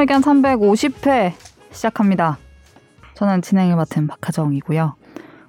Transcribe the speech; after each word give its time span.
의견 0.00 0.22
350회 0.22 1.32
시작합니다. 1.72 2.38
저는 3.14 3.42
진행을 3.42 3.76
맡은 3.76 4.06
박하정이고요. 4.06 4.94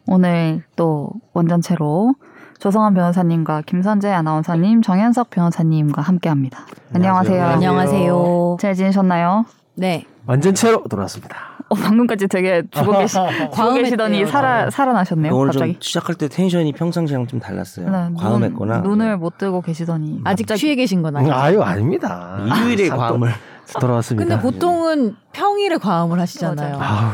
오늘 0.07 0.63
또 0.75 1.09
원전체로 1.33 2.15
조성환 2.59 2.93
변호사님과 2.93 3.61
김선재 3.65 4.09
아나운서님, 4.11 4.81
정현석 4.81 5.29
변호사님과 5.29 6.01
함께합니다. 6.01 6.65
안녕하세요. 6.93 7.43
안녕하세요. 7.43 8.57
잘 8.59 8.75
지내셨나요? 8.75 9.45
네. 9.75 10.03
완전체로 10.27 10.83
돌아왔습니다. 10.89 11.37
어, 11.69 11.75
방금까지 11.75 12.27
되게 12.27 12.61
죽어 12.69 12.99
계시, 12.99 13.15
죽어 13.55 13.73
계시더니 13.73 14.25
살아, 14.27 14.69
살아나셨네요. 14.69 15.33
오늘 15.33 15.47
갑자기. 15.53 15.73
좀 15.73 15.81
시작할 15.81 16.15
때 16.15 16.27
텐션이 16.27 16.73
평상시랑 16.73 17.27
좀 17.27 17.39
달랐어요. 17.39 17.89
네, 17.89 18.09
과음했거나. 18.19 18.81
눈, 18.81 18.91
눈을 18.99 19.17
못 19.17 19.37
뜨고 19.37 19.61
계시더니. 19.61 20.19
아직 20.25 20.43
갑자기- 20.43 20.59
취해 20.59 20.75
계신 20.75 21.01
건 21.01 21.15
아니에요. 21.15 21.33
아유 21.33 21.61
아닙니다. 21.61 22.37
일요일에 22.45 22.91
아, 22.91 22.97
과음을. 22.97 23.31
또 23.73 23.79
돌아왔습니다. 23.79 24.27
근데 24.37 24.41
보통은 24.41 25.15
평일에 25.31 25.77
과음을 25.77 26.19
하시잖아요. 26.19 26.77
아우 26.79 27.11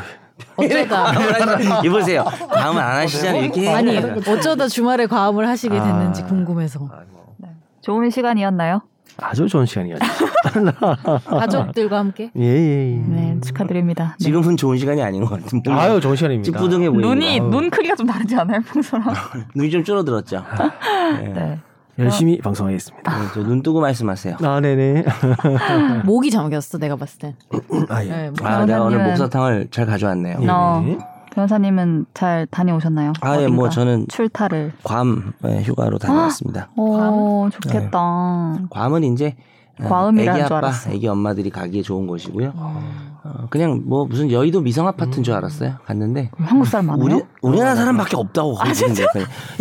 어쩌다 0.58 1.82
이보세요. 1.84 2.24
과음을 2.50 2.82
안 2.82 2.98
하시잖아요. 3.04 3.44
이렇게. 3.44 3.70
아니 3.70 3.98
어쩌다 3.98 4.68
주말에 4.68 5.06
과음을 5.08 5.48
하시게 5.48 5.74
됐는지 5.80 6.24
아. 6.24 6.26
궁금해서 6.26 6.80
아, 6.92 7.02
뭐. 7.12 7.36
좋은 7.82 8.10
시간이었나요? 8.10 8.82
아주 9.20 9.48
좋은 9.48 9.66
시간이었죠. 9.66 10.06
가족들과 11.26 11.98
함께 11.98 12.30
예예. 12.36 12.94
예. 12.94 12.98
네, 13.00 13.38
축하드립니다. 13.44 14.16
네. 14.20 14.26
지금은 14.26 14.58
좋은 14.58 14.78
시간이 14.78 15.02
아닌 15.02 15.26
것 15.26 15.30
같은. 15.42 15.62
아유 15.70 16.00
좋은 16.00 16.16
시간입니다. 16.16 16.46
찌뿌둥해 16.52 16.90
보이는 16.90 17.08
눈이, 17.08 17.40
아우. 17.40 17.50
눈 17.50 17.70
크기가 17.72 17.96
좀 17.96 18.05
다르지 18.05 18.36
않아요, 18.36 18.62
평소랑? 18.62 19.08
눈이 19.55 19.71
좀 19.71 19.84
줄어들었죠. 19.84 20.44
네. 21.34 21.60
네. 21.98 22.03
열심히 22.05 22.37
방송하겠습니다. 22.40 23.20
네, 23.20 23.27
저눈 23.34 23.63
뜨고 23.63 23.81
말씀하세요. 23.81 24.37
아 24.43 24.59
네네. 24.59 25.03
목이 26.05 26.29
잠겼어 26.29 26.77
내가 26.77 26.95
봤을 26.95 27.20
땐. 27.20 27.35
아 27.90 28.03
예. 28.03 28.09
네, 28.09 28.29
목- 28.29 28.45
아, 28.45 28.65
내가 28.65 28.84
오늘 28.84 29.03
목사탕을 29.03 29.70
잘 29.71 29.85
가져왔네요. 29.85 30.37
예. 30.41 30.48
어. 30.49 30.84
변호사님은 31.34 32.07
잘 32.15 32.48
다녀오셨나요? 32.49 33.13
아, 33.21 33.40
예, 33.40 33.48
뭐 33.48 33.70
저는 33.70 34.07
출타를. 34.09 34.73
괌 34.84 35.34
예, 35.45 35.62
휴가로 35.62 35.99
다녀왔습니다. 35.99 36.70
오, 36.75 37.48
좋겠다. 37.51 38.57
괌은 38.71 39.03
이제 39.03 39.35
어, 39.79 39.87
과음이라는 39.87 40.45
줄 40.48 40.55
아빠, 40.55 40.68
알았어. 40.68 40.90
애기 40.91 41.07
엄마들이 41.07 41.51
가기에 41.51 41.84
좋은 41.84 42.07
곳이고요. 42.07 42.53
어, 43.28 43.48
그냥 43.50 43.82
뭐 43.86 44.06
무슨 44.06 44.32
여의도 44.32 44.62
미성 44.62 44.88
아파트인 44.88 45.22
줄 45.24 45.34
알았어요. 45.34 45.76
갔는데 45.86 46.32
한국 46.38 46.66
사람 46.66 46.88
많아요? 46.88 47.04
우리 47.04 47.22
우리나라 47.42 47.76
사람밖에 47.76 48.16
없다고 48.16 48.54
거기는데 48.56 49.06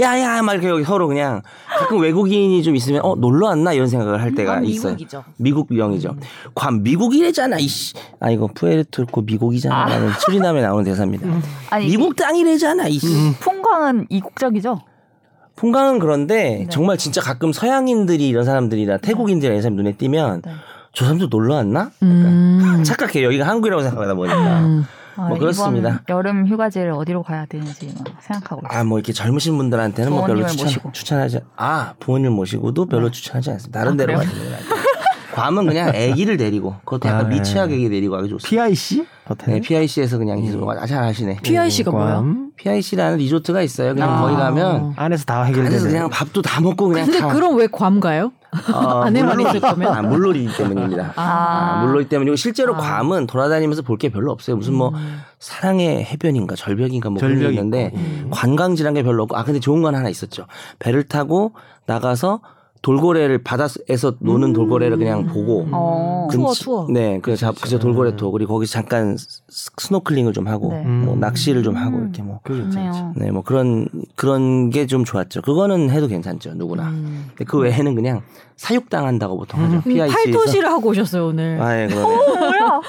야야 0.00 0.42
막 0.42 0.52
이렇게 0.52 0.68
여기 0.68 0.84
서로 0.84 1.08
그냥 1.08 1.42
가끔 1.78 1.98
외국인이 2.00 2.62
좀 2.62 2.76
있으면 2.76 3.00
어 3.04 3.16
놀러 3.16 3.48
왔나 3.48 3.72
이런 3.72 3.88
생각을 3.88 4.22
할 4.22 4.34
때가 4.34 4.58
아, 4.58 4.60
있어요. 4.60 4.92
미국이죠. 4.92 5.24
미국 5.38 5.66
명이죠. 5.72 6.14
괌 6.54 6.82
미국이래잖아 6.82 7.58
이씨. 7.58 7.94
아 8.20 8.30
이거 8.30 8.48
푸에르토리코 8.54 9.22
미국이잖아라는 9.22 10.12
수리남에 10.20 10.62
나오는 10.62 10.84
대사입니다. 10.84 11.26
아니, 11.70 11.86
미국 11.86 12.14
땅이래잖아 12.14 12.86
이씨. 12.86 13.08
풍광은 13.40 14.06
이국적이죠? 14.10 14.80
풍광은 15.56 15.98
그런데 15.98 16.58
네. 16.60 16.66
정말 16.68 16.98
진짜 16.98 17.20
가끔 17.20 17.52
서양인들이 17.52 18.28
이런 18.28 18.44
사람들이나 18.44 18.98
태국인들이 18.98 19.48
이런 19.50 19.62
사람 19.62 19.76
눈에 19.76 19.92
띄면 19.92 20.42
네. 20.44 20.52
저 20.96 21.04
사람도 21.04 21.26
놀러 21.26 21.56
왔나? 21.56 21.90
음. 22.02 22.82
착각해 22.82 23.20
요 23.22 23.26
여기가 23.26 23.46
한국이라고 23.46 23.82
생각하다 23.82 24.14
보니까. 24.14 24.60
음. 24.60 24.84
아, 25.16 25.28
뭐 25.28 25.38
그렇습니다. 25.38 26.00
이번 26.02 26.16
여름 26.16 26.46
휴가지를 26.46 26.92
어디로 26.92 27.22
가야 27.22 27.44
되는지 27.44 27.92
막 27.98 28.16
생각하고 28.22 28.62
있어요. 28.66 28.80
아, 28.80 28.82
뭐 28.82 28.98
이렇게 28.98 29.12
젊으신 29.12 29.58
분들한테는 29.58 30.10
뭐 30.10 30.24
별로 30.24 30.46
추천, 30.46 30.64
모시고. 30.64 30.92
추천하지, 30.92 31.40
아, 31.56 31.92
부모님 32.00 32.32
모시고도 32.32 32.86
별로 32.86 33.10
추천하지 33.10 33.50
않습니다. 33.50 33.78
다른 33.80 33.92
아, 33.92 33.96
데로? 33.96 34.14
가시는 34.18 34.42
게 34.42 34.56
괌은 35.34 35.66
그냥 35.66 35.88
아기를 35.90 36.38
데리고, 36.38 36.76
그것도 36.86 37.08
약간 37.10 37.26
아, 37.26 37.28
미취학 37.28 37.70
애기 37.70 37.90
데리고 37.90 38.16
가기 38.16 38.30
좋습니다. 38.30 38.64
PIC 38.66 39.06
네. 39.48 39.60
PIC에서 39.60 40.16
그냥 40.16 40.40
계속 40.40 40.66
아, 40.70 40.86
잘 40.86 41.02
하시네. 41.02 41.40
PIC가 41.42 41.90
뭐야? 41.90 42.14
괌. 42.16 42.50
PIC라는 42.56 43.18
리조트가 43.18 43.60
있어요. 43.60 43.92
그냥 43.92 44.14
아. 44.14 44.20
거기 44.22 44.34
가면 44.34 44.94
안에서 44.96 45.24
다 45.26 45.42
안에서 45.42 45.60
해결되는. 45.60 45.88
그냥 45.90 46.08
밥도 46.08 46.40
다 46.40 46.60
먹고 46.62 46.88
그냥 46.88 47.04
근데 47.04 47.18
다. 47.20 47.28
그럼 47.28 47.56
왜 47.56 47.66
괌 47.68 48.00
가요? 48.00 48.32
어, 48.72 49.10
물놀이. 49.10 49.44
있을 49.48 49.60
거면? 49.60 49.92
아, 49.92 50.02
물놀이 50.02 50.48
때문입니다. 50.56 51.12
아, 51.16 51.82
물놀이 51.84 52.08
때문이고 52.08 52.36
실제로 52.36 52.74
아. 52.76 52.78
괌은 53.00 53.26
돌아다니면서 53.26 53.82
볼 53.82 53.96
게 53.98 54.10
별로 54.10 54.30
없어요. 54.32 54.56
무슨 54.56 54.74
뭐 54.74 54.90
음. 54.90 55.20
사랑의 55.38 56.04
해변인가 56.04 56.54
절벽인가 56.54 57.10
뭐 57.10 57.18
그런 57.18 57.34
게 57.34 57.40
절벽 57.40 57.52
있는데. 57.54 57.92
음. 57.94 58.28
관광지란 58.30 58.94
게 58.94 59.02
별로 59.02 59.22
없고 59.22 59.36
아 59.36 59.44
근데 59.44 59.60
좋은 59.60 59.82
건 59.82 59.94
하나 59.94 60.08
있었죠. 60.08 60.46
배를 60.78 61.04
타고 61.04 61.52
나가서 61.86 62.40
돌고래를 62.86 63.38
바다에서 63.42 64.14
노는 64.20 64.52
돌고래를 64.52 64.96
그냥 64.96 65.26
보고 65.26 65.66
어. 65.72 66.28
투어, 66.30 66.46
근치- 66.46 66.62
투어. 66.62 66.86
네, 66.88 67.18
그 67.20 67.34
잡, 67.34 67.60
그저 67.60 67.80
돌고래 67.80 68.14
투어 68.14 68.30
그리고 68.30 68.54
거기서 68.54 68.74
잠깐 68.74 69.16
스- 69.16 69.40
스노클링을 69.76 70.32
좀 70.32 70.46
하고 70.46 70.70
네. 70.72 70.84
뭐 70.84 71.14
음. 71.14 71.20
낚시를 71.20 71.64
좀 71.64 71.74
하고 71.74 71.96
음. 71.96 72.02
이렇게 72.04 72.22
뭐. 72.22 72.38
좋네요. 72.46 73.12
네, 73.16 73.32
뭐 73.32 73.42
그런 73.42 73.88
그런 74.14 74.70
게 74.70 74.86
좀 74.86 75.04
좋았죠. 75.04 75.42
그거는 75.42 75.90
해도 75.90 76.06
괜찮죠, 76.06 76.52
누구나. 76.54 76.84
음. 76.90 77.24
근데 77.30 77.44
그 77.44 77.58
외에는 77.58 77.96
그냥 77.96 78.22
사육당한다고 78.56 79.36
보통 79.36 79.60
하죠. 79.64 79.74
음, 79.76 79.82
PIC에서. 79.82 80.12
팔토시를 80.14 80.68
하고 80.70 80.90
오셨어요 80.90 81.26
오늘. 81.26 81.60
아, 81.60 81.82
예, 81.82 81.86
그러네. 81.88 82.02
뭐야? 82.04 82.80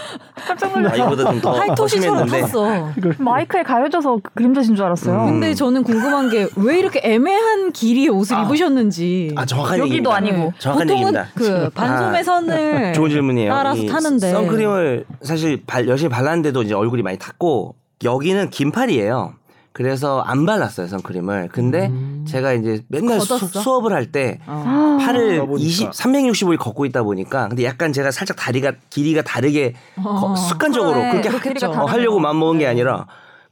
깜짝 0.48 0.72
아, 0.76 0.78
놀랐어. 0.78 0.96
이거보다 0.96 1.32
좀더 1.32 1.52
팔토시처럼. 1.54 2.28
탔어. 2.28 2.90
마이크에 3.18 3.64
가려져서 3.64 4.20
그림자신 4.36 4.76
줄 4.76 4.86
알았어요. 4.86 5.22
음. 5.22 5.26
근데 5.26 5.54
저는 5.56 5.82
궁금한 5.84 6.30
게 6.30 6.48
왜 6.56 6.78
이렇게 6.80 7.02
애매한 7.04 7.72
길이의 7.72 8.10
옷을 8.10 8.36
아. 8.38 8.44
입으셨는지. 8.44 9.34
아, 9.36 9.46
정확한 9.46 9.80
여기도 9.90 10.12
얘기입니다. 10.14 10.16
아니고. 10.16 10.54
정확한 10.60 10.88
보통은 10.88 11.08
얘기입니다. 11.08 11.28
그 11.36 11.70
반소매 11.72 12.24
선을 12.24 12.94
좋은 12.96 13.10
질문이에요. 13.10 13.52
따라서 13.54 13.82
이 13.82 13.88
타는데. 13.88 14.32
선크림을 14.32 15.06
사실 15.22 15.64
발, 15.66 15.88
열심히 15.88 16.10
발랐는데도 16.10 16.64
이제 16.64 16.74
얼굴이 16.74 17.02
많이 17.02 17.18
탔고 17.18 17.76
여기는 18.04 18.50
긴 18.52 18.72
팔이에요. 18.72 19.34
그래서 19.74 20.22
안 20.22 20.48
발랐어요 20.48 20.88
선크림을. 20.88 21.50
근데 21.52 21.86
음. 21.88 22.26
제가 22.28 22.54
이제 22.54 22.82
맨날 22.88 23.20
수, 23.22 23.28
걷었어? 23.38 23.60
수 23.62 23.76
업을 23.76 23.94
할때 23.94 24.40
어. 24.48 24.98
팔을 25.00 25.38
가보니까. 25.40 25.64
20, 25.64 25.92
365일 25.92 26.58
걷고 26.58 26.86
있다 26.86 27.04
보니까 27.04 27.48
근데 27.48 27.64
약간 27.64 27.94
제가 27.94 28.10
살짝 28.10 28.38
다리가 28.38 28.72
길이가 28.90 29.22
다르게 29.22 29.74
거- 30.02 30.32
어. 30.32 30.36
습관적으로 30.36 30.94
그러네. 30.94 31.12
그렇게 31.12 31.30
그렇겠죠. 31.30 31.72
하, 31.72 31.84
어, 31.84 31.86
하려고 31.86 32.20
마음 32.20 32.40
먹은 32.40 32.58
게 32.58 32.66
아니라 32.66 33.06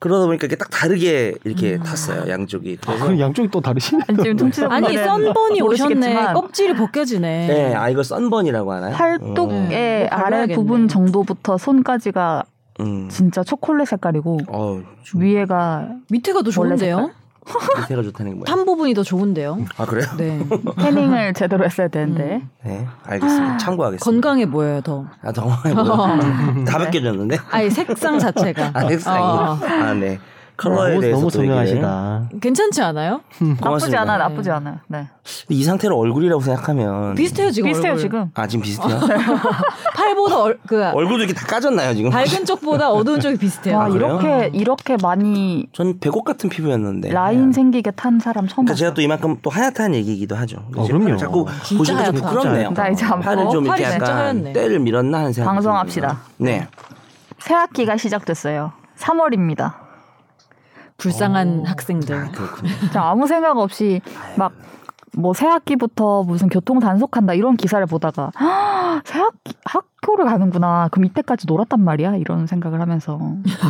그러다 0.05 0.27
보니까 0.27 0.45
이게 0.45 0.55
딱 0.55 0.69
다르게 0.69 1.33
음. 1.33 1.39
이렇게 1.45 1.79
탔어요 1.79 2.29
양쪽이. 2.29 2.77
아, 2.85 2.95
그럼 2.95 3.19
양쪽이 3.19 3.47
또 3.49 3.59
다르시네. 3.59 4.03
아니, 4.07 4.29
아니 4.69 4.97
썬번이 4.97 5.61
오셨네. 5.63 6.33
껍질이 6.33 6.75
벗겨지네. 6.75 7.47
네, 7.47 7.73
아 7.73 7.89
이거 7.89 8.03
썬번이라고 8.03 8.71
하나요? 8.71 8.93
팔뚝의 8.93 10.03
음. 10.03 10.09
그거 10.11 10.15
아래. 10.15 10.45
부분 10.53 10.87
정도부터 10.87 11.57
손까지가 11.57 12.43
음. 12.81 13.09
진짜 13.09 13.43
초콜릿 13.43 13.87
색깔이고 13.87 14.41
어, 14.49 14.83
위에가 15.15 15.89
밑에가 16.11 16.43
더 16.43 16.51
좋은데요? 16.51 17.09
밑에가 17.81 18.01
좋다는 18.03 18.31
게 18.31 18.35
뭐야? 18.37 18.45
탄 18.45 18.65
부분이 18.65 18.93
더 18.93 19.03
좋은데요. 19.03 19.59
아 19.77 19.85
그래요? 19.85 20.05
네. 20.17 20.39
태닝을 20.77 21.33
제대로 21.33 21.63
했어야 21.65 21.87
되는데 21.87 22.41
네, 22.63 22.87
알겠습니다. 23.03 23.57
참고하겠습니다. 23.57 24.03
건강해 24.03 24.49
보여요 24.49 24.81
더. 24.81 25.05
아, 25.21 25.31
정말 25.31 25.57
뭐, 25.73 25.85
다 26.65 26.77
벗겨졌는데? 26.79 27.37
아니 27.51 27.69
색상 27.69 28.19
자체가. 28.19 28.71
아, 28.73 28.87
색상이. 28.87 29.23
어. 29.23 29.59
아, 29.63 29.93
네. 29.93 30.19
컬러에 30.57 30.89
너무, 30.91 31.01
대해서 31.01 31.19
너무. 31.19 31.29
선명하시다. 31.29 32.29
괜찮지 32.41 32.81
않아요? 32.81 33.21
나쁘지 33.39 33.61
고맙습니다. 33.61 34.01
않아 34.01 34.17
네. 34.17 34.23
나쁘지 34.23 34.51
않아요. 34.51 34.79
네. 34.87 35.07
이 35.49 35.63
상태로 35.63 35.97
얼굴이라고 35.97 36.41
생각하면 36.41 37.15
비슷해요 37.15 37.51
지금. 37.51 37.69
비슷해요 37.69 37.91
얼굴. 37.93 38.01
지금. 38.01 38.31
아 38.35 38.47
지금 38.47 38.63
비슷해요? 38.63 38.99
팔보다 39.95 40.41
얼, 40.41 40.59
그 40.67 40.83
얼굴도 40.83 41.23
이렇게 41.23 41.33
다 41.33 41.45
까졌나요 41.47 41.93
지금? 41.95 42.09
밝은 42.11 42.45
쪽보다 42.45 42.89
어두운 42.91 43.19
쪽이 43.19 43.37
비슷해요. 43.37 43.77
와 43.77 43.85
아, 43.85 43.89
그래요? 43.89 44.19
이렇게 44.21 44.51
이렇게 44.57 44.97
많이 45.01 45.67
전 45.73 45.99
배꼽 45.99 46.23
같은 46.23 46.49
피부였는데. 46.49 47.11
라인 47.11 47.47
네. 47.47 47.53
생기게 47.53 47.91
탄 47.91 48.19
사람 48.19 48.47
처음 48.47 48.65
그러니까 48.65 48.71
봤어요. 48.73 48.77
제가 48.77 48.93
또 48.93 49.01
이만큼 49.01 49.37
또 49.41 49.49
하얗다는 49.49 49.95
얘기이기도 49.95 50.35
하죠. 50.35 50.57
어, 50.75 50.83
이제 50.83 50.87
그럼요. 50.93 51.03
팔을 51.05 51.17
자꾸 51.17 51.45
진짜 51.63 51.77
보시니까 51.79 52.03
좀 52.05 52.15
하얗다. 52.15 52.29
부끄럽네요. 52.29 52.69
나 52.71 52.89
이제 52.89 53.05
안좀 53.05 53.21
팔이 53.21 53.41
이렇게 53.81 53.89
진짜 53.91 53.95
약간 53.95 54.17
하얗네. 54.17 54.53
때를 54.53 54.79
밀었나 54.79 55.17
하는 55.19 55.33
생각. 55.33 55.51
방송합시다. 55.51 56.19
네. 56.37 56.67
새 57.39 57.53
학기가 57.53 57.97
시작됐어요. 57.97 58.71
3월입니다. 58.97 59.73
불쌍한 60.97 61.59
어. 61.61 61.63
학생들. 61.65 62.31
그렇군요. 62.31 62.71
저 62.93 62.99
아무 62.99 63.27
생각 63.27 63.57
없이 63.57 64.01
막 64.37 64.51
뭐 65.17 65.33
새 65.33 65.47
학기부터 65.47 66.23
무슨 66.23 66.49
교통 66.49 66.79
단속한다 66.79 67.33
이런 67.33 67.55
기사를 67.57 67.85
보다가 67.85 68.31
아, 68.35 69.01
새학기 69.05 69.53
학교를 69.65 70.25
가는구나. 70.25 70.89
그럼 70.91 71.05
이때까지 71.05 71.47
놀았단 71.47 71.81
말이야. 71.83 72.17
이런 72.17 72.47
생각을 72.47 72.81
하면서 72.81 73.19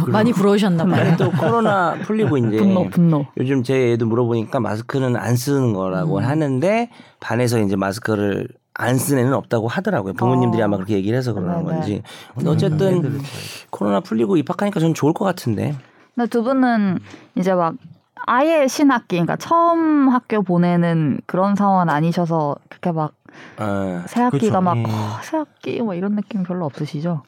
많이 0.08 0.32
부러우셨나 0.34 0.86
봐요. 0.86 1.16
또 1.18 1.32
코로나 1.32 1.96
풀리고 2.04 2.38
이제 2.38 2.58
분노 2.58 2.90
분노. 2.90 3.26
요즘 3.38 3.64
제 3.64 3.92
애도 3.94 4.06
물어보니까 4.08 4.60
마스크는 4.60 5.16
안 5.16 5.36
쓰는 5.36 5.74
거라고 5.74 6.18
음. 6.18 6.24
하는데 6.24 6.90
반에서 7.20 7.60
이제 7.60 7.76
마스크를 7.76 8.48
안 8.74 8.98
쓰는 8.98 9.24
애는 9.24 9.34
없다고 9.34 9.68
하더라고요. 9.68 10.14
부모님들이 10.14 10.62
어. 10.62 10.66
아마 10.66 10.78
그렇게 10.78 10.96
얘기를 10.96 11.18
해서 11.18 11.34
그러는 11.34 11.58
네, 11.58 11.64
네. 11.64 11.64
건지. 11.64 12.02
근데 12.34 12.50
어쨌든 12.50 13.22
코로나 13.70 14.00
풀리고 14.02 14.38
입학하니까 14.38 14.80
전 14.80 14.94
좋을 14.94 15.14
것 15.14 15.26
같은데. 15.26 15.76
근데 16.16 16.30
두 16.30 16.44
분은 16.44 17.00
이제 17.36 17.54
막 17.54 17.76
아예 18.26 18.68
신학기, 18.68 19.18
그러니까 19.18 19.36
처음 19.36 20.10
학교 20.10 20.42
보내는 20.42 21.20
그런 21.26 21.56
상황은 21.56 21.90
아니셔서 21.90 22.56
그렇게 22.70 22.92
막 22.92 23.14
어. 23.60 24.02
새학기가 24.08 24.60
그쵸. 24.60 24.62
막 24.62 24.78
예. 24.78 24.84
어, 24.84 25.20
새학기 25.22 25.82
뭐 25.82 25.94
이런 25.94 26.16
느낌 26.16 26.44
별로 26.44 26.66
없으시죠? 26.66 27.24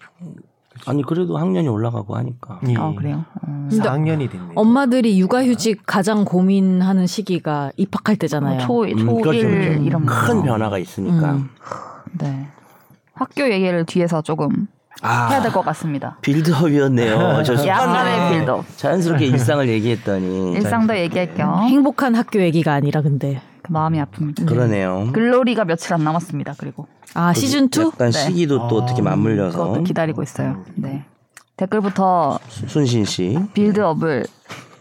아니 0.86 1.04
그래도 1.04 1.38
학년이 1.38 1.68
올라가고 1.68 2.16
하니까. 2.16 2.62
예. 2.68 2.76
아 2.78 2.94
그래요. 2.96 3.26
음. 3.48 3.68
근데 3.70 3.88
4학년이 3.88 4.32
됐네. 4.32 4.54
엄마들이 4.56 5.20
육아휴직 5.20 5.84
가장 5.86 6.24
고민하는 6.24 7.06
시기가 7.08 7.72
입학할 7.78 8.16
때잖아요. 8.16 8.62
초 8.62 8.84
음, 8.84 8.90
초1 8.96 9.22
그렇죠, 9.24 9.48
그렇죠. 9.48 9.84
이런 9.84 10.06
거. 10.06 10.14
큰 10.26 10.44
변화가 10.44 10.78
있으니까. 10.78 11.34
음. 11.34 11.50
네. 12.20 12.48
학교 13.14 13.52
얘기를 13.52 13.86
뒤에서 13.86 14.22
조금 14.22 14.68
아 15.02 15.28
해야 15.30 15.42
될 15.42 15.52
것 15.52 15.64
같습니다. 15.66 16.18
빌드업이었네요. 16.22 17.44
저 17.46 17.54
약간의 17.68 18.14
습관에 18.16 18.30
빌드업. 18.38 18.66
자연스럽게 18.78 19.26
일상을 19.28 19.68
얘기했더니 19.70 20.54
일상도 20.54 20.98
얘기할 20.98 21.36
겸 21.36 21.64
행복한 21.68 22.16
학교 22.16 22.42
얘기가 22.42 22.74
아니라 22.74 23.02
근데 23.02 23.42
그 23.62 23.72
마음이 23.72 24.00
아픕니다. 24.02 24.46
그러네요. 24.48 25.10
글로리가 25.14 25.66
며칠 25.66 25.94
안 25.94 26.04
남았습니다. 26.04 26.56
그리고 26.58 26.88
아 27.14 27.34
시즌 27.34 27.66
2? 27.66 27.80
약간 27.82 28.12
네. 28.12 28.18
시기도 28.18 28.68
또 28.68 28.80
아, 28.82 28.84
어떻게 28.84 29.02
맞물려서 29.02 29.58
그것도 29.58 29.84
기다리고 29.84 30.24
있어요. 30.24 30.64
네. 30.76 31.04
댓글부터 31.58 32.40
순신 32.50 33.06
씨. 33.06 33.38
빌드업을 33.54 34.26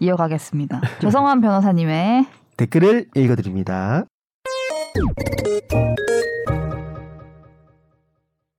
이어가겠습니다. 0.00 0.80
조성환 1.00 1.40
변호사님의 1.40 2.26
댓글을 2.58 3.06
읽어드립니다. 3.14 4.04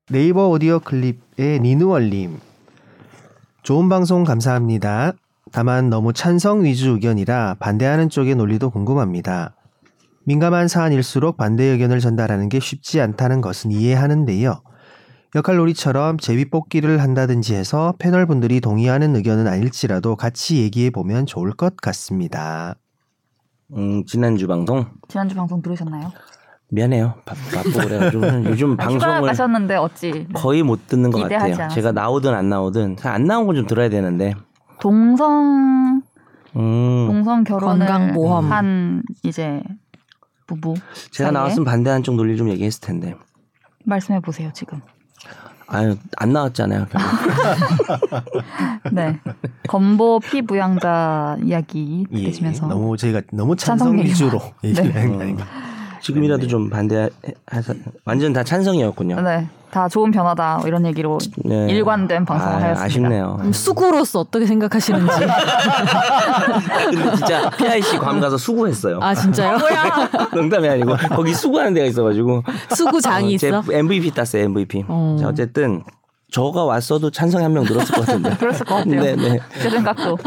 네이버 0.10 0.48
오디오 0.48 0.80
클립의 0.80 1.60
니누얼님. 1.60 2.40
좋은 3.62 3.90
방송 3.90 4.24
감사합니다. 4.24 5.12
다만 5.52 5.90
너무 5.90 6.14
찬성 6.14 6.64
위주 6.64 6.92
의견이라 6.92 7.58
반대하는 7.60 8.08
쪽의 8.08 8.36
논리도 8.36 8.70
궁금합니다. 8.70 9.54
민감한 10.24 10.70
사안일수록 10.70 11.36
반대 11.36 11.66
의견을 11.66 12.00
전달하는 12.00 12.48
게 12.48 12.62
쉽지 12.62 13.02
않다는 13.02 13.42
것은 13.42 13.72
이해하는데요. 13.72 14.62
역할놀이처럼 15.36 16.20
제비뽑기를 16.20 17.02
한다든지 17.02 17.56
해서 17.56 17.94
패널 18.00 18.26
분들이 18.26 18.62
동의하는 18.62 19.14
의견은 19.14 19.46
아닐지라도 19.46 20.16
같이 20.16 20.60
얘기해 20.60 20.90
보면 20.90 21.26
좋을 21.26 21.52
것 21.52 21.76
같습니다. 21.76 22.76
음, 23.76 24.06
지난주 24.06 24.48
방송 24.48 24.86
지난주 25.10 25.36
방송 25.36 25.62
들으셨나요? 25.62 26.14
미안해요. 26.70 27.14
바, 27.26 27.34
바쁘고 27.54 27.80
그래가지고 27.80 28.46
요즘 28.46 28.76
방송을 28.78 29.22
가셨는데 29.22 29.76
어찌 29.78 30.12
네. 30.12 30.28
거의 30.34 30.64
못 30.64 30.88
듣는 30.88 31.12
것 31.12 31.22
같아요. 31.24 31.38
않았습니다. 31.40 31.68
제가 31.70 31.92
나오든 31.94 32.34
안 32.34 32.50
나오든 32.50 32.98
잘안 32.98 33.26
나온 33.26 33.48
건 33.48 33.56
좀 33.56 33.66
들어야 33.68 33.90
되는데. 33.90 34.34
동성 34.82 36.02
음, 36.56 37.08
동성 37.08 37.44
결혼을 37.44 37.86
건강보험. 37.88 38.52
한 38.52 39.04
이제 39.24 39.62
부부 40.46 40.76
제가 41.12 41.30
사이에 41.30 41.32
나왔으면 41.32 41.66
반대하는 41.66 42.04
쪽 42.04 42.16
논리 42.16 42.36
좀 42.38 42.50
얘기했을 42.50 42.82
텐데. 42.82 43.16
말씀해 43.86 44.20
보세요 44.20 44.50
지금. 44.54 44.82
아유 45.70 45.96
안 46.18 46.34
나왔잖아요. 46.34 46.88
네. 48.92 49.20
건보 49.68 50.20
피부양자 50.20 51.38
이야기 51.44 52.06
예, 52.12 52.18
들으시면서 52.24 52.68
너무 52.68 52.96
저희가 52.98 53.22
너무 53.34 53.56
찬성. 53.56 53.98
위주로 53.98 54.40
얘기를 54.64 54.94
네. 54.94 55.00
하는 55.02 55.16
거 55.18 55.24
아닌가. 55.24 55.46
지금이라도 56.02 56.48
좀 56.48 56.70
반대해서 56.70 57.74
완전 58.06 58.34
다 58.34 58.44
찬성이었군요. 58.44 59.22
네. 59.22 59.48
다 59.70 59.90
좋은 59.90 60.12
변화다 60.12 60.62
이런 60.66 60.86
얘기로 60.86 61.18
네. 61.44 61.68
일관된 61.70 62.26
방송을 62.26 62.54
아, 62.54 62.58
하였습니다. 62.58 62.84
아쉽네요. 62.86 63.40
음, 63.42 63.52
수구로서 63.52 64.22
어떻게 64.22 64.46
생각하시는지. 64.46 65.08
근데 66.90 67.16
진짜 67.16 67.50
PIC 67.50 67.98
괌 67.98 68.20
가서 68.20 68.38
수구했어요. 68.38 69.00
아 69.02 69.14
진짜요? 69.14 69.58
농담이 70.34 70.70
아니고 70.70 70.96
거기 71.10 71.34
수구하는 71.34 71.74
데가 71.74 71.86
있어가지고 71.88 72.44
수구장이 72.76 73.36
어, 73.36 73.38
제 73.38 73.48
있어? 73.50 73.64
MVP 73.70 74.12
땄어요 74.12 74.44
MVP. 74.44 74.86
어. 74.88 75.18
자, 75.20 75.28
어쨌든 75.28 75.84
저가 76.32 76.66
왔어도 76.66 77.10
찬성이 77.10 77.44
한 77.44 77.54
명 77.54 77.64
늘었을 77.64 77.96
것 77.96 78.06
같은데. 78.06 78.36
그랬을 78.38 78.66
것 78.66 78.76
같아요. 78.76 79.02
네, 79.02 79.16
네. 79.16 79.40
제 79.62 79.70
생각도. 79.70 80.18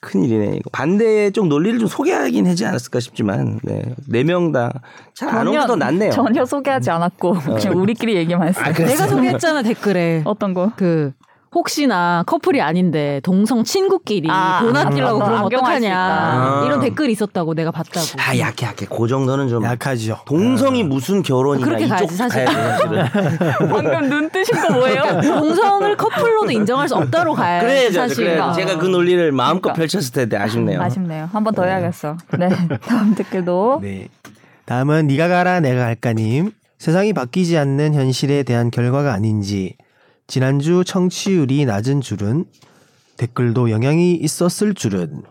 큰일이네. 0.00 0.56
이거 0.56 0.70
반대 0.72 1.30
쪽 1.30 1.46
논리를 1.48 1.78
좀 1.78 1.86
소개하긴 1.88 2.46
하지 2.46 2.64
않았을까 2.64 3.00
싶지만 3.00 3.60
네. 3.62 3.82
네 4.08 4.24
명 4.24 4.52
다 4.52 4.80
잘안더 5.14 5.76
낫네요. 5.76 6.10
전혀 6.12 6.44
소개하지 6.44 6.90
않았고 6.90 7.32
그냥 7.34 7.76
우리끼리 7.76 8.14
얘기만 8.16 8.48
했어요. 8.48 8.64
아? 8.66 8.72
내가 8.72 9.06
소개했잖아 9.06 9.62
댓글에. 9.62 10.22
어떤 10.24 10.54
거? 10.54 10.72
그 10.76 11.12
혹시나 11.54 12.24
커플이 12.26 12.60
아닌데 12.60 13.20
동성 13.22 13.62
친구끼리 13.62 14.28
아, 14.30 14.60
돈 14.62 14.76
아끼려고 14.76 15.22
아, 15.22 15.24
그러면 15.26 15.50
수 15.50 15.56
어떡하냐 15.56 15.88
있다. 15.88 16.62
이런 16.66 16.80
댓글이 16.80 17.12
있었다고 17.12 17.54
내가 17.54 17.70
봤다고. 17.70 18.06
아 18.18 18.36
약해 18.38 18.66
약해. 18.66 18.86
그 18.90 19.06
정도는 19.06 19.48
좀 19.48 19.62
약하죠. 19.64 20.18
동성이 20.26 20.82
무슨 20.82 21.22
결혼이냐 21.22 21.64
그렇게 21.64 21.84
이쪽 21.84 21.94
가야지, 21.96 22.16
사실. 22.16 22.44
가야. 22.44 22.78
방금 23.58 24.08
눈 24.08 24.30
뜨신 24.30 24.60
거 24.60 24.72
뭐예요? 24.74 25.20
동성을 25.22 25.96
커플로도 25.96 26.50
인정할 26.50 26.88
수 26.88 26.96
없다로 26.96 27.34
가야 27.34 27.60
그래야죠. 27.60 27.92
사실. 27.94 28.24
그래. 28.24 28.38
어. 28.40 28.52
제가 28.52 28.78
그 28.78 28.86
논리를 28.86 29.30
마음껏 29.32 29.72
그러니까. 29.72 29.80
펼쳤을 29.80 30.12
텐데 30.12 30.36
아쉽네요. 30.36 30.80
아쉽네요. 30.82 31.28
한 31.32 31.44
번 31.44 31.54
더 31.54 31.64
해야겠어. 31.64 32.16
네. 32.38 32.48
다음 32.88 33.14
댓글도 33.14 33.78
네. 33.82 34.08
다음은 34.66 35.06
니가 35.06 35.28
가라 35.28 35.60
내가 35.60 35.82
갈까님. 35.84 36.50
세상이 36.78 37.12
바뀌지 37.12 37.56
않는 37.56 37.94
현실에 37.94 38.42
대한 38.42 38.70
결과가 38.70 39.12
아닌지 39.12 39.76
지난주 40.26 40.84
청취율이 40.86 41.64
낮은 41.66 42.00
줄은 42.00 42.46
댓글도 43.16 43.70
영향이 43.70 44.14
있었을 44.14 44.74
줄은 44.74 45.22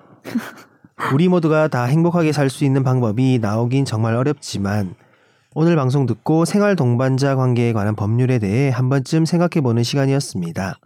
우리 1.14 1.28
모두가 1.28 1.68
다 1.68 1.84
행복하게 1.86 2.32
살 2.32 2.50
수 2.50 2.64
있는 2.64 2.84
방법이 2.84 3.40
나오긴 3.42 3.86
정말 3.86 4.16
어렵지만 4.16 4.96
오늘 5.56 5.76
방송 5.76 6.06
듣고 6.06 6.46
생활 6.46 6.76
동반자 6.76 7.36
관계에 7.36 7.74
관한 7.74 7.96
법률에 7.96 8.40
대해 8.40 8.70
한 8.70 8.90
번쯤 8.90 9.26
생각해 9.26 9.62
보는 9.62 9.84
시간이었습니다. 9.84 10.80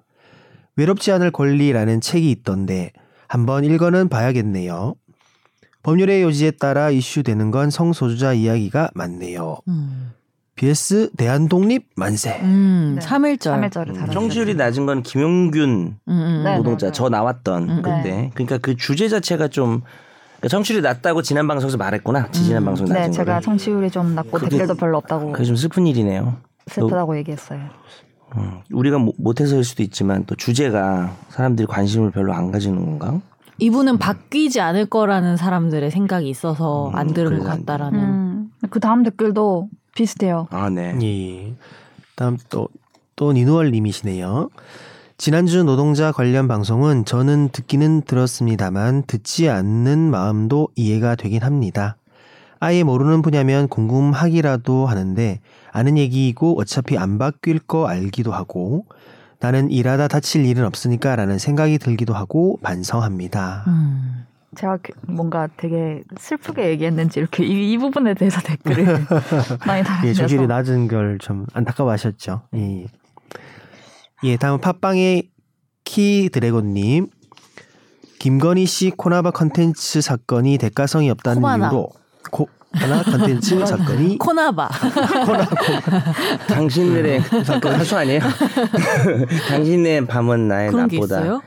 외롭지 0.75 1.11
않을 1.11 1.31
권리라는 1.31 2.01
책이 2.01 2.29
있던데 2.31 2.91
한번 3.27 3.63
읽어는 3.65 4.09
봐야겠네요. 4.09 4.95
법률의 5.83 6.21
요지에 6.23 6.51
따라 6.51 6.89
이슈되는 6.89 7.51
건 7.51 7.69
성소수자 7.69 8.33
이야기가 8.33 8.91
많네요. 8.93 9.57
음, 9.67 10.11
BS 10.67 11.11
대한독립 11.15 11.87
만세. 11.95 12.39
음 12.41 12.97
네. 12.99 13.05
3일절. 13.05 13.69
3일절을 13.69 13.93
달아. 13.95 14.07
청취율이 14.11 14.55
낮은 14.55 14.85
건 14.87 15.03
김용균 15.03 15.97
음, 16.07 16.11
음. 16.11 16.41
네. 16.43 16.57
노동자 16.57 16.91
저 16.91 17.07
나왔던 17.09 17.69
음. 17.69 17.81
그때 17.83 18.31
그러니까 18.33 18.57
그 18.57 18.75
주제 18.75 19.07
자체가 19.07 19.47
좀 19.49 19.81
그러니까 20.37 20.47
청취율이 20.49 20.81
낮다고 20.81 21.21
지난 21.21 21.47
방송에서 21.47 21.77
말했구나 21.77 22.31
지지난 22.31 22.63
음. 22.63 22.65
방송 22.65 22.87
네, 22.87 22.93
낮은 22.95 23.11
제가 23.11 23.25
거를 23.33 23.41
청취율이 23.43 23.91
좀 23.91 24.15
낮고 24.15 24.31
그게- 24.31 24.49
댓글도 24.49 24.75
별로 24.75 24.97
없다고 24.97 25.31
그게 25.31 25.45
좀 25.45 25.55
슬픈 25.55 25.85
일이네요. 25.85 26.37
슬프다고 26.67 27.15
얘기했어요. 27.17 27.61
음, 28.35 28.57
우리가 28.73 28.97
못- 28.97 29.15
못해서일 29.19 29.63
수도 29.63 29.83
있지만 29.83 30.25
또 30.25 30.35
주제가 30.35 31.13
사람들이 31.29 31.65
관심을 31.67 32.11
별로 32.11 32.33
안 32.33 32.51
가지는 32.51 32.83
건가? 32.83 33.21
이분은 33.59 33.99
바뀌지 33.99 34.59
않을 34.59 34.87
거라는 34.87 35.37
사람들의 35.37 35.89
생각이 35.91 36.27
있어서 36.29 36.91
안 36.93 37.09
음, 37.09 37.13
들은 37.13 37.39
것 37.39 37.45
같다라는. 37.45 37.99
음, 37.99 38.49
그 38.69 38.79
다음 38.79 39.03
댓글도 39.03 39.69
비슷해요. 39.97 40.47
아 40.51 40.69
네. 40.69 40.95
예. 41.01 41.53
다음 42.15 42.37
또, 42.49 42.69
또 43.15 43.33
니누얼 43.33 43.71
님이시네요. 43.71 44.49
지난주 45.17 45.63
노동자 45.63 46.11
관련 46.11 46.47
방송은 46.47 47.03
저는 47.05 47.49
듣기는 47.49 48.03
들었습니다만 48.03 49.03
듣지 49.07 49.49
않는 49.49 49.97
마음도 50.11 50.69
이해가 50.75 51.15
되긴 51.15 51.41
합니다. 51.41 51.97
아예 52.59 52.83
모르는 52.83 53.23
분야면 53.23 53.67
궁금하기라도 53.67 54.85
하는데 54.85 55.39
아는 55.71 55.97
얘기이고 55.97 56.59
어차피 56.59 56.97
안 56.97 57.17
바뀔 57.17 57.59
거 57.59 57.87
알기도 57.87 58.31
하고 58.31 58.85
나는 59.39 59.69
일하다 59.71 60.07
다칠 60.07 60.45
일은 60.45 60.65
없으니까 60.65 61.15
라는 61.15 61.39
생각이 61.39 61.79
들기도 61.79 62.13
하고 62.13 62.59
반성합니다. 62.61 63.63
음. 63.67 64.25
제가 64.55 64.77
그- 64.81 64.93
뭔가 65.07 65.47
되게 65.57 66.03
슬프게 66.17 66.69
얘기했는지 66.69 67.19
이렇게 67.19 67.43
이, 67.45 67.73
이 67.73 67.77
부분에 67.77 68.13
대해서 68.13 68.39
댓글을 68.41 68.85
많이 69.67 69.79
예, 69.79 69.83
달아주셔서 69.83 70.21
저질이 70.21 70.47
낮은 70.47 70.87
걸 70.87 71.17
좀 71.19 71.45
안타까워하셨죠. 71.53 72.43
예. 72.55 72.85
예, 74.23 74.37
다음 74.37 74.59
팟빵의 74.61 75.29
키 75.83 76.29
드래곤님. 76.31 77.07
김건희 78.19 78.65
씨 78.65 78.89
코나바 78.89 79.31
컨텐츠 79.31 80.01
사건이 80.01 80.57
대가성이 80.57 81.09
없다는 81.11 81.41
코바나. 81.41 81.67
이유로 81.67 81.89
코나 82.31 83.03
컨텐츠 83.03 83.65
사건이 83.65 84.17
코나바. 84.19 84.69
당신들의 86.47 87.21
그 87.21 87.59
가수 87.59 87.97
아니에요? 87.97 88.21
당신의 89.49 90.07
밤은 90.07 90.47
나의 90.47 90.71
그런 90.71 90.87
게 90.87 90.97
낮보다. 90.99 91.41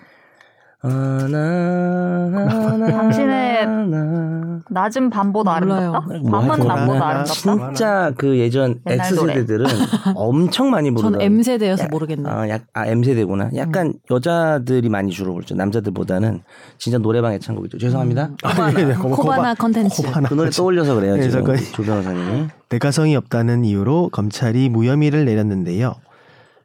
있어요? 0.82 0.92
아, 0.92 1.26
나, 1.28 2.28
나, 2.30 2.76
나, 2.76 2.86
당신의 2.90 3.66
나. 3.66 4.60
낮은 4.70 5.10
밤보다. 5.10 5.54
아름답다? 5.56 6.00
뭐 6.22 6.30
밤은 6.40 6.66
낮보다 6.66 6.74
하나, 6.94 7.06
아름답다? 7.08 7.24
진짜 7.34 8.12
그 8.16 8.38
예전 8.38 8.80
옛날 8.88 9.06
X 9.06 9.16
세대들은 9.16 9.66
엄청 10.14 10.70
많이 10.70 10.90
부르던. 10.90 11.12
전 11.12 11.20
M 11.20 11.42
세대여서 11.42 11.84
야, 11.84 11.88
모르겠네. 11.90 12.28
아, 12.30 12.48
약, 12.48 12.62
아, 12.72 12.86
M 12.86 13.02
세대구나. 13.02 13.50
약간 13.56 13.94
여자들이 14.10 14.88
많이 14.88 15.10
주로 15.10 15.32
부르죠. 15.34 15.54
남자들보다는 15.54 16.42
진짜 16.78 16.98
노래방 16.98 17.32
애창곡이죠. 17.34 17.78
죄송합니다. 17.78 18.30
네, 18.74 18.84
네, 18.84 18.94
고바- 18.94 19.16
코바나 19.16 19.54
컨텐츠. 19.54 20.02
코바나 20.02 20.28
그 20.28 20.34
노래 20.34 20.50
떠올려서 20.50 20.94
그래요. 20.94 21.20
지금 21.20 21.44
조 21.72 21.82
변호사님이. 21.82 22.48
대가성이 22.68 23.16
없다는 23.16 23.64
이유로 23.64 24.10
검찰이 24.12 24.68
무혐의를 24.68 25.24
내렸는데요. 25.24 25.94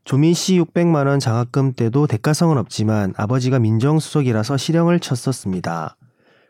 조민 0.06 0.36
씨 0.36 0.60
600만 0.62 1.08
원 1.08 1.20
장학금 1.20 1.74
때도 1.74 2.06
대가성은 2.06 2.60
없지만 2.60 3.16
아버지가 3.18 3.58
민정수석이라서 3.58 4.56
실형을 4.56 5.00
쳤었습니다. 5.00 5.98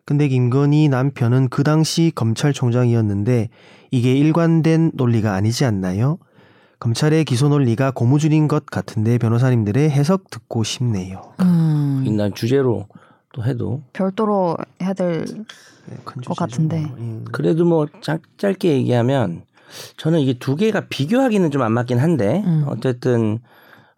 근데 0.04 0.28
김건희 0.28 0.90
남편은 0.90 1.48
그 1.48 1.64
당시 1.64 2.12
검찰총장이었는데 2.14 3.50
이게 3.92 4.14
일관된 4.14 4.92
논리가 4.94 5.34
아니지 5.34 5.64
않나요? 5.64 6.18
검찰의 6.80 7.24
기소 7.24 7.48
논리가 7.48 7.92
고무줄인 7.92 8.50
것 8.50 8.66
같은데 8.66 9.18
변호사님들의 9.18 9.90
해석 9.90 10.30
듣고 10.30 10.66
싶네요. 10.66 11.34
음. 11.40 12.04
난 12.18 12.34
주제로 12.34 12.88
또 13.34 13.44
해도 13.46 13.84
별도로 13.94 14.58
해야 14.82 14.92
될 14.94 15.26
네, 15.88 15.98
것. 16.04 16.36
같은데. 16.36 16.84
음. 16.98 17.26
그래도 17.32 17.64
뭐 17.64 17.88
짧, 18.02 18.20
짧게 18.38 18.70
얘기하면 18.74 19.44
저는 19.98 20.20
이게 20.20 20.34
두 20.34 20.56
개가 20.56 20.88
비교하기는 20.90 21.52
좀 21.52 21.62
안 21.62 21.72
맞긴 21.72 21.98
한데 22.00 22.44
음. 22.46 22.66
어쨌든 22.68 23.40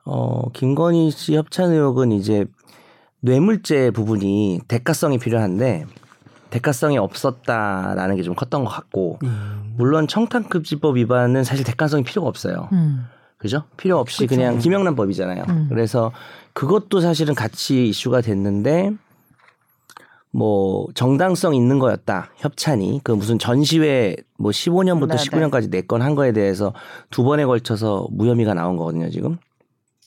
어 0.06 0.50
김건희 0.52 1.12
씨 1.12 1.36
협찬 1.36 1.72
의혹은 1.72 2.12
이제 2.12 2.46
뇌물죄 3.22 3.92
부분이 3.92 4.62
대가성이 4.68 5.18
필요한데 5.18 5.86
대가성이 6.50 6.98
없었다라는 6.98 8.16
게 8.16 8.24
좀 8.24 8.36
컸던 8.36 8.64
것 8.64 8.70
같고 8.70 9.20
음. 9.24 9.74
물론 9.78 10.08
청탁금지법 10.08 10.96
위반은 10.98 11.44
사실 11.44 11.66
대가성이 11.66 12.04
필요가 12.04 12.28
없어요. 12.30 12.70
음. 12.72 13.06
그죠? 13.38 13.64
필요 13.76 14.00
없이 14.00 14.26
그냥 14.28 14.58
김영란법이잖아요. 14.60 15.44
음. 15.50 15.66
그래서 15.70 16.12
그것도 16.54 17.02
사실은 17.02 17.36
같이 17.36 17.88
이슈가 17.90 18.22
됐는데 18.22 18.92
뭐 20.38 20.86
정당성 20.94 21.56
있는 21.56 21.80
거였다. 21.80 22.30
협찬이. 22.38 23.02
그 23.04 23.12
무슨 23.12 23.40
전시회 23.40 24.16
뭐 24.38 24.52
15년부터 24.52 25.10
네, 25.10 25.16
19년까지 25.16 25.72
내건한 25.72 26.14
거에 26.14 26.32
대해서 26.32 26.74
두 27.10 27.24
번에 27.24 27.44
걸쳐서 27.44 28.08
무혐의가 28.12 28.54
나온 28.54 28.78
거거든요 28.78 29.10
지금. 29.10 29.40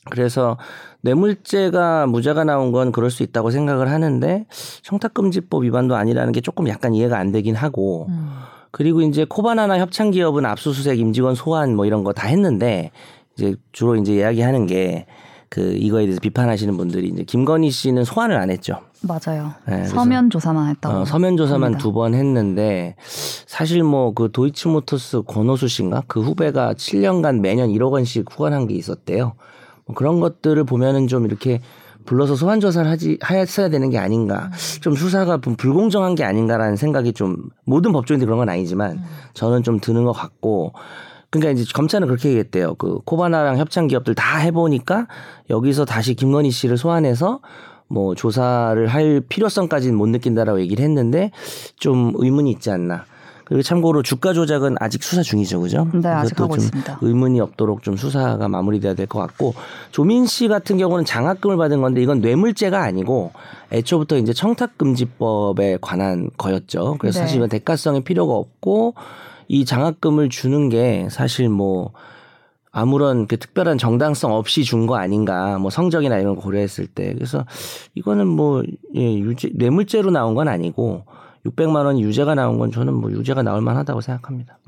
그래서 0.08 0.56
뇌물죄가 1.00 2.06
무죄가 2.06 2.44
나온 2.44 2.70
건 2.70 2.92
그럴 2.92 3.10
수 3.10 3.24
있다고 3.24 3.50
생각을 3.50 3.90
하는데 3.90 4.46
청탁금지법 4.82 5.64
위반도 5.64 5.96
아니라는 5.96 6.30
게 6.32 6.40
조금 6.40 6.68
약간 6.68 6.94
이해가 6.94 7.18
안 7.18 7.32
되긴 7.32 7.56
하고. 7.56 8.06
음. 8.10 8.30
그리고 8.70 9.02
이제 9.02 9.26
코바나나 9.28 9.80
협찬 9.80 10.12
기업은 10.12 10.46
압수수색 10.46 11.00
임직원 11.00 11.34
소환 11.34 11.74
뭐 11.74 11.86
이런 11.86 12.04
거 12.04 12.12
다 12.12 12.28
했는데 12.28 12.92
이제 13.36 13.56
주로 13.72 13.96
이제 13.96 14.14
이야기하는 14.14 14.66
게 14.66 15.06
그 15.50 15.74
이거에 15.76 16.04
대해서 16.06 16.20
비판하시는 16.20 16.76
분들이 16.76 17.08
이제 17.08 17.24
김건희 17.24 17.70
씨는 17.70 18.04
소환을 18.04 18.36
안 18.36 18.50
했죠. 18.50 18.78
맞아요. 19.02 19.52
네, 19.66 19.84
서면 19.84 20.30
조사만 20.30 20.68
했다고. 20.68 20.94
어, 20.98 21.04
서면 21.04 21.36
조사만. 21.36 21.76
두 21.78 21.92
번 21.92 22.14
했는데 22.14 22.94
사실 23.46 23.82
뭐 23.82 24.12
그 24.14 24.30
도이치모터스 24.30 25.22
권호수 25.26 25.66
씨인가 25.68 26.04
그 26.06 26.20
후배가 26.22 26.74
7년간 26.74 27.40
매년 27.40 27.68
1억 27.70 27.90
원씩 27.90 28.26
후원한 28.30 28.68
게 28.68 28.74
있었대요. 28.74 29.32
뭐 29.86 29.94
그런 29.96 30.20
것들을 30.20 30.62
보면은 30.64 31.08
좀 31.08 31.24
이렇게 31.26 31.60
불러서 32.04 32.36
소환 32.36 32.60
조사를 32.60 32.88
하지 32.88 33.18
했어야 33.28 33.68
되는 33.70 33.90
게 33.90 33.98
아닌가. 33.98 34.50
좀 34.80 34.94
수사가 34.94 35.40
좀 35.42 35.56
불공정한 35.56 36.14
게 36.14 36.22
아닌가라는 36.22 36.76
생각이 36.76 37.12
좀 37.12 37.36
모든 37.64 37.90
법조인들 37.92 38.26
그런 38.26 38.38
건 38.38 38.48
아니지만 38.48 39.02
저는 39.34 39.64
좀 39.64 39.80
드는 39.80 40.04
것 40.04 40.12
같고 40.12 40.72
그러니까 41.30 41.52
이제 41.52 41.70
검찰은 41.72 42.08
그렇게 42.08 42.28
얘기했대요. 42.30 42.74
그 42.74 42.98
코바나랑 43.04 43.58
협찬 43.58 43.86
기업들 43.88 44.14
다 44.14 44.38
해보니까 44.38 45.06
여기서 45.48 45.84
다시 45.84 46.14
김건희 46.14 46.50
씨를 46.50 46.76
소환해서 46.76 47.40
뭐 47.86 48.14
조사를 48.14 48.86
할 48.86 49.20
필요성까지는 49.28 49.96
못 49.96 50.08
느낀다라고 50.08 50.60
얘기를 50.60 50.84
했는데 50.84 51.30
좀 51.76 52.12
의문이 52.16 52.50
있지 52.52 52.70
않나. 52.70 53.04
그리고 53.44 53.62
참고로 53.64 54.04
주가 54.04 54.32
조작은 54.32 54.76
아직 54.78 55.02
수사 55.02 55.22
중이죠, 55.22 55.60
그죠? 55.60 55.88
네, 55.92 56.08
아직 56.08 56.38
하고 56.38 56.54
좀 56.54 56.64
있습니다. 56.64 56.98
의문이 57.02 57.40
없도록 57.40 57.82
좀 57.82 57.96
수사가 57.96 58.46
마무리돼야 58.46 58.94
될 58.94 59.08
것 59.08 59.18
같고 59.18 59.54
조민 59.90 60.24
씨 60.26 60.46
같은 60.46 60.78
경우는 60.78 61.04
장학금을 61.04 61.56
받은 61.56 61.80
건데 61.80 62.00
이건 62.00 62.20
뇌물죄가 62.20 62.80
아니고 62.80 63.32
애초부터 63.72 64.18
이제 64.18 64.32
청탁금지법에 64.32 65.78
관한 65.80 66.30
거였죠. 66.36 66.96
그래서 67.00 67.18
네. 67.18 67.24
사실 67.24 67.38
이건 67.38 67.48
대가성이 67.48 68.02
필요가 68.04 68.34
없고 68.34 68.94
이 69.52 69.64
장학금을 69.64 70.28
주는 70.28 70.68
게 70.68 71.08
사실 71.10 71.48
뭐 71.48 71.90
아무런 72.70 73.26
그 73.26 73.36
특별한 73.36 73.78
정당성 73.78 74.32
없이 74.32 74.62
준 74.62 74.86
거 74.86 74.94
아닌가 74.96 75.58
뭐 75.58 75.70
성적이나 75.70 76.18
이런 76.18 76.36
거 76.36 76.42
고려했을 76.42 76.86
때 76.86 77.12
그래서 77.14 77.44
이거는 77.96 78.28
뭐 78.28 78.62
예, 78.94 79.18
유죄 79.18 79.50
뇌물죄로 79.54 80.12
나온 80.12 80.34
건 80.36 80.46
아니고 80.46 81.04
600만 81.46 81.84
원이 81.84 82.00
유죄가 82.04 82.36
나온 82.36 82.58
건 82.60 82.70
저는 82.70 82.94
뭐 82.94 83.10
유죄가 83.10 83.42
나올 83.42 83.60
만하다고 83.60 84.00
생각합니다. 84.02 84.58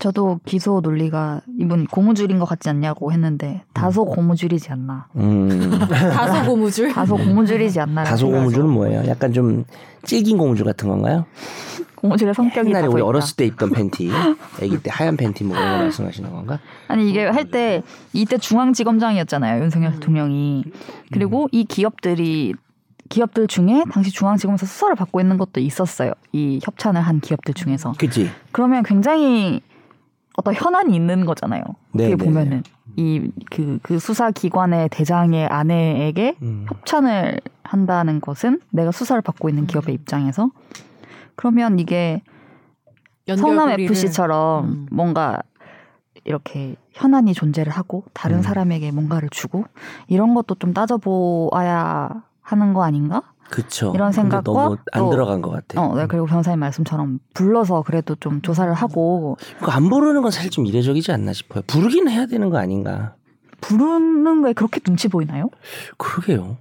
저도 0.00 0.40
기소 0.44 0.80
논리가 0.80 1.42
이분 1.60 1.84
고무줄인 1.86 2.38
것 2.40 2.46
같지 2.46 2.68
않냐고 2.68 3.12
했는데 3.12 3.62
다소 3.74 4.04
고무줄이지 4.04 4.70
않나. 4.72 5.06
음. 5.16 5.70
다소 5.88 6.50
고무줄. 6.50 6.92
다소 6.92 7.16
고무줄이지 7.16 7.78
않나. 7.80 8.02
다소 8.04 8.28
고무줄은 8.28 8.68
뭐예요? 8.70 9.06
약간 9.08 9.32
좀 9.32 9.64
질긴 10.04 10.36
고무줄 10.38 10.64
같은 10.64 10.88
건가요? 10.88 11.26
고무줄의 12.00 12.32
성격이 12.34 12.68
옛날에 12.70 12.86
우리 12.86 13.00
있다. 13.00 13.06
어렸을 13.06 13.36
때 13.36 13.44
입던 13.46 13.70
팬티, 13.70 14.08
아기 14.62 14.80
때 14.82 14.90
하얀 14.90 15.16
팬티 15.16 15.42
뭐 15.44 15.56
그런 15.56 15.72
거 15.72 15.78
말씀하시는 15.82 16.30
건가? 16.30 16.60
아니 16.86 17.10
이게 17.10 17.26
할 17.26 17.48
때 17.50 17.82
이때 18.12 18.36
중앙지검장이었잖아요 18.38 19.62
윤석열 19.62 19.92
대통령이 19.94 20.64
그리고 21.12 21.48
이 21.50 21.64
기업들이 21.64 22.54
기업들 23.08 23.46
중에 23.46 23.84
당시 23.90 24.10
중앙지검에서 24.10 24.66
수사를 24.66 24.94
받고 24.94 25.20
있는 25.20 25.38
것도 25.38 25.60
있었어요 25.60 26.12
이 26.32 26.60
협찬을 26.62 27.00
한 27.00 27.20
기업들 27.20 27.54
중에서 27.54 27.94
그치? 27.98 28.30
그러면 28.52 28.82
굉장히 28.82 29.62
어떤 30.36 30.54
현안이 30.54 30.94
있는 30.94 31.24
거잖아요 31.24 31.62
네, 31.92 32.06
어떻게 32.06 32.16
네, 32.16 32.24
보면은 32.24 32.62
이그그 32.96 33.98
수사 33.98 34.30
기관의 34.30 34.88
대장의 34.90 35.46
아내에게 35.46 36.36
음. 36.42 36.66
협찬을 36.68 37.40
한다는 37.62 38.20
것은 38.20 38.60
내가 38.70 38.90
수사를 38.92 39.20
받고 39.22 39.48
있는 39.48 39.66
기업의 39.66 39.94
입장에서 39.94 40.50
그러면 41.38 41.78
이게 41.78 42.20
성남 43.28 43.70
FC처럼 43.70 44.64
음. 44.64 44.86
뭔가 44.90 45.38
이렇게 46.24 46.74
현안이 46.92 47.32
존재를 47.32 47.70
하고 47.72 48.02
다른 48.12 48.38
음. 48.38 48.42
사람에게 48.42 48.90
뭔가를 48.90 49.28
주고 49.30 49.64
이런 50.08 50.34
것도 50.34 50.56
좀 50.56 50.74
따져보아야 50.74 52.10
하는 52.42 52.74
거 52.74 52.82
아닌가? 52.82 53.22
그쵸. 53.50 53.92
이런 53.94 54.10
생각과 54.10 54.42
너무 54.52 54.76
안 54.92 55.02
또- 55.04 55.10
들어간 55.10 55.40
것 55.40 55.50
같아. 55.50 55.80
어, 55.80 55.94
네, 55.94 56.06
그리고 56.08 56.26
변호사님 56.26 56.58
말씀처럼 56.58 57.20
불러서 57.34 57.82
그래도 57.82 58.16
좀 58.16 58.42
조사를 58.42 58.74
하고 58.74 59.36
안 59.60 59.88
부르는 59.88 60.20
건 60.22 60.30
사실 60.32 60.50
좀 60.50 60.66
이례적이지 60.66 61.12
않나 61.12 61.32
싶어요. 61.32 61.62
부르긴 61.68 62.08
해야 62.08 62.26
되는 62.26 62.50
거 62.50 62.58
아닌가. 62.58 63.14
부르는 63.60 64.42
거에 64.42 64.54
그렇게 64.54 64.80
눈치 64.80 65.06
보이나요? 65.08 65.50
그러게요. 65.98 66.56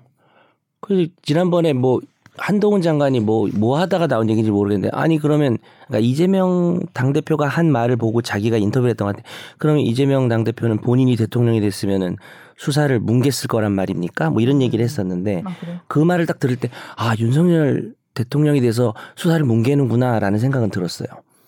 그 0.82 1.08
지난번에 1.24 1.74
뭐 1.74 2.00
한동훈 2.38 2.82
장관이 2.82 3.20
뭐 3.22 3.48
뭐 3.56 3.80
하다가 3.80 4.08
나온 4.08 4.30
얘기인지 4.30 4.52
모르겠는데 4.52 4.96
아니 4.96 5.18
그러면 5.20 5.58
그러니까 5.88 6.08
이재명 6.08 6.80
당 6.94 7.14
대표가 7.14 7.48
한 7.48 7.72
말을 7.72 7.96
보고 7.98 8.22
자기가 8.22 8.58
인터뷰를 8.58 8.92
했던 8.92 9.08
것 9.08 9.16
같아. 9.16 9.28
그러면 9.58 9.82
이재명 9.82 10.28
당 10.28 10.44
대표는 10.44 10.78
본인이 10.82 11.16
대통령이 11.16 11.62
됐으면은 11.62 12.18
수사를 12.58 13.00
뭉갰을 13.00 13.48
거란 13.48 13.72
말입니까? 13.74 14.30
뭐 14.32 14.42
이런 14.42 14.62
얘기를 14.62 14.84
했었는데 14.84 15.44
아? 15.46 15.50
그 15.88 16.00
말을 16.00 16.26
딱 16.26 16.40
들을 16.40 16.56
때 16.56 16.70
아 16.96 17.14
윤석열 17.20 17.94
대통령이 18.16 18.62
돼서 18.62 18.94
수사를 19.16 19.44
뭉개는구나라는 19.46 20.40
생각은 20.40 20.70
들었어요. 20.72 21.08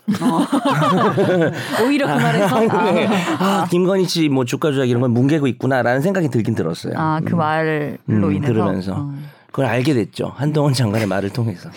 오히려 1.86 2.08
그 2.08 2.14
말에서 2.14 2.60
네. 2.94 3.08
아 3.40 3.68
김건희 3.70 4.06
씨 4.06 4.30
뭐 4.30 4.46
주가 4.46 4.72
조작 4.72 4.86
이런 4.86 5.02
걸 5.02 5.10
뭉개고 5.10 5.48
있구나라는 5.48 6.02
생각이 6.02 6.30
들긴 6.30 6.56
들었어요. 6.56 6.94
아, 6.98 7.20
그 7.24 7.34
음. 7.34 7.38
말로 7.38 7.98
음, 8.10 8.34
인해서 8.34 8.54
들으면서. 8.54 8.94
어. 8.96 9.14
그걸 9.52 9.66
알게 9.66 9.94
됐죠. 9.96 10.32
한동훈 10.36 10.74
장관의 10.74 11.08
말을 11.08 11.32
통해서. 11.32 11.70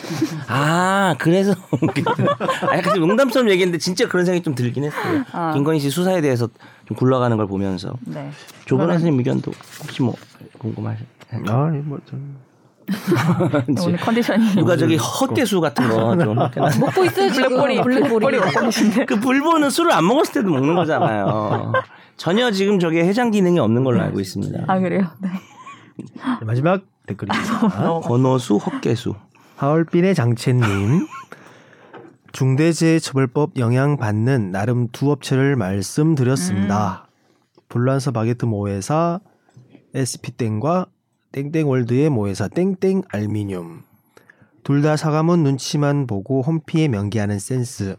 아, 0.47 1.15
그래서. 1.19 1.53
아, 2.69 2.77
약간 2.77 2.95
좀 2.95 3.07
농담처럼 3.07 3.49
얘기했는데 3.51 3.79
진짜 3.79 4.07
그런 4.09 4.27
생각이 4.27 4.43
좀 4.43 4.55
들긴 4.55 4.85
했어요. 4.85 5.25
아. 5.33 5.53
김건희 5.55 5.81
씨 5.81 5.89
수사에 5.91 6.21
대해서 6.21 6.49
좀 6.87 6.97
굴러가는 6.97 7.37
걸 7.37 7.47
보면서. 7.47 7.95
네. 8.07 8.31
조 8.67 8.77
그거는 8.77 8.89
변호사님 8.95 9.19
의견도 9.19 9.53
혹시 9.81 10.03
뭐 10.03 10.15
궁금하세요? 10.59 11.07
아, 11.49 11.71
뭐 11.85 11.99
좀. 12.05 12.37
오늘 13.87 13.97
컨디션이 13.97 14.55
누가 14.57 14.77
저기 14.77 14.97
헛개수 14.97 15.61
같은 15.61 15.89
거 15.89 16.19
좀. 16.19 16.35
먹고 16.35 17.05
있어요 17.07 17.31
지금. 17.31 17.49
블랙보리 17.51 17.81
블랙보리 17.81 18.39
먹고 18.39 18.61
계신데 18.61 19.07
그 19.07 19.19
불보는 19.21 19.71
술을 19.71 19.93
안 19.93 20.07
먹었을 20.07 20.35
때도 20.35 20.51
먹는 20.51 20.75
거잖아요. 20.75 21.73
전혀 22.17 22.51
지금 22.51 22.79
저게 22.79 23.05
해장 23.05 23.31
기능이 23.31 23.59
없는 23.61 23.83
걸로 23.85 24.03
알고 24.03 24.21
있습니다. 24.21 24.65
아 24.67 24.79
그래요? 24.79 25.07
네. 25.21 25.31
마지막 26.43 26.83
댓글입니다. 27.07 28.01
권호수, 28.01 28.57
헛개수. 28.57 29.15
하얼빈의 29.57 30.15
장채님. 30.15 31.07
중대재해처벌법 32.33 33.59
영향받는 33.59 34.53
나름 34.53 34.89
두 34.89 35.11
업체를 35.11 35.57
말씀드렸습니다. 35.57 37.07
불란서 37.69 38.11
바게트 38.11 38.47
모회사 38.47 39.21
SP땡과 39.95 40.87
땡땡월드의 41.33 42.09
모회사 42.11 42.49
땡땡 42.49 43.03
알미늄. 43.11 43.83
둘 44.65 44.81
다 44.83 44.97
사과문 44.97 45.43
눈치만 45.43 46.07
보고 46.07 46.41
홈피에 46.43 46.89
명기하는 46.89 47.39
센스. 47.39 47.97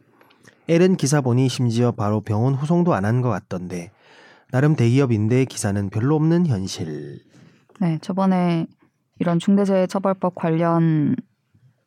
L은 0.70 0.96
기사 0.96 1.20
보니 1.22 1.50
심지어 1.50 1.92
바로 1.92 2.22
병원 2.22 2.54
후송도 2.56 2.94
안 2.94 3.04
한 3.06 3.22
것 3.22 3.30
같던데. 3.30 3.92
나름 4.52 4.76
대기업인데 4.76 5.46
기사는 5.46 5.90
별로 5.90 6.16
없는 6.16 6.48
현실. 6.48 7.20
네, 7.82 7.98
저번에 8.02 8.66
이런 9.20 9.40
중대재해처벌법 9.40 10.36
관련 10.36 11.16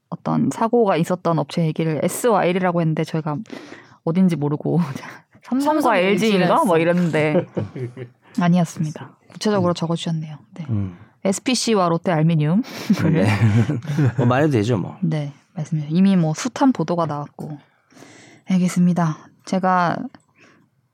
어떤 0.09 0.51
사고가 0.51 0.97
있었던 0.97 1.39
업체 1.39 1.65
얘기를 1.67 2.01
S와 2.05 2.45
L이라고 2.45 2.81
했는데 2.81 3.05
저희가 3.05 3.37
어딘지 4.05 4.37
모르고 4.37 4.81
삼성과 5.43 5.81
삼성, 5.81 5.97
LG인가 5.97 6.65
뭐 6.65 6.79
이랬는데 6.79 7.47
아니었습니다. 8.41 9.19
구체적으로 9.33 9.75
적어주셨네요. 9.75 10.39
네. 10.55 10.67
음. 10.71 10.99
SPC와 11.25 11.89
롯데 11.89 12.13
알미늄. 12.13 12.63
네. 13.13 13.27
뭐 14.17 14.27
말해도 14.27 14.53
되죠, 14.53 14.79
뭐. 14.79 14.97
네, 15.01 15.33
말씀드려. 15.55 15.89
이미 15.91 16.17
뭐 16.17 16.35
숱한 16.35 16.73
보도가 16.73 17.07
나왔고. 17.07 17.59
알겠습니다. 18.49 19.17
제가 19.45 19.97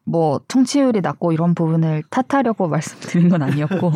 뭐 0.05 0.41
청취율이 0.49 1.01
낮고 1.01 1.33
이런 1.33 1.55
부분을 1.55 2.03
탓하려고 2.11 2.69
말씀드린 2.69 3.29
건 3.29 3.43
아니었고 3.43 3.93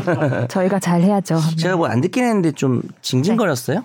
저희가 0.48 0.78
잘 0.78 1.02
해야죠. 1.02 1.36
네. 1.36 1.56
제가 1.56 1.76
뭐 1.76 1.88
안 1.88 2.00
듣긴 2.00 2.24
했는데 2.24 2.52
좀 2.52 2.82
징징거렸어요? 3.02 3.84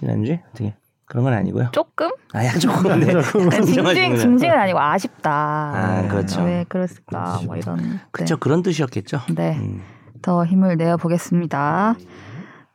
지난주에? 0.00 0.42
어떻게? 0.50 0.74
그런 1.06 1.24
건 1.24 1.32
아니고요. 1.32 1.70
조금 1.72 2.10
아, 2.34 2.44
약 2.44 2.60
조금. 2.60 3.00
네. 3.00 3.20
징징 3.62 4.16
징징은 4.16 4.54
아니고 4.54 4.78
아쉽다. 4.78 5.30
아, 5.32 6.08
그렇죠. 6.08 6.42
왜 6.42 6.64
그랬을까? 6.68 7.40
뭐 7.46 7.56
이런. 7.56 7.98
그쵸, 8.12 8.36
그런 8.36 8.62
뜻이었겠죠. 8.62 9.22
네. 9.28 9.34
네. 9.34 9.58
음. 9.58 9.82
더 10.20 10.44
힘을 10.44 10.76
내어 10.76 10.96
보겠습니다. 10.98 11.94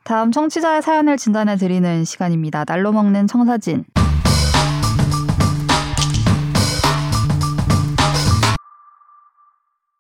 다음 0.03 0.31
청취자의 0.31 0.81
사연을 0.81 1.17
진단해 1.17 1.55
드리는 1.57 2.03
시간입니다. 2.03 2.65
날로 2.65 2.91
먹는 2.91 3.27
청사진. 3.27 3.85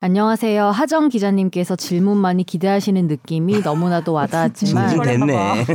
안녕하세요. 0.03 0.65
하정 0.65 1.07
기자님께서 1.07 1.77
질문 1.77 2.17
많이 2.17 2.43
기대하시는 2.43 3.07
느낌이 3.07 3.61
너무나도 3.61 4.11
와닿았지만. 4.11 4.89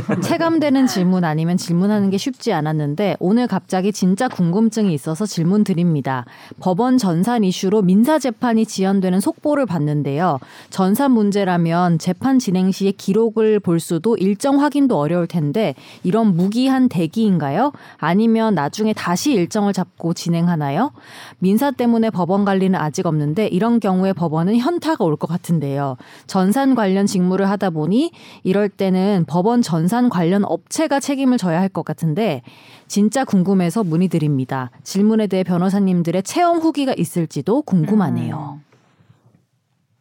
체감되는 0.21 0.85
질문 0.85 1.23
아니면 1.23 1.57
질문하는 1.57 2.11
게 2.11 2.19
쉽지 2.19 2.53
않았는데 2.53 3.17
오늘 3.19 3.47
갑자기 3.47 3.91
진짜 3.91 4.27
궁금증이 4.27 4.93
있어서 4.93 5.25
질문 5.25 5.63
드립니다. 5.63 6.25
법원 6.59 6.99
전산 6.99 7.43
이슈로 7.43 7.81
민사 7.81 8.19
재판이 8.19 8.67
지연되는 8.67 9.19
속보를 9.19 9.65
봤는데요. 9.65 10.37
전산 10.69 11.11
문제라면 11.13 11.97
재판 11.97 12.37
진행 12.37 12.71
시에 12.71 12.91
기록을 12.91 13.59
볼 13.59 13.79
수도 13.79 14.15
일정 14.15 14.61
확인도 14.61 14.99
어려울 14.99 15.25
텐데 15.25 15.73
이런 16.03 16.35
무기한 16.37 16.87
대기인가요? 16.87 17.71
아니면 17.97 18.53
나중에 18.53 18.93
다시 18.93 19.33
일정을 19.33 19.73
잡고 19.73 20.13
진행하나요? 20.13 20.91
민사 21.39 21.71
때문에 21.71 22.11
법원 22.11 22.45
관리는 22.45 22.79
아직 22.79 23.07
없는데 23.07 23.47
이런 23.47 23.79
경우에 23.79 24.13
법원은 24.19 24.57
현타가 24.57 25.05
올 25.05 25.15
것 25.15 25.27
같은데요. 25.27 25.95
전산 26.27 26.75
관련 26.75 27.05
직무를 27.05 27.49
하다 27.49 27.69
보니 27.71 28.11
이럴 28.43 28.67
때는 28.69 29.25
법원 29.27 29.61
전산 29.61 30.09
관련 30.09 30.43
업체가 30.45 30.99
책임을 30.99 31.37
져야 31.37 31.59
할 31.61 31.69
것 31.69 31.85
같은데 31.85 32.41
진짜 32.87 33.23
궁금해서 33.23 33.83
문의드립니다. 33.83 34.71
질문에 34.83 35.27
대해 35.27 35.43
변호사님들의 35.43 36.23
체험 36.23 36.57
후기가 36.59 36.93
있을지도 36.97 37.61
궁금하네요. 37.61 38.59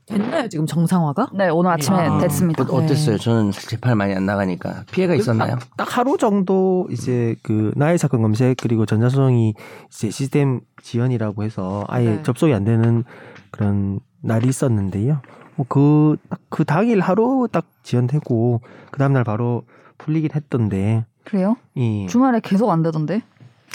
됐나요 0.07 0.49
지금 0.49 0.65
정상화가? 0.65 1.29
네, 1.35 1.51
오늘 1.51 1.71
아침에 1.73 1.99
아, 1.99 2.19
됐습니다. 2.19 2.63
어, 2.65 2.77
어땠어요? 2.77 3.19
저는 3.19 3.51
재판 3.53 3.99
많이 3.99 4.15
안 4.15 4.25
나가니까 4.25 4.85
피해가 4.91 5.15
있었나요? 5.15 5.59
딱, 5.59 5.77
딱 5.77 5.99
하루 5.99 6.17
정도 6.17 6.89
이제 6.91 7.37
그 7.43 7.73
나의 7.77 7.99
사건 7.99 8.23
검색 8.23 8.57
그리고 8.63 8.87
전자소송이 8.87 9.53
이제 9.93 10.11
시스템 10.11 10.63
지연이라고 10.83 11.45
해서 11.45 11.85
아예 11.89 12.09
네. 12.17 12.23
접속이 12.23 12.55
안 12.55 12.65
되는 12.65 13.05
그런 13.51 14.01
날이 14.23 14.49
있었는데요. 14.49 15.21
뭐그딱그 15.57 16.37
그 16.49 16.65
당일 16.65 17.01
하루 17.01 17.49
딱 17.51 17.67
지연되고 17.83 18.61
그 18.91 18.99
다음 18.99 19.13
날 19.13 19.25
바로 19.25 19.63
풀리긴 19.99 20.31
했던데 20.35 21.05
그래요? 21.25 21.57
이 21.75 22.07
주말에 22.09 22.41
계속 22.41 22.71
안 22.71 22.83
되던데? 22.83 23.23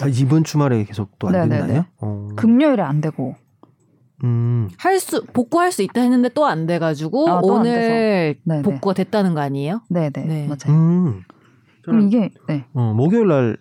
아, 0.01 0.07
이번 0.07 0.43
주말에 0.43 0.83
계속 0.85 1.19
또안 1.19 1.33
네네네. 1.33 1.61
됐나요? 1.67 1.85
어. 1.99 2.29
금요일에 2.35 2.81
안 2.81 2.99
되고. 3.01 3.35
음. 4.23 4.69
할 4.77 4.99
수 4.99 5.25
복구할 5.25 5.71
수 5.71 5.81
있다 5.83 5.99
했는데 6.01 6.29
또 6.29 6.45
안 6.47 6.65
돼가지고 6.65 7.29
아, 7.29 7.41
또안 7.41 7.59
오늘 7.59 8.35
네네. 8.45 8.61
복구가 8.63 8.93
됐다는 8.93 9.33
거 9.35 9.41
아니에요? 9.41 9.81
네, 9.89 10.09
네, 10.09 10.23
네. 10.25 10.47
맞아요. 10.47 10.79
음. 10.79 11.23
그럼 11.83 12.01
이게 12.07 12.31
네. 12.47 12.65
어, 12.73 12.93
목요일 12.95 13.27
날 13.27 13.57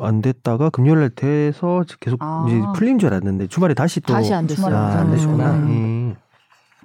안 0.00 0.20
됐다가 0.22 0.70
금요일 0.70 1.00
날 1.00 1.10
돼서 1.10 1.82
계속 2.00 2.18
아. 2.22 2.44
이제 2.48 2.60
풀린 2.74 2.98
줄 2.98 3.08
알았는데 3.08 3.46
주말에 3.48 3.74
다시 3.74 4.00
또 4.00 4.12
다시 4.12 4.32
안 4.34 4.46
됐어요. 4.46 4.74
아, 4.74 4.98
안 4.98 5.06
음. 5.06 5.10
되셨구나. 5.12 5.50
음. 5.52 6.14
예. 6.16 6.24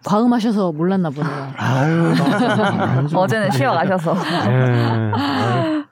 과음하셔서 0.06 0.72
몰랐나 0.72 1.10
보네요. 1.10 1.48
아유, 1.58 2.14
맞아. 2.18 3.06
어제는 3.14 3.52
쉬어가셔서. 3.52 4.16
예. 4.50 5.12
아유. 5.14 5.84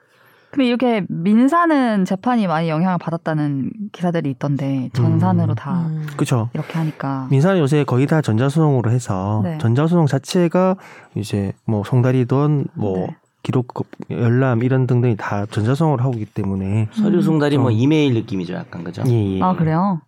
근데 0.50 0.66
이렇게 0.66 1.04
민사는 1.08 2.04
재판이 2.06 2.46
많이 2.46 2.70
영향을 2.70 2.98
받았다는 2.98 3.70
기사들이 3.92 4.30
있던데 4.30 4.88
전산으로 4.94 5.52
음. 5.52 5.54
다 5.54 5.86
음. 5.86 6.06
그쵸. 6.16 6.48
이렇게 6.54 6.78
하니까. 6.78 7.28
민사는 7.30 7.60
요새 7.60 7.84
거의 7.84 8.06
다 8.06 8.22
전자소송으로 8.22 8.90
해서 8.90 9.42
네. 9.44 9.58
전자소송 9.58 10.06
자체가 10.06 10.76
이제 11.14 11.52
뭐 11.66 11.84
송달이든 11.84 12.68
뭐 12.74 12.98
네. 12.98 13.16
기록 13.42 13.72
열람 14.10 14.62
이런 14.62 14.86
등등이 14.86 15.16
다 15.16 15.46
전자소송으로 15.46 16.02
하고 16.02 16.14
있기 16.14 16.26
때문에 16.26 16.88
서류 16.92 17.22
송달이 17.22 17.58
뭐 17.58 17.68
어. 17.68 17.70
이메일 17.70 18.14
느낌이죠, 18.14 18.54
약간 18.54 18.84
그죠? 18.84 19.02
예, 19.06 19.36
예. 19.36 19.42
아 19.42 19.54
그래요? 19.54 20.00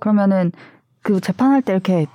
그러면은 0.00 0.52
그 1.02 1.20
재판할 1.20 1.62
때 1.62 1.72
이렇게 1.72 2.06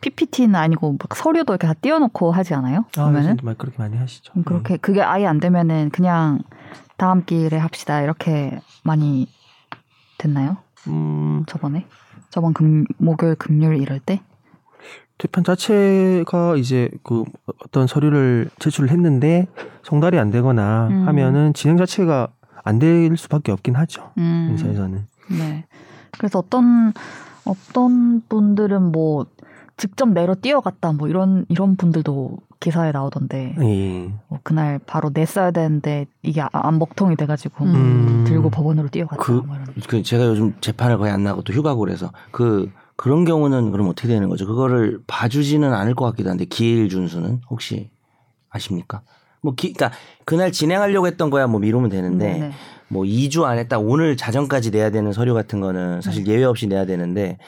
PPT는 0.00 0.54
아니고 0.54 0.92
막 0.92 1.16
서류도 1.16 1.54
이렇게 1.54 1.66
다 1.66 1.72
띄워놓고 1.74 2.30
하지 2.30 2.54
않아요? 2.54 2.80
아, 2.96 3.04
그러면은 3.08 3.38
말 3.42 3.54
그렇게 3.54 3.78
많이 3.78 3.96
하시죠. 3.96 4.32
음, 4.36 4.44
그렇게 4.44 4.76
그게 4.76 5.02
아예 5.02 5.26
안 5.26 5.40
되면은 5.40 5.90
그냥 5.90 6.40
다음 6.96 7.24
길에 7.24 7.56
합시다 7.56 8.02
이렇게 8.02 8.60
많이 8.82 9.28
됐나요? 10.18 10.58
음, 10.88 11.44
저번에 11.46 11.86
저번 12.28 12.52
금 12.52 12.84
목요일 12.98 13.34
금요일 13.36 13.80
이럴 13.80 13.98
때 13.98 14.20
재판 15.24 15.42
자체가 15.42 16.56
이제 16.56 16.90
그 17.02 17.24
어떤 17.64 17.86
서류를 17.86 18.50
제출을 18.58 18.90
했는데 18.90 19.46
송달이 19.82 20.18
안 20.18 20.30
되거나 20.30 20.88
음. 20.90 21.08
하면은 21.08 21.54
진행 21.54 21.78
자체가 21.78 22.28
안 22.62 22.78
될 22.78 23.16
수밖에 23.16 23.50
없긴 23.50 23.74
하죠. 23.74 24.10
음, 24.18 24.46
민사에서는. 24.50 25.06
네. 25.38 25.64
그래서 26.18 26.40
어떤 26.40 26.92
어떤 27.46 28.22
분들은 28.28 28.82
뭐 28.92 29.24
직접 29.78 30.10
내로 30.10 30.34
뛰어갔다 30.34 30.92
뭐 30.92 31.08
이런 31.08 31.46
이런 31.48 31.76
분들도 31.76 32.36
기사에 32.60 32.92
나오던데 32.92 33.56
예. 33.60 34.12
뭐 34.28 34.38
그날 34.42 34.78
바로 34.86 35.10
냈어야 35.12 35.50
되는데 35.52 36.06
이게 36.22 36.40
아- 36.42 36.48
안 36.52 36.78
먹통이 36.78 37.16
돼가지고 37.16 37.64
음. 37.64 38.24
들고 38.26 38.50
법원으로 38.50 38.88
뛰어갔다 38.88 39.22
그- 39.22 39.32
뭐 39.46 39.56
이런. 39.56 39.66
그 39.88 40.02
제가 40.02 40.26
요즘 40.26 40.54
재판을 40.60 40.98
거의 40.98 41.12
안 41.12 41.22
나고 41.24 41.42
또 41.42 41.52
휴가고 41.54 41.80
그래서 41.80 42.12
그 42.30 42.70
그런 42.96 43.24
경우는 43.24 43.72
그럼 43.72 43.88
어떻게 43.88 44.08
되는 44.08 44.28
거죠? 44.28 44.46
그거를 44.46 45.00
봐주지는 45.06 45.72
않을 45.72 45.94
것 45.94 46.04
같기도 46.06 46.30
한데 46.30 46.44
기일 46.44 46.88
준수는 46.88 47.40
혹시 47.50 47.90
아십니까? 48.50 49.02
뭐 49.42 49.54
기, 49.54 49.72
그러니까 49.72 49.96
그날 50.24 50.52
진행하려고 50.52 51.06
했던 51.06 51.28
거야 51.30 51.46
뭐 51.46 51.60
미루면 51.60 51.90
되는데 51.90 52.32
네네. 52.32 52.50
뭐 52.88 53.04
2주 53.04 53.44
안에 53.44 53.68
딱 53.68 53.78
오늘 53.78 54.16
자정까지 54.16 54.70
내야 54.70 54.90
되는 54.90 55.12
서류 55.12 55.34
같은 55.34 55.60
거는 55.60 55.96
네. 55.96 56.00
사실 56.00 56.26
예외 56.26 56.44
없이 56.44 56.66
내야 56.66 56.86
되는데 56.86 57.38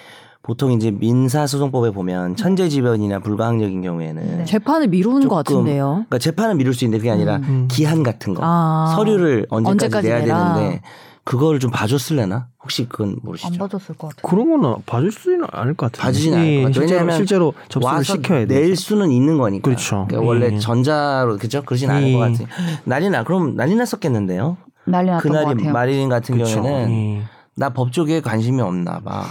보통 0.43 0.73
이제 0.73 0.91
민사소송법에 0.91 1.91
보면 1.91 2.37
천재지변이나 2.37 3.19
불가항력인 3.21 3.83
경우에는 3.83 4.39
네. 4.39 4.45
재판을 4.45 4.89
미루는 4.89 5.29
것 5.29 5.45
조금 5.45 5.63
같은데요. 5.63 5.87
그러니까 6.09 6.19
재판은 6.19 6.57
미룰 6.59 6.75
수 6.75 6.85
있는데 6.85 6.99
그게 6.99 7.11
아니라 7.11 7.37
음. 7.37 7.67
기한 7.71 8.03
같은 8.03 8.35
거 8.35 8.43
아. 8.45 8.93
서류를 8.97 9.47
언제까지, 9.49 9.87
언제까지 9.87 10.09
내야 10.09 10.19
내라. 10.21 10.55
되는데 10.55 10.83
그거를 11.27 11.59
좀 11.59 11.73
봐줬을래나? 11.73 12.47
혹시 12.63 12.89
그건 12.89 13.09
안 13.11 13.17
모르시죠? 13.23 13.59
봐줬을 13.59 13.97
것 13.97 14.09
같아요. 14.17 14.23
그런 14.31 14.49
거는 14.63 14.77
봐줄 14.87 15.11
수는 15.11 15.45
않을 15.51 15.75
것 15.75 15.91
같아요. 15.91 16.03
봐주진 16.07 16.35
않을 16.35 16.63
것 16.63 16.69
같아요. 16.69 16.81
왜냐하면 16.85 17.17
실제로 17.17 17.53
접수를 17.69 17.85
와서 17.97 18.03
시켜야 18.15 18.47
돼. 18.47 18.55
낼 18.61 18.77
수는 18.77 19.11
있는 19.11 19.37
거니까. 19.37 19.63
그렇죠. 19.65 20.07
그러니까 20.09 20.21
원래 20.29 20.55
예. 20.55 20.59
전자로 20.61 21.37
그죠? 21.39 21.63
그러진 21.65 21.91
않을 21.91 22.09
예. 22.09 22.13
것 22.13 22.19
같아요. 22.21 22.47
난리 22.85 23.11
나. 23.11 23.25
그럼 23.25 23.57
난리 23.57 23.75
났었겠는데요. 23.75 24.57
난리 24.85 25.11
났던 25.11 25.33
것 25.33 25.39
그날이 25.39 25.57
같아요. 25.57 25.73
마릴린 25.73 26.09
같은 26.09 26.37
그렇죠. 26.37 26.63
경우에는 26.63 26.91
예. 26.93 27.23
나 27.57 27.71
법조계에 27.71 28.21
관심이 28.21 28.61
없나 28.63 29.01
봐. 29.01 29.25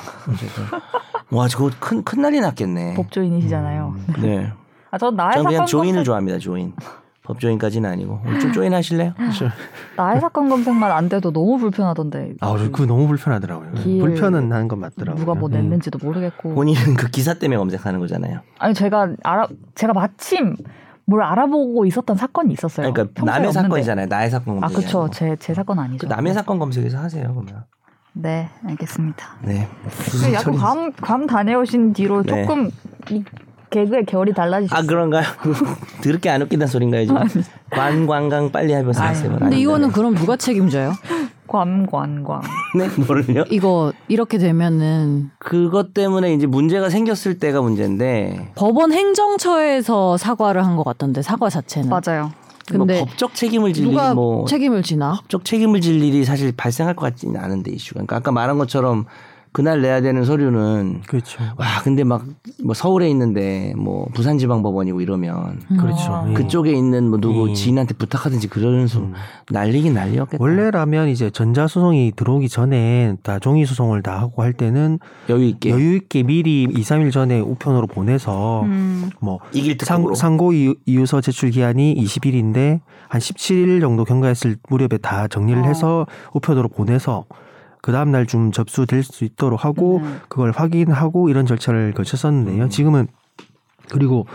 와, 1.31 1.47
저거 1.47 1.71
큰, 1.79 2.03
큰 2.03 2.21
난리 2.21 2.41
났겠네. 2.41 2.95
법조인이시잖아요. 2.95 3.95
음. 3.97 4.13
네. 4.21 4.51
아, 4.91 4.97
전 4.97 5.15
나의 5.15 5.33
전 5.35 5.43
그냥 5.45 5.57
사건 5.59 5.67
조인을 5.67 5.93
검색- 5.99 6.05
좋아합니다, 6.05 6.39
조인. 6.39 6.73
법조인까지는 7.25 7.89
아니고 7.89 8.21
오늘 8.25 8.39
좀 8.39 8.51
조인 8.53 8.73
하실래요? 8.73 9.13
나의 9.97 10.21
사건 10.21 10.47
검색만 10.49 10.91
안 10.91 11.09
돼도 11.09 11.31
너무 11.31 11.57
불편하던데. 11.57 12.33
아, 12.39 12.55
저 12.57 12.63
그거 12.71 12.85
너무 12.85 13.07
불편하더라고요. 13.07 13.71
길- 13.73 13.99
불편은 14.01 14.51
하는 14.51 14.67
건 14.67 14.79
맞더라고요. 14.79 15.19
누가 15.19 15.33
뭐 15.33 15.49
음. 15.49 15.53
냈는지도 15.53 15.99
모르겠고. 16.05 16.53
본인은 16.55 16.95
그 16.95 17.09
기사 17.09 17.33
때문에 17.33 17.57
검색하는 17.57 17.99
거잖아요. 17.99 18.39
아니 18.59 18.73
제가 18.73 19.09
알아 19.23 19.47
제가 19.75 19.93
마침 19.93 20.55
뭘 21.05 21.21
알아보고 21.23 21.85
있었던 21.85 22.15
사건이 22.15 22.53
있었어요. 22.53 22.91
그러니까 22.91 23.23
남의 23.25 23.47
없는데. 23.47 23.61
사건이잖아요. 23.67 24.05
나의 24.07 24.29
사건 24.29 24.57
아 24.57 24.67
검색. 24.67 24.85
그쵸 24.85 25.09
제제 25.11 25.53
사건 25.53 25.79
아니죠. 25.79 26.07
그 26.07 26.13
남의 26.13 26.33
사건 26.33 26.59
검색에서 26.59 26.97
하세요 26.99 27.23
그러면. 27.33 27.63
네 28.13 28.49
알겠습니다. 28.65 29.25
네. 29.43 29.67
그 30.23 30.33
약간 30.33 30.53
괌, 30.55 30.91
괌 30.93 31.27
다녀오신 31.27 31.91
뒤로 31.93 32.23
네. 32.23 32.41
조금 32.43 32.69
이 33.11 33.23
개그의 33.75 34.05
결이 34.05 34.33
달라지셨어요. 34.33 34.79
아 34.79 34.87
그런가요? 34.87 35.23
드럽게 36.01 36.29
안 36.29 36.41
웃기다는 36.41 36.67
소린가요 36.67 37.05
지금? 37.05 37.21
관광강 37.71 38.51
빨리 38.51 38.71
하면서 38.71 39.01
아유. 39.01 39.09
하세요. 39.09 39.35
근데 39.37 39.57
이거는 39.59 39.91
그럼 39.91 40.15
누가 40.15 40.35
책임져요? 40.37 40.93
괌, 41.47 41.85
관, 41.85 42.23
관. 42.23 42.41
네 42.77 42.87
뭐를요? 43.05 43.43
이거 43.49 43.91
이렇게 44.07 44.37
되면은 44.37 45.31
그것 45.39 45.93
때문에 45.93 46.33
이제 46.33 46.47
문제가 46.47 46.89
생겼을 46.89 47.37
때가 47.39 47.61
문제인데 47.61 48.51
법원 48.55 48.93
행정처에서 48.93 50.15
사과를 50.17 50.65
한 50.65 50.75
것 50.77 50.83
같던데 50.83 51.21
사과 51.21 51.49
자체는. 51.49 51.89
맞아요. 51.89 52.31
근데 52.67 52.97
뭐 52.97 53.05
법적 53.05 53.33
책임을 53.35 53.73
질 53.73 53.83
일이 53.85 53.91
누가 53.93 54.13
뭐 54.13 54.45
책임을 54.45 54.83
지나? 54.83 55.13
법적 55.21 55.45
책임을 55.45 55.81
질 55.81 56.01
일이 56.01 56.23
사실 56.25 56.51
발생할 56.55 56.95
것 56.95 57.05
같지는 57.05 57.39
않은데 57.39 57.71
이슈가. 57.71 57.95
그러니까 57.99 58.15
아까 58.17 58.31
말한 58.31 58.57
것처럼 58.57 59.05
그날 59.55 59.81
내야 59.81 60.01
되는 60.01 60.25
서류는 60.25 61.03
그렇죠. 61.07 61.41
와 61.57 61.81
근데 61.83 62.03
막 62.03 62.25
뭐 62.65 62.73
서울에 62.73 63.09
있는데 63.09 63.73
뭐 63.77 64.07
부산지방법원이고 64.13 65.01
이러면 65.01 65.59
그렇죠. 65.79 66.13
아. 66.13 66.25
예. 66.29 66.33
그쪽에 66.33 66.71
있는 66.71 67.09
뭐 67.09 67.19
누구 67.19 67.45
음. 67.45 67.53
지인한테 67.53 67.93
부탁하든지 67.93 68.47
그러는 68.47 68.87
수 68.87 69.11
난리긴 69.49 69.93
난리였겠다. 69.93 70.43
원래라면 70.43 71.09
이제 71.09 71.29
전자 71.29 71.67
소송이 71.67 72.13
들어오기 72.15 72.49
전에 72.49 73.17
다 73.21 73.37
종이 73.39 73.65
소송을 73.65 74.01
다 74.01 74.19
하고 74.19 74.41
할 74.41 74.53
때는 74.53 74.99
여유 75.29 75.45
있게 75.45 75.69
여유 75.69 75.95
있게 75.97 76.23
미리 76.23 76.63
2, 76.63 76.73
3일 76.73 77.11
전에 77.11 77.39
우편으로 77.39 77.87
보내서 77.87 78.63
음, 78.63 79.11
뭐 79.19 79.39
이길 79.53 79.77
상, 79.81 80.37
고 80.37 80.51
이유, 80.51 80.75
이유서 80.85 81.21
제출 81.21 81.51
기한이 81.51 81.95
20일인데 81.95 82.81
한 83.07 83.21
17일 83.21 83.79
정도 83.79 84.03
경과했을 84.03 84.57
무렵에 84.69 84.97
다 85.01 85.27
정리를 85.27 85.61
어. 85.61 85.65
해서 85.65 86.07
우편으로 86.33 86.69
보내서 86.69 87.25
그 87.85 87.91
다음 87.91 88.09
날 88.11 88.25
좀 88.25 88.51
접수될 88.51 89.03
수 89.03 89.25
있도록 89.25 89.63
하고 89.63 89.97
음. 89.99 90.19
그걸 90.27 90.49
확인하고 90.49 91.29
이런 91.29 91.45
절차를 91.45 91.93
거쳤었는데요. 91.93 92.67
지금은 92.69 93.05
그리고 93.91 94.25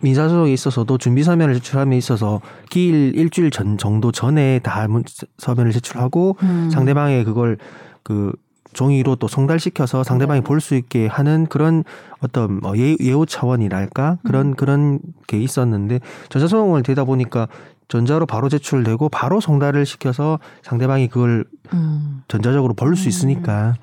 민사소송에 0.00 0.52
있어서도 0.52 0.96
준비 0.98 1.24
서면을 1.24 1.54
제출함에 1.54 1.96
있어서 1.98 2.40
기일 2.70 3.16
일주일 3.16 3.50
전 3.50 3.78
정도 3.78 4.12
전에 4.12 4.60
다 4.60 4.86
문- 4.86 5.02
서면을 5.38 5.72
제출하고 5.72 6.36
음. 6.44 6.70
상대방의 6.72 7.24
그걸 7.24 7.58
그 8.04 8.32
종이로 8.74 9.16
또 9.16 9.26
송달시켜서 9.26 10.04
상대방이 10.04 10.40
네. 10.42 10.44
볼수 10.44 10.76
있게 10.76 11.08
하는 11.08 11.46
그런 11.46 11.82
어떤 12.20 12.60
뭐 12.60 12.78
예, 12.78 12.96
예우 13.00 13.26
차원이랄까 13.26 14.18
그런 14.22 14.46
음. 14.50 14.54
그런 14.54 15.00
게 15.26 15.36
있었는데 15.40 15.98
전자소송을 16.28 16.84
되다 16.84 17.02
보니까 17.02 17.48
전자로 17.92 18.24
바로 18.24 18.48
제출되고 18.48 19.10
바로 19.10 19.38
송달을 19.38 19.84
시켜서 19.84 20.38
상대방이 20.62 21.08
그걸 21.08 21.44
음. 21.74 22.22
전자적으로 22.26 22.72
볼수 22.72 23.06
있으니까 23.06 23.74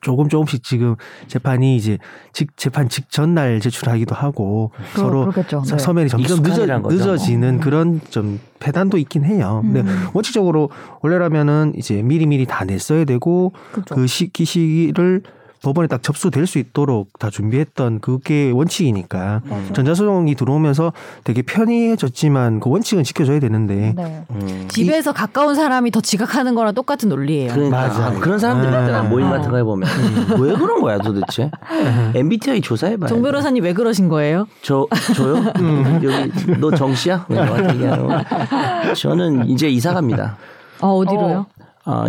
조금 0.00 0.28
조금씩 0.28 0.62
지금 0.62 0.94
재판이 1.26 1.76
이제 1.76 1.98
직 2.32 2.56
재판 2.56 2.88
직전 2.88 3.34
날 3.34 3.58
제출하기도 3.58 4.14
하고 4.14 4.70
그러, 4.94 5.04
서로 5.04 5.20
그렇겠죠. 5.22 5.64
서- 5.64 5.76
네. 5.76 5.82
서면이 5.82 6.08
점점 6.08 6.40
늦어. 6.42 6.66
늦어지는 6.88 7.58
그런 7.58 8.00
좀 8.10 8.38
패단도 8.60 8.96
있긴 8.98 9.24
해요. 9.24 9.58
근데 9.64 9.80
음. 9.80 10.06
원칙적으로 10.14 10.70
원래라면은 11.02 11.72
이제 11.76 12.02
미리미리 12.02 12.46
다 12.46 12.64
냈어야 12.64 13.04
되고 13.04 13.52
그렇죠. 13.72 13.94
그 13.96 14.06
시기 14.06 14.44
시기를 14.44 15.22
법원에 15.62 15.88
딱 15.88 16.02
접수될 16.02 16.46
수 16.46 16.58
있도록 16.58 17.18
다 17.18 17.28
준비했던 17.30 18.00
그게 18.00 18.50
원칙이니까 18.50 19.42
맞아요. 19.44 19.72
전자소송이 19.72 20.34
들어오면서 20.34 20.92
되게 21.24 21.42
편리해졌지만 21.42 22.60
그 22.60 22.70
원칙은 22.70 23.04
지켜줘야 23.04 23.40
되는데 23.40 23.92
네. 23.96 24.24
음. 24.30 24.66
집에서 24.68 25.12
가까운 25.12 25.54
사람이 25.54 25.90
더 25.90 26.00
지각하는 26.00 26.54
거랑 26.54 26.74
똑같은 26.74 27.08
논리예요. 27.08 27.52
그러니까 27.52 27.76
맞아. 27.76 28.06
아, 28.06 28.12
그런 28.12 28.38
사람들 28.38 28.68
있잖아 28.68 29.02
음. 29.02 29.10
모임 29.10 29.26
어. 29.26 29.30
같은 29.30 29.50
거 29.50 29.56
해보면 29.58 29.88
왜 30.40 30.54
그런 30.54 30.80
거야 30.80 30.98
도대체 30.98 31.50
MBTI 32.14 32.60
조사해봐요. 32.62 33.08
정 33.08 33.22
변호사님 33.22 33.62
왜 33.64 33.74
그러신 33.74 34.08
거예요? 34.08 34.46
저 34.62 34.86
저요? 35.14 35.36
여기 36.02 36.58
너 36.58 36.70
정씨야? 36.70 37.26
저는 38.96 39.48
이제 39.48 39.68
이사 39.68 39.92
갑니다. 39.92 40.36
아 40.80 40.86
어디로요? 40.86 41.38
어, 41.38 41.59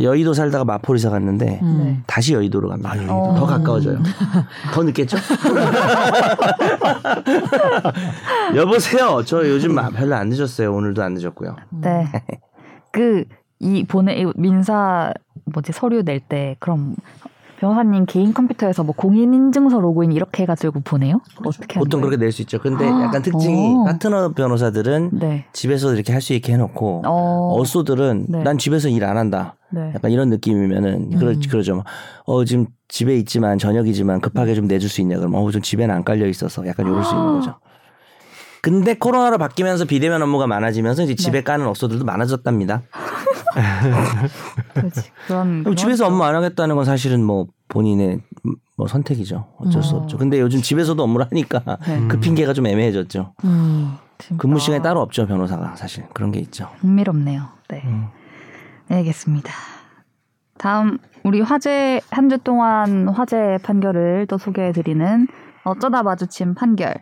여의도 0.02 0.34
살다가 0.34 0.64
마포로 0.66 0.98
이사 0.98 1.10
갔는데 1.10 1.60
음. 1.62 1.82
네. 1.84 2.00
다시 2.08 2.34
여의도로 2.34 2.70
갑니다. 2.70 2.94
어. 3.10 3.36
더 3.38 3.46
가까워져요. 3.46 4.00
더 4.74 4.84
늦겠죠? 4.84 5.18
여보세요. 8.56 9.24
저 9.26 9.48
요즘 9.48 9.76
마- 9.76 9.90
별로 9.90 10.16
안 10.16 10.30
늦었어요. 10.30 10.74
오늘도 10.74 11.04
안 11.04 11.14
늦었고요. 11.14 11.56
네. 11.70 12.08
그 12.92 13.26
이 13.64 13.84
보내 13.86 14.16
이 14.16 14.26
민사 14.38 15.14
뭐지 15.46 15.72
서류 15.72 16.02
낼 16.02 16.20
때 16.20 16.56
그럼 16.60 16.96
변호사님 17.62 18.08
개인 18.08 18.34
컴퓨터에서 18.34 18.84
뭐 18.84 18.96
공인 18.98 19.36
인증서 19.36 19.80
로그인 19.80 20.12
이렇게 20.12 20.42
해가지고 20.44 20.80
보내요? 20.80 21.22
어떻게 21.46 21.76
하는 21.76 21.84
보통? 21.86 22.02
그렇게 22.02 22.18
낼 22.18 22.32
수 22.32 22.42
있죠. 22.42 22.58
근데 22.60 22.90
아, 22.90 23.04
약간 23.04 23.22
특징이 23.22 23.76
어. 23.76 23.84
파트너 23.84 24.30
변호사들은 24.34 25.12
네. 25.14 25.46
집에서 25.54 25.94
이렇게 25.94 26.12
할 26.12 26.22
수 26.22 26.34
있게 26.34 26.54
해놓고 26.54 27.04
어. 27.06 27.56
어쏘들은 27.60 28.26
네. 28.30 28.44
난 28.44 28.58
집에서 28.58 28.90
일 28.90 29.04
안 29.04 29.18
한다. 29.18 29.56
네. 29.70 29.92
약간 29.96 30.10
이런 30.12 30.30
느낌이면은 30.30 31.18
그러, 31.20 31.32
음. 31.32 31.42
그러죠. 31.50 31.84
어 32.26 32.46
지금 32.46 32.66
집에 32.88 33.16
있지만 33.18 33.60
저녁이지만 33.60 34.22
급하게 34.22 34.56
좀 34.56 34.66
내줄 34.68 34.90
수 34.90 35.02
있냐 35.02 35.18
그러면 35.18 35.42
어좀 35.44 35.62
집에는 35.62 35.94
안 35.94 36.04
깔려 36.04 36.26
있어서 36.28 36.66
약간 36.66 36.88
요럴 36.88 37.04
수 37.04 37.14
있는 37.14 37.34
거죠. 37.40 37.60
근데 38.64 38.96
코로나로 38.96 39.38
바뀌면서 39.38 39.86
비대면 39.86 40.22
업무가 40.24 40.46
많아지면서 40.48 41.04
이제 41.04 41.16
집에 41.16 41.40
네. 41.40 41.44
까는 41.44 41.66
업소들도 41.68 42.06
많아졌답니다. 42.06 42.82
그렇지. 44.74 45.12
그런 45.28 45.64
그럼 45.64 45.76
집에서 45.76 46.08
업무 46.08 46.24
안 46.24 46.36
하겠다는 46.36 46.76
건 46.76 46.86
사실은 46.86 47.24
뭐 47.24 47.48
본인의 47.68 48.22
뭐 48.78 48.88
선택이죠. 48.88 49.48
어쩔 49.58 49.84
수 49.84 49.96
음. 49.96 50.02
없죠. 50.02 50.18
근데 50.18 50.40
요즘 50.40 50.62
집에서도 50.62 51.02
업무를 51.02 51.26
하니까 51.28 51.78
네. 51.88 52.08
그 52.08 52.20
핑계가 52.20 52.54
좀 52.54 52.68
애매해졌죠. 52.68 53.34
음. 53.46 53.96
근무 54.38 54.60
시간이 54.60 54.84
따로 54.84 55.02
없죠 55.02 55.26
변호사가 55.26 55.76
사실 55.76 56.06
그런 56.14 56.32
게 56.32 56.40
있죠. 56.40 56.70
흥미롭네요. 56.82 57.44
네. 57.70 57.82
음. 57.86 58.08
네, 58.88 58.98
알겠습니다. 58.98 59.52
다음 60.58 60.98
우리 61.24 61.42
화제 61.42 62.02
한 62.12 62.30
주 62.30 62.38
동안 62.38 63.08
화제 63.10 63.58
판결을 63.64 64.28
또 64.30 64.38
소개해드리는 64.38 65.28
어쩌다 65.64 66.04
마주친 66.04 66.54
판결. 66.56 66.96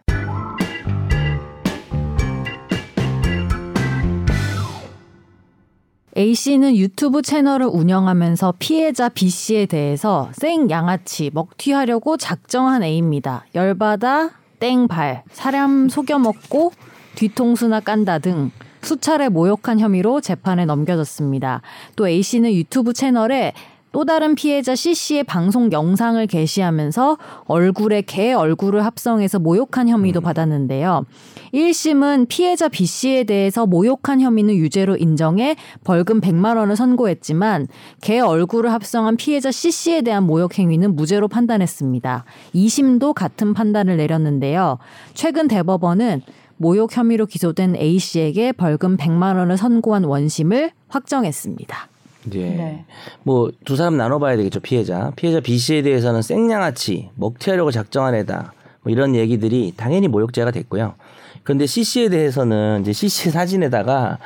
A 6.20 6.36
씨는 6.36 6.76
유튜브 6.76 7.22
채널을 7.22 7.68
운영하면서 7.68 8.56
피해자 8.60 9.08
B 9.08 9.30
씨에 9.30 9.66
대해서 9.68 10.30
생 10.34 10.70
양아치 10.70 11.32
먹튀하려고 11.34 12.18
작정한 12.18 12.84
A입니다. 12.84 13.46
열받아 13.56 14.32
땡발 14.60 15.24
사람 15.32 15.88
속여 15.88 16.20
먹고 16.20 16.74
뒤통수나 17.16 17.80
깐다 17.80 18.20
등 18.20 18.52
수차례 18.82 19.30
모욕한 19.30 19.80
혐의로 19.80 20.20
재판에 20.20 20.66
넘겨졌습니다. 20.66 21.62
또 21.96 22.06
A 22.06 22.22
씨는 22.22 22.52
유튜브 22.52 22.92
채널에 22.92 23.54
또 23.92 24.06
다른 24.06 24.36
피해자 24.36 24.76
C 24.76 24.94
씨의 24.94 25.24
방송 25.24 25.72
영상을 25.72 26.26
게시하면서 26.28 27.18
얼굴에 27.46 28.04
개 28.04 28.34
얼굴을 28.34 28.86
합성해서 28.86 29.40
모욕한 29.40 29.90
혐의도 29.90 30.22
받았는데요. 30.22 31.06
1심은 31.54 32.28
피해자 32.28 32.70
B 32.70 32.86
씨에 32.86 33.24
대해서 33.24 33.66
모욕한 33.66 34.22
혐의는 34.22 34.56
유죄로 34.56 34.98
인정해 34.98 35.56
벌금 35.84 36.22
100만 36.22 36.58
원을 36.58 36.76
선고했지만 36.76 37.68
개 38.02 38.20
얼굴을 38.20 38.72
합성한 38.72 39.18
피해자 39.18 39.52
C 39.52 39.72
씨에 39.72 40.02
대한 40.02 40.24
모욕 40.24 40.58
행위는 40.58 40.96
무죄로 40.96 41.28
판단했습니다. 41.28 42.26
2심도 42.54 43.14
같은 43.14 43.54
판단을 43.56 43.98
내렸는데요. 43.98 44.78
최근 45.16 45.48
대법원은 45.48 46.22
모욕 46.58 46.96
혐의로 46.96 47.26
기소된 47.26 47.76
A 47.78 47.98
씨에게 47.98 48.52
벌금 48.52 48.98
100만 48.98 49.38
원을 49.38 49.58
선고한 49.58 50.04
원심을 50.04 50.72
확정했습니다. 50.90 51.90
예. 52.34 52.40
네. 52.40 52.86
뭐두 53.24 53.76
사람 53.76 53.98
나눠봐야 53.98 54.38
되겠죠 54.38 54.60
피해자. 54.60 55.12
피해자 55.16 55.40
B 55.40 55.58
씨에 55.58 55.82
대해서는 55.82 56.22
생양아치 56.22 57.10
먹튀하려고 57.16 57.72
작정한 57.72 58.16
애다. 58.16 58.54
뭐 58.82 58.92
이런 58.92 59.16
얘기들이 59.16 59.74
당연히 59.76 60.08
모욕죄가 60.08 60.52
됐고요. 60.52 60.96
그런데 61.44 61.66
C 61.66 61.84
씨에 61.84 62.10
대해서는 62.10 62.82
이제 62.82 62.94
C 62.94 63.10
씨 63.10 63.32
사진에다가 63.32 64.18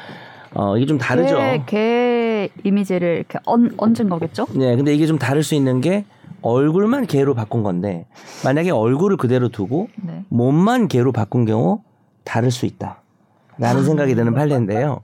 어 0.54 0.78
이게 0.78 0.86
좀 0.86 0.98
다르죠. 0.98 1.38
개, 1.38 1.64
개 1.66 2.50
이미지를 2.64 3.16
이렇게 3.18 3.40
얹, 3.46 3.72
얹은 3.78 4.10
거겠죠? 4.10 4.48
네, 4.54 4.76
근데 4.76 4.94
이게 4.94 5.08
좀 5.08 5.18
다를 5.18 5.44
수 5.44 5.56
있는 5.56 5.82
게 5.82 6.06
얼굴만 6.42 7.08
개로 7.08 7.34
바꾼 7.34 7.64
건데 7.64 8.06
만약에 8.44 8.70
얼굴을 8.70 9.18
그대로 9.18 9.50
두고 9.50 9.88
네. 9.96 10.24
몸만 10.30 10.90
개로 10.90 11.12
바꾼 11.12 11.46
경우 11.46 11.82
다를 12.24 12.52
수 12.52 12.66
있다. 12.66 13.03
라는 13.58 13.84
생각이 13.84 14.16
드는 14.16 14.34
판례인데요. 14.34 15.02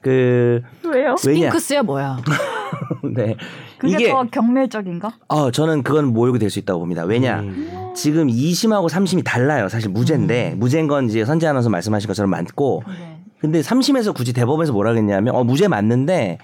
그 0.00 0.60
왜요? 0.84 1.14
왜냐? 1.26 1.40
핑크스야 1.50 1.82
뭐야? 1.82 2.18
네. 3.14 3.36
그게 3.78 3.92
이게 3.94 4.10
더 4.10 4.24
경멸적인가? 4.24 5.12
어 5.28 5.50
저는 5.50 5.82
그건 5.82 6.06
모욕이 6.06 6.38
될 6.38 6.50
수 6.50 6.58
있다고 6.58 6.80
봅니다. 6.80 7.04
왜냐? 7.04 7.40
음. 7.40 7.92
지금 7.94 8.28
2심하고 8.28 8.88
3심이 8.88 9.24
달라요. 9.24 9.68
사실 9.68 9.90
무죄인데 9.90 10.54
무죄인 10.56 10.88
건 10.88 11.08
이제 11.08 11.24
선재 11.24 11.46
아나운서 11.46 11.68
말씀하신 11.70 12.08
것처럼 12.08 12.30
맞고 12.30 12.82
네. 12.86 13.18
근데 13.40 13.60
3심에서 13.60 14.14
굳이 14.14 14.32
대법원에서 14.32 14.72
뭐라 14.72 14.92
그랬냐면 14.92 15.34
어 15.34 15.42
무죄 15.44 15.66
맞는데 15.68 16.38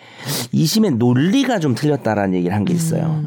2심의 0.52 0.96
논리가 0.96 1.58
좀 1.60 1.74
틀렸다라는 1.74 2.34
얘기를 2.34 2.54
한 2.54 2.64
게 2.64 2.74
있어요. 2.74 3.22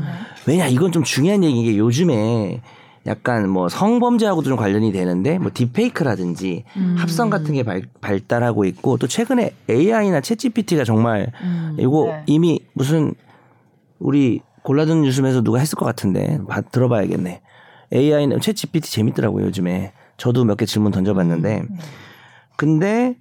왜냐 0.46 0.68
이건 0.68 0.92
좀 0.92 1.04
중요한 1.04 1.44
얘기인 1.44 1.66
게 1.66 1.78
요즘에 1.78 2.62
약간 3.08 3.50
뭐 3.50 3.68
성범죄하고도 3.68 4.50
좀 4.50 4.58
관련이 4.58 4.92
되는데 4.92 5.40
뭐 5.40 5.50
딥페이크라든지 5.54 6.64
합성 6.98 7.30
같은 7.30 7.54
게 7.56 7.64
발, 7.64 7.82
발달하고 8.00 8.66
있고 8.66 8.98
또 8.98 9.08
최근에 9.08 9.56
AI나 9.70 10.22
챗GPT가 10.22 10.86
정말 10.86 11.32
이거 11.80 12.06
네. 12.08 12.24
이미 12.28 12.60
무슨 12.74 13.14
우리 14.00 14.42
골라듣는 14.64 15.02
뉴스에서 15.04 15.42
누가 15.42 15.58
했을 15.60 15.76
것 15.78 15.86
같은데 15.86 16.40
봐- 16.48 16.62
들어봐야겠네. 16.62 17.42
AI는 17.94 18.40
챗GPT 18.40 18.84
재밌더라고요 18.84 19.46
요즘에. 19.46 19.94
저도 20.18 20.46
몇 20.46 20.56
개 20.58 20.66
질문 20.68 20.92
던져봤는데 20.92 21.64
근데 22.56 23.16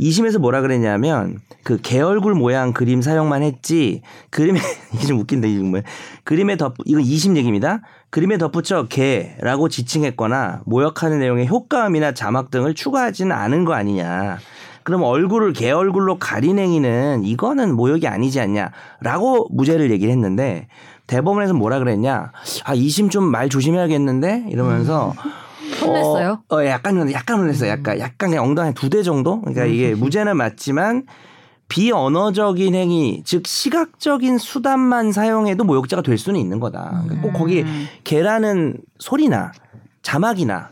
2심에서 0.00 0.38
뭐라 0.38 0.60
그랬냐면 0.60 1.38
그 1.62 1.78
개얼굴 1.80 2.34
모양 2.34 2.72
그림 2.72 3.00
사용만 3.00 3.42
했지 3.42 4.02
그림에 4.30 4.60
이게 4.92 5.06
좀 5.06 5.20
웃긴다 5.20 5.46
이 5.46 5.56
정말 5.56 5.84
그림에 6.24 6.56
덧 6.56 6.74
이건 6.84 7.02
2심 7.02 7.36
얘기입니다. 7.36 7.80
그림에 8.10 8.38
덧붙여 8.38 8.86
개라고 8.88 9.68
지칭했거나 9.68 10.62
모욕하는 10.66 11.18
내용의 11.20 11.48
효과음이나 11.48 12.12
자막 12.12 12.50
등을 12.50 12.74
추가하지는 12.74 13.32
않은 13.32 13.64
거 13.64 13.74
아니냐. 13.74 14.38
그럼 14.82 15.02
얼굴을 15.02 15.54
개 15.54 15.70
얼굴로 15.70 16.18
가린 16.18 16.58
행위는 16.58 17.24
이거는 17.24 17.74
모욕이 17.74 18.06
아니지 18.06 18.38
않냐라고 18.40 19.48
무죄를 19.50 19.90
얘기를 19.90 20.12
했는데 20.12 20.68
대법원에서 21.06 21.54
뭐라 21.54 21.78
그랬냐? 21.78 22.32
아 22.64 22.74
2심 22.74 23.10
좀 23.10 23.24
말 23.30 23.48
조심해야겠는데? 23.48 24.46
이러면서 24.50 25.14
혼냈어요? 25.80 26.42
어, 26.48 26.56
어, 26.56 26.64
약간 26.66 27.10
약간 27.12 27.38
혼냈어요. 27.40 27.70
약간 27.70 27.98
약간 27.98 28.30
그냥 28.30 28.44
엉덩이 28.44 28.74
두 28.74 28.88
대 28.88 29.02
정도. 29.02 29.40
그러니까 29.40 29.64
이게 29.64 29.94
무죄는 29.94 30.36
맞지만 30.36 31.04
비언어적인 31.68 32.74
행위, 32.74 33.22
즉 33.24 33.46
시각적인 33.46 34.38
수단만 34.38 35.12
사용해도 35.12 35.64
모욕죄가 35.64 36.02
될 36.02 36.18
수는 36.18 36.38
있는 36.38 36.60
거다. 36.60 37.02
그러니까 37.04 37.22
꼭 37.22 37.38
거기 37.38 37.64
개라는 38.04 38.76
소리나 38.98 39.52
자막이나 40.02 40.68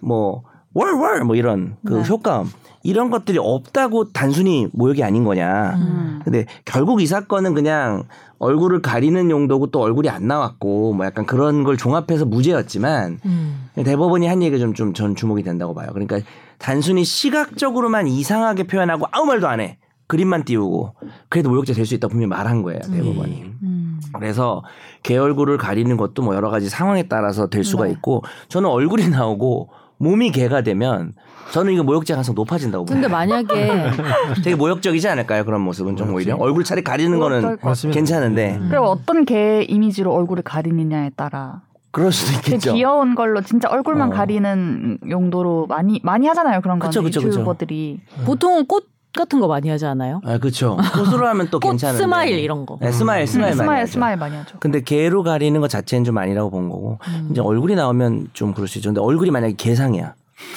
뭐 0.00 0.42
월월 0.74 1.24
뭐 1.24 1.34
이런 1.36 1.76
그 1.84 2.02
효과음 2.02 2.50
이런 2.82 3.08
것들이 3.10 3.38
없다고 3.40 4.10
단순히 4.12 4.68
모욕이 4.72 5.02
아닌 5.02 5.24
거냐. 5.24 5.74
음. 5.76 6.20
근데 6.22 6.44
결국 6.64 7.00
이 7.00 7.06
사건은 7.06 7.54
그냥 7.54 8.04
얼굴을 8.44 8.82
가리는 8.82 9.30
용도고 9.30 9.68
또 9.68 9.80
얼굴이 9.80 10.08
안 10.08 10.26
나왔고 10.26 10.92
뭐 10.94 11.06
약간 11.06 11.26
그런 11.26 11.64
걸 11.64 11.76
종합해서 11.76 12.24
무죄였지만 12.26 13.18
음. 13.24 13.68
대법원이 13.74 14.26
한 14.26 14.42
얘기가 14.42 14.60
좀 14.60 14.74
좀 14.74 14.92
전 14.94 15.14
주목이 15.16 15.42
된다고 15.42 15.74
봐요. 15.74 15.88
그러니까 15.92 16.20
단순히 16.58 17.04
시각적으로만 17.04 18.06
이상하게 18.06 18.64
표현하고 18.66 19.06
아무 19.10 19.26
말도 19.26 19.48
안 19.48 19.60
해. 19.60 19.78
그림만 20.06 20.44
띄우고 20.44 20.94
그래도 21.30 21.48
모욕죄 21.48 21.72
될 21.72 21.86
수 21.86 21.94
있다 21.94 22.08
고 22.08 22.12
분명히 22.12 22.28
말한 22.28 22.62
거예요 22.62 22.80
대법원이. 22.80 23.42
음. 23.62 24.00
그래서 24.14 24.62
개 25.02 25.16
얼굴을 25.16 25.56
가리는 25.56 25.96
것도 25.96 26.22
뭐 26.22 26.34
여러 26.34 26.50
가지 26.50 26.68
상황에 26.68 27.04
따라서 27.08 27.46
될 27.48 27.64
수가 27.64 27.86
있고 27.88 28.22
저는 28.48 28.68
얼굴이 28.68 29.08
나오고 29.08 29.70
몸이 29.98 30.30
개가 30.32 30.60
되면 30.62 31.14
저는 31.52 31.72
이거 31.72 31.82
모욕죄 31.82 32.14
가능성 32.14 32.34
높아진다고 32.34 32.84
봐요. 32.84 32.94
근데 32.94 33.08
만약에 33.08 33.90
되게 34.42 34.56
모욕적이지 34.56 35.08
않을까요 35.08 35.44
그런 35.44 35.60
모습은 35.60 35.96
좀 35.96 36.12
오히려 36.14 36.36
얼굴 36.36 36.64
차례 36.64 36.82
가리는 36.82 37.18
거는 37.18 37.58
맞습니다. 37.62 37.94
괜찮은데 37.96 38.58
그리고 38.68 38.86
어떤 38.86 39.24
개 39.24 39.62
이미지로 39.68 40.12
얼굴을 40.12 40.42
가리느냐에 40.42 41.10
따라 41.16 41.62
그럴 41.90 42.10
수도 42.10 42.32
있겠죠. 42.38 42.74
귀여운 42.74 43.14
걸로 43.14 43.40
진짜 43.40 43.68
얼굴만 43.70 44.08
어. 44.08 44.14
가리는 44.14 44.98
용도로 45.08 45.66
많이 45.68 46.00
많이 46.02 46.26
하잖아요 46.26 46.60
그런 46.60 46.78
거 46.80 46.88
그쵸, 46.88 47.02
그쵸, 47.02 47.20
그쵸. 47.20 47.30
유튜버들이 47.30 48.00
보통은 48.24 48.66
꽃 48.66 48.88
같은 49.16 49.38
거 49.38 49.46
많이 49.46 49.68
하지 49.68 49.86
않아요? 49.86 50.20
아 50.24 50.38
그렇죠. 50.38 50.76
꽃으로 50.92 51.28
하면 51.28 51.46
또 51.48 51.57
꽃 51.57 51.70
괜찮은데. 51.70 52.02
smile 52.02 52.38
이런 52.40 52.66
거. 52.66 52.78
네, 52.80 52.90
smile 52.90 53.28
smile 53.28 53.52
음, 53.52 53.58
많이 53.58 53.64
smile 53.66 53.82
하죠. 53.82 53.92
smile 53.92 54.16
많이 54.16 54.36
하죠. 54.36 54.56
근데 54.58 54.80
개로 54.82 55.22
가리는 55.22 55.60
것 55.60 55.70
자체는 55.70 56.02
좀 56.02 56.18
아니라고 56.18 56.50
본 56.50 56.68
거고 56.68 56.98
이제 57.30 57.40
얼굴이 57.40 57.76
나오면 57.76 58.30
좀 58.32 58.52
그럴 58.54 58.66
수 58.66 58.78
있죠. 58.78 58.88
근데 58.88 59.00
얼굴이 59.00 59.30
만약에 59.30 59.54
개상이야. 59.56 60.14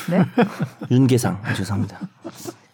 네. 0.10 0.24
윤계상 0.92 1.40
아, 1.44 1.54
죄송합니다. 1.54 2.00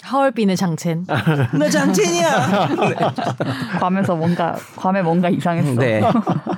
하얼빈의 0.03 0.57
장첸. 0.57 1.05
나 1.57 1.69
장첸이야. 1.69 2.69
괌에서 3.79 4.15
뭔가 4.15 4.55
괌에 4.75 5.01
뭔가 5.01 5.29
이상했어. 5.29 5.79
네. 5.79 6.01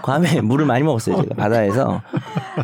괌에 0.02 0.41
물을 0.41 0.65
많이 0.65 0.84
먹었어요. 0.84 1.22
제가 1.22 1.36
바다에서 1.36 2.02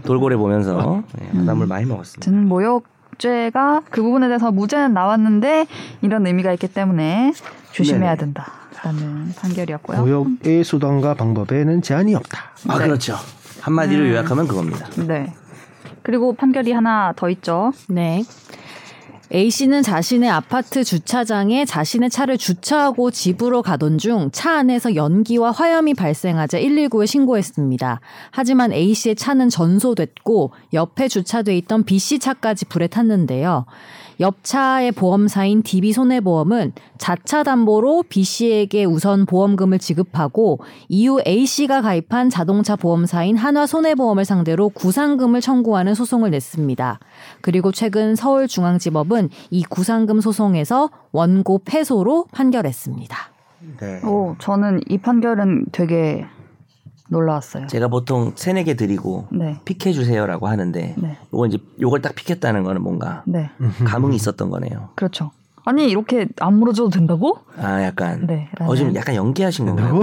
돌고래 0.03 0.35
보면서 0.37 1.03
네, 1.19 1.29
바닷물 1.37 1.67
많이 1.67 1.85
먹었습니다. 1.85 2.25
저는 2.25 2.47
모욕죄가 2.47 3.81
그 3.91 4.01
부분에 4.01 4.27
대해서 4.27 4.51
무죄는 4.51 4.93
나왔는데 4.93 5.67
이런 6.01 6.25
의미가 6.25 6.51
있기 6.53 6.67
때문에 6.67 7.33
조심해야. 7.73 8.15
된다라는 8.15 9.33
판결이었고요. 9.39 10.01
모욕의 10.01 10.63
수단과 10.63 11.13
방법에는 11.13 11.83
제한이 11.83 12.15
없다. 12.15 12.39
아 12.67 12.79
네. 12.79 12.85
그렇죠. 12.85 13.15
한마디로 13.61 14.09
요약하면 14.09 14.47
그겁니다. 14.47 14.87
네. 14.97 15.31
그리고 16.03 16.33
판결이 16.33 16.71
하나 16.71 17.13
더 17.15 17.29
있죠. 17.29 17.71
네. 17.87 18.23
A 19.33 19.49
씨는 19.49 19.81
자신의 19.81 20.29
아파트 20.29 20.83
주차장에 20.83 21.63
자신의 21.63 22.09
차를 22.09 22.37
주차하고 22.37 23.11
집으로 23.11 23.61
가던 23.61 23.97
중 23.97 24.29
차 24.33 24.57
안에서 24.57 24.95
연기와 24.95 25.51
화염이 25.51 25.93
발생하자 25.93 26.59
119에 26.59 27.07
신고했습니다. 27.07 28.01
하지만 28.31 28.73
A 28.73 28.93
씨의 28.93 29.15
차는 29.15 29.47
전소됐고 29.47 30.51
옆에 30.73 31.07
주차돼 31.07 31.55
있던 31.59 31.83
B 31.85 31.97
씨 31.97 32.19
차까지 32.19 32.65
불에 32.65 32.87
탔는데요. 32.87 33.65
옆차의 34.21 34.91
보험사인 34.93 35.63
DB 35.63 35.91
손해보험은 35.91 36.73
자차 36.97 37.43
담보로 37.43 38.03
B 38.07 38.23
씨에게 38.23 38.85
우선 38.85 39.25
보험금을 39.25 39.79
지급하고 39.79 40.59
이후 40.87 41.19
A 41.25 41.45
씨가 41.45 41.81
가입한 41.81 42.29
자동차 42.29 42.75
보험사인 42.75 43.35
한화 43.35 43.65
손해보험을 43.65 44.23
상대로 44.23 44.69
구상금을 44.69 45.41
청구하는 45.41 45.95
소송을 45.95 46.29
냈습니다. 46.29 46.99
그리고 47.41 47.71
최근 47.71 48.15
서울중앙지법은 48.15 49.29
이 49.49 49.63
구상금 49.63 50.21
소송에서 50.21 50.89
원고 51.11 51.59
패소로 51.65 52.27
판결했습니다. 52.31 53.17
네. 53.79 54.01
오, 54.05 54.35
저는 54.39 54.81
이 54.87 54.97
판결은 54.97 55.65
되게 55.71 56.25
놀라웠어요. 57.11 57.67
제가 57.67 57.89
보통 57.89 58.31
세네 58.35 58.63
개 58.63 58.75
드리고 58.75 59.27
네. 59.31 59.59
픽해 59.65 59.91
주세요라고 59.93 60.47
하는데 60.47 60.95
네. 60.97 61.17
요거 61.33 61.47
이제 61.47 61.57
요걸 61.79 62.01
딱 62.01 62.15
픽했다는 62.15 62.63
거는 62.63 62.81
뭔가 62.81 63.23
네. 63.25 63.49
감흥이 63.85 64.15
있었던 64.15 64.49
거네요. 64.49 64.89
그렇죠. 64.95 65.31
아니 65.63 65.89
이렇게 65.89 66.27
안 66.39 66.55
물어줘도 66.57 66.89
된다고? 66.89 67.37
아 67.57 67.83
약간 67.83 68.25
네, 68.25 68.49
어 68.61 68.75
지금 68.75 68.95
약간 68.95 69.13
연기하신 69.13 69.65
건가요? 69.67 70.01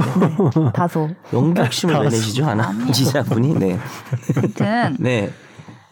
다소. 0.73 1.09
연기 1.33 1.61
욕심을 1.61 1.94
왜 1.97 2.05
내시죠 2.05 2.44
하나 2.44 2.71
기자분이 2.92 3.55
네. 3.59 3.79
아무튼 4.37 4.97
네. 5.01 5.31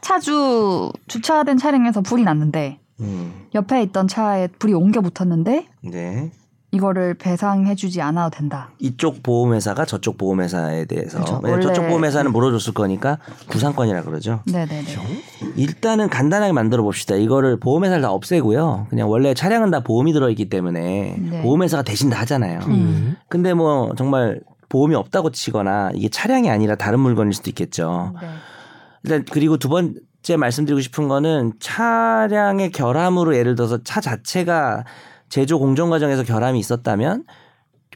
차주 0.02 0.92
주차된 1.08 1.56
차량에서 1.56 2.02
불이 2.02 2.22
났는데 2.22 2.78
음. 3.00 3.46
옆에 3.54 3.82
있던 3.84 4.06
차에 4.06 4.48
불이 4.58 4.72
옮겨 4.74 5.00
붙었는데 5.00 5.66
네. 5.82 6.30
이거를 6.72 7.14
배상해주지 7.14 8.02
않아도 8.02 8.36
된다. 8.36 8.70
이쪽 8.78 9.22
보험회사가 9.22 9.84
저쪽 9.84 10.18
보험회사에 10.18 10.84
대해서 10.86 11.22
그렇죠. 11.40 11.60
저쪽 11.60 11.86
보험회사는 11.86 12.32
물어줬을 12.32 12.74
거니까 12.74 13.18
구상권이라 13.48 14.02
그러죠. 14.02 14.40
네네네. 14.46 14.84
일단은 15.56 16.08
간단하게 16.08 16.52
만들어 16.52 16.82
봅시다. 16.82 17.14
이거를 17.14 17.58
보험회사를 17.60 18.02
다 18.02 18.10
없애고요. 18.10 18.88
그냥 18.90 19.08
원래 19.08 19.32
차량은 19.32 19.70
다 19.70 19.80
보험이 19.80 20.12
들어있기 20.12 20.48
때문에 20.48 21.16
네. 21.18 21.42
보험회사가 21.42 21.82
대신 21.82 22.10
다 22.10 22.20
하잖아요. 22.20 22.60
음. 22.66 23.16
근데 23.28 23.54
뭐 23.54 23.92
정말 23.96 24.40
보험이 24.68 24.96
없다고 24.96 25.30
치거나 25.30 25.90
이게 25.94 26.08
차량이 26.08 26.50
아니라 26.50 26.74
다른 26.74 26.98
물건일 27.00 27.32
수도 27.32 27.48
있겠죠. 27.50 28.12
네. 28.20 28.28
일단 29.04 29.24
그리고 29.30 29.56
두 29.56 29.68
번 29.68 29.94
째 30.22 30.36
말씀드리고 30.36 30.80
싶은 30.80 31.06
거는 31.06 31.52
차량의 31.60 32.72
결함으로 32.72 33.36
예를 33.36 33.54
들어서 33.54 33.80
차 33.84 34.00
자체가 34.00 34.82
제조 35.28 35.58
공정 35.58 35.90
과정에서 35.90 36.22
결함이 36.22 36.58
있었다면 36.58 37.24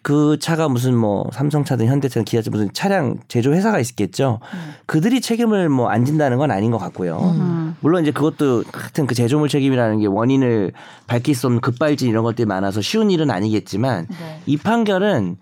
그 0.03 0.39
차가 0.39 0.67
무슨 0.69 0.97
뭐 0.97 1.29
삼성차든 1.33 1.87
현대차든 1.87 2.25
기아차 2.25 2.51
무슨 2.51 2.73
차량 2.73 3.19
제조 3.29 3.53
회사가 3.53 3.81
있겠죠. 3.81 4.41
그들이 4.87 5.21
책임을 5.21 5.69
뭐 5.69 5.89
안 5.91 6.07
진다는 6.07 6.39
건 6.39 6.51
아닌 6.51 6.71
것 6.71 6.79
같고요. 6.79 7.19
음. 7.19 7.77
물론 7.81 8.03
이제 8.03 8.11
그것도 8.11 8.65
같은 8.73 9.07
그 9.07 9.15
제조물 9.15 9.49
책임이라는 9.51 10.01
게 10.01 10.07
원인을 10.07 10.73
밝힐 11.07 11.35
수 11.35 11.47
없는 11.49 11.61
급발진 11.61 12.09
이런 12.09 12.25
것들이 12.25 12.47
많아서 12.47 12.81
쉬운 12.81 13.11
일은 13.11 13.31
아니겠지만 13.31 14.07
네. 14.09 14.41
이 14.47 14.57
판결은 14.57 15.37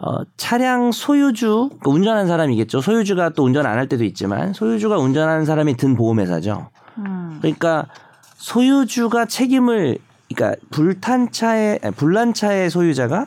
어, 0.00 0.16
차량 0.36 0.90
소유주, 0.90 1.70
그 1.82 1.90
운전하는 1.90 2.26
사람이겠죠. 2.26 2.80
소유주가 2.80 3.30
또 3.30 3.44
운전 3.44 3.64
안 3.66 3.78
할 3.78 3.88
때도 3.88 4.04
있지만 4.04 4.52
소유주가 4.52 4.96
운전하는 4.98 5.44
사람이 5.44 5.76
든 5.76 5.94
보험회사죠. 5.94 6.68
음. 6.98 7.38
그러니까 7.40 7.86
소유주가 8.36 9.26
책임을 9.26 9.98
그러니까 10.34 10.60
불탄 10.70 11.30
차의 11.30 11.78
아니, 11.82 11.94
불난 11.94 12.34
차의 12.34 12.70
소유자가 12.70 13.26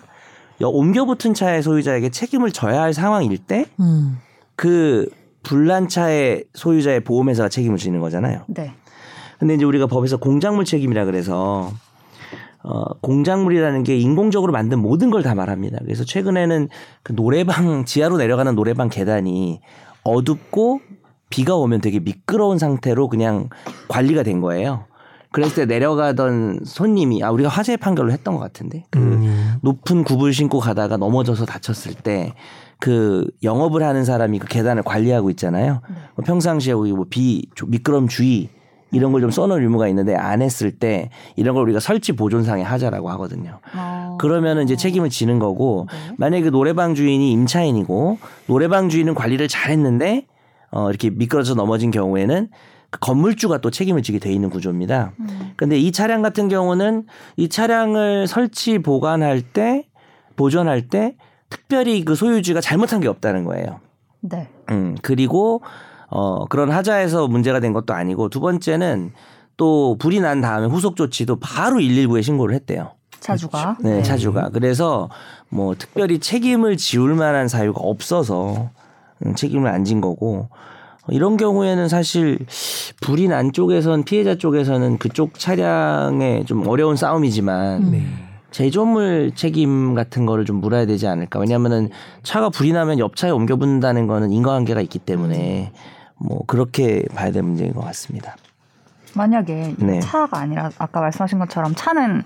여- 0.61 0.67
옮겨 0.69 1.05
붙은 1.05 1.33
차의 1.33 1.61
소유자에게 1.63 2.09
책임을 2.09 2.51
져야 2.51 2.81
할 2.81 2.93
상황일 2.93 3.37
때 3.37 3.65
음. 3.79 4.17
그 4.55 5.07
불난 5.43 5.87
차의 5.87 6.45
소유자의 6.53 7.01
보험회사가 7.01 7.49
책임을 7.49 7.77
지는 7.77 7.99
거잖아요. 7.99 8.41
네. 8.47 8.73
근데 9.39 9.53
이제 9.53 9.65
우리가 9.65 9.87
법에서 9.87 10.17
공작물 10.17 10.65
책임이라 10.65 11.05
그래서 11.05 11.71
어, 12.63 12.83
공작물이라는 13.01 13.83
게 13.83 13.95
인공적으로 13.97 14.51
만든 14.51 14.79
모든 14.79 15.09
걸 15.11 15.21
다 15.23 15.35
말합니다. 15.35 15.77
그래서 15.83 16.03
최근에는 16.03 16.69
그 17.03 17.15
노래방 17.15 17.85
지하로 17.85 18.17
내려가는 18.17 18.55
노래방 18.55 18.89
계단이 18.89 19.61
어둡고 20.03 20.81
비가 21.29 21.55
오면 21.55 21.81
되게 21.81 21.99
미끄러운 21.99 22.57
상태로 22.57 23.07
그냥 23.09 23.49
관리가 23.89 24.23
된 24.23 24.41
거예요. 24.41 24.85
그랬을 25.41 25.67
때 25.67 25.73
내려가던 25.73 26.61
손님이 26.65 27.23
아 27.23 27.31
우리가 27.31 27.49
화재 27.49 27.77
판결로 27.77 28.11
했던 28.11 28.33
것 28.33 28.39
같은데 28.39 28.85
그 28.89 28.99
음. 28.99 29.55
높은 29.61 30.03
굽을 30.03 30.33
신고 30.33 30.59
가다가 30.59 30.97
넘어져서 30.97 31.45
다쳤을 31.45 31.93
때 31.93 32.33
그 32.79 33.27
영업을 33.43 33.83
하는 33.83 34.05
사람이 34.05 34.39
그 34.39 34.47
계단을 34.47 34.83
관리하고 34.83 35.29
있잖아요. 35.31 35.81
뭐 36.15 36.23
평상시에 36.25 36.73
우리 36.73 36.91
뭐비 36.91 37.47
미끄럼 37.65 38.07
주의 38.07 38.49
이런 38.91 39.11
걸 39.11 39.21
좀 39.21 39.31
써놓을 39.31 39.61
의무가 39.63 39.87
있는데 39.89 40.15
안 40.15 40.41
했을 40.41 40.71
때 40.71 41.09
이런 41.35 41.55
걸 41.55 41.63
우리가 41.63 41.79
설치 41.79 42.13
보존상의 42.13 42.63
하자라고 42.63 43.09
하거든요. 43.09 43.59
어. 43.75 44.17
그러면은 44.19 44.63
이제 44.63 44.75
책임을 44.75 45.09
지는 45.09 45.39
거고 45.39 45.87
만약에 46.17 46.43
그 46.43 46.49
노래방 46.51 46.95
주인이 46.95 47.31
임차인이고 47.31 48.19
노래방 48.45 48.89
주인은 48.89 49.15
관리를 49.15 49.47
잘했는데 49.47 50.25
어 50.71 50.89
이렇게 50.89 51.09
미끄러져 51.09 51.55
넘어진 51.55 51.91
경우에는 51.91 52.47
그 52.49 52.51
건물주가 52.91 53.59
또 53.59 53.69
책임을 53.69 54.01
지게 54.01 54.19
돼 54.19 54.31
있는 54.31 54.49
구조입니다. 54.49 55.11
근데 55.55 55.77
이 55.77 55.91
차량 55.91 56.21
같은 56.21 56.47
경우는 56.47 57.05
이 57.35 57.49
차량을 57.49 58.27
설치 58.27 58.79
보관할 58.79 59.41
때 59.41 59.87
보존할 60.35 60.87
때 60.87 61.15
특별히 61.49 62.03
그 62.05 62.15
소유주가 62.15 62.61
잘못한 62.61 62.99
게 62.99 63.07
없다는 63.07 63.43
거예요. 63.43 63.79
네. 64.21 64.47
음, 64.71 64.95
그리고 65.01 65.61
어 66.09 66.45
그런 66.45 66.71
하자에서 66.71 67.27
문제가 67.27 67.59
된 67.59 67.73
것도 67.73 67.93
아니고 67.93 68.29
두 68.29 68.39
번째는 68.39 69.11
또 69.57 69.97
불이 69.99 70.19
난 70.21 70.39
다음에 70.41 70.67
후속 70.67 70.95
조치도 70.95 71.39
바로 71.39 71.77
119에 71.77 72.23
신고를 72.23 72.55
했대요. 72.55 72.91
차주가. 73.19 73.77
네, 73.81 74.03
차주가. 74.03 74.49
그래서 74.49 75.09
뭐 75.49 75.75
특별히 75.75 76.19
책임을 76.19 76.77
지울 76.77 77.15
만한 77.15 77.47
사유가 77.47 77.81
없어서 77.81 78.69
음, 79.25 79.35
책임을 79.35 79.69
안 79.69 79.83
진 79.83 79.99
거고 80.01 80.49
어, 80.49 80.49
이런 81.09 81.37
경우에는 81.37 81.87
사실 81.87 82.39
불이 83.01 83.27
난 83.27 83.53
쪽에선 83.53 84.03
피해자 84.03 84.35
쪽에서는 84.35 84.97
그쪽 84.97 85.39
차량에 85.39 86.43
좀 86.45 86.67
어려운 86.67 86.95
싸움이지만 86.95 87.91
네. 87.91 88.03
제조물 88.51 89.31
책임 89.35 89.93
같은 89.93 90.25
거를 90.25 90.45
좀 90.45 90.57
물어야 90.57 90.85
되지 90.85 91.07
않을까. 91.07 91.39
왜냐면은 91.39 91.89
차가 92.23 92.49
불이 92.49 92.71
나면 92.73 92.99
옆 92.99 93.15
차에 93.15 93.29
옮겨 93.29 93.55
붙는다는 93.55 94.07
거는 94.07 94.31
인과관계가 94.31 94.81
있기 94.81 94.99
때문에 94.99 95.71
뭐 96.17 96.39
그렇게 96.47 97.03
봐야 97.13 97.31
될 97.31 97.43
문제인 97.43 97.73
것 97.73 97.81
같습니다. 97.85 98.35
만약에 99.13 99.75
이 99.79 99.83
네. 99.83 99.99
차가 99.99 100.39
아니라 100.39 100.69
아까 100.77 101.01
말씀하신 101.01 101.39
것처럼 101.39 101.73
차는 101.75 102.23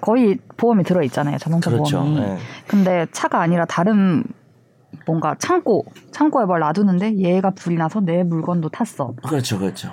거의 0.00 0.38
보험이 0.56 0.84
들어 0.84 1.02
있잖아요. 1.04 1.38
자동차 1.38 1.70
그렇죠. 1.70 1.98
보험이. 1.98 2.20
네. 2.20 2.38
근데 2.66 3.06
차가 3.12 3.40
아니라 3.40 3.64
다른 3.64 4.24
뭔가 5.06 5.34
창고 5.38 5.84
창고에 6.10 6.44
뭘 6.44 6.60
놔두는데 6.60 7.16
얘가 7.18 7.50
불이 7.50 7.76
나서 7.76 8.00
내 8.00 8.22
물건도 8.22 8.68
탔어. 8.70 9.14
그렇죠, 9.26 9.58
그렇죠. 9.58 9.90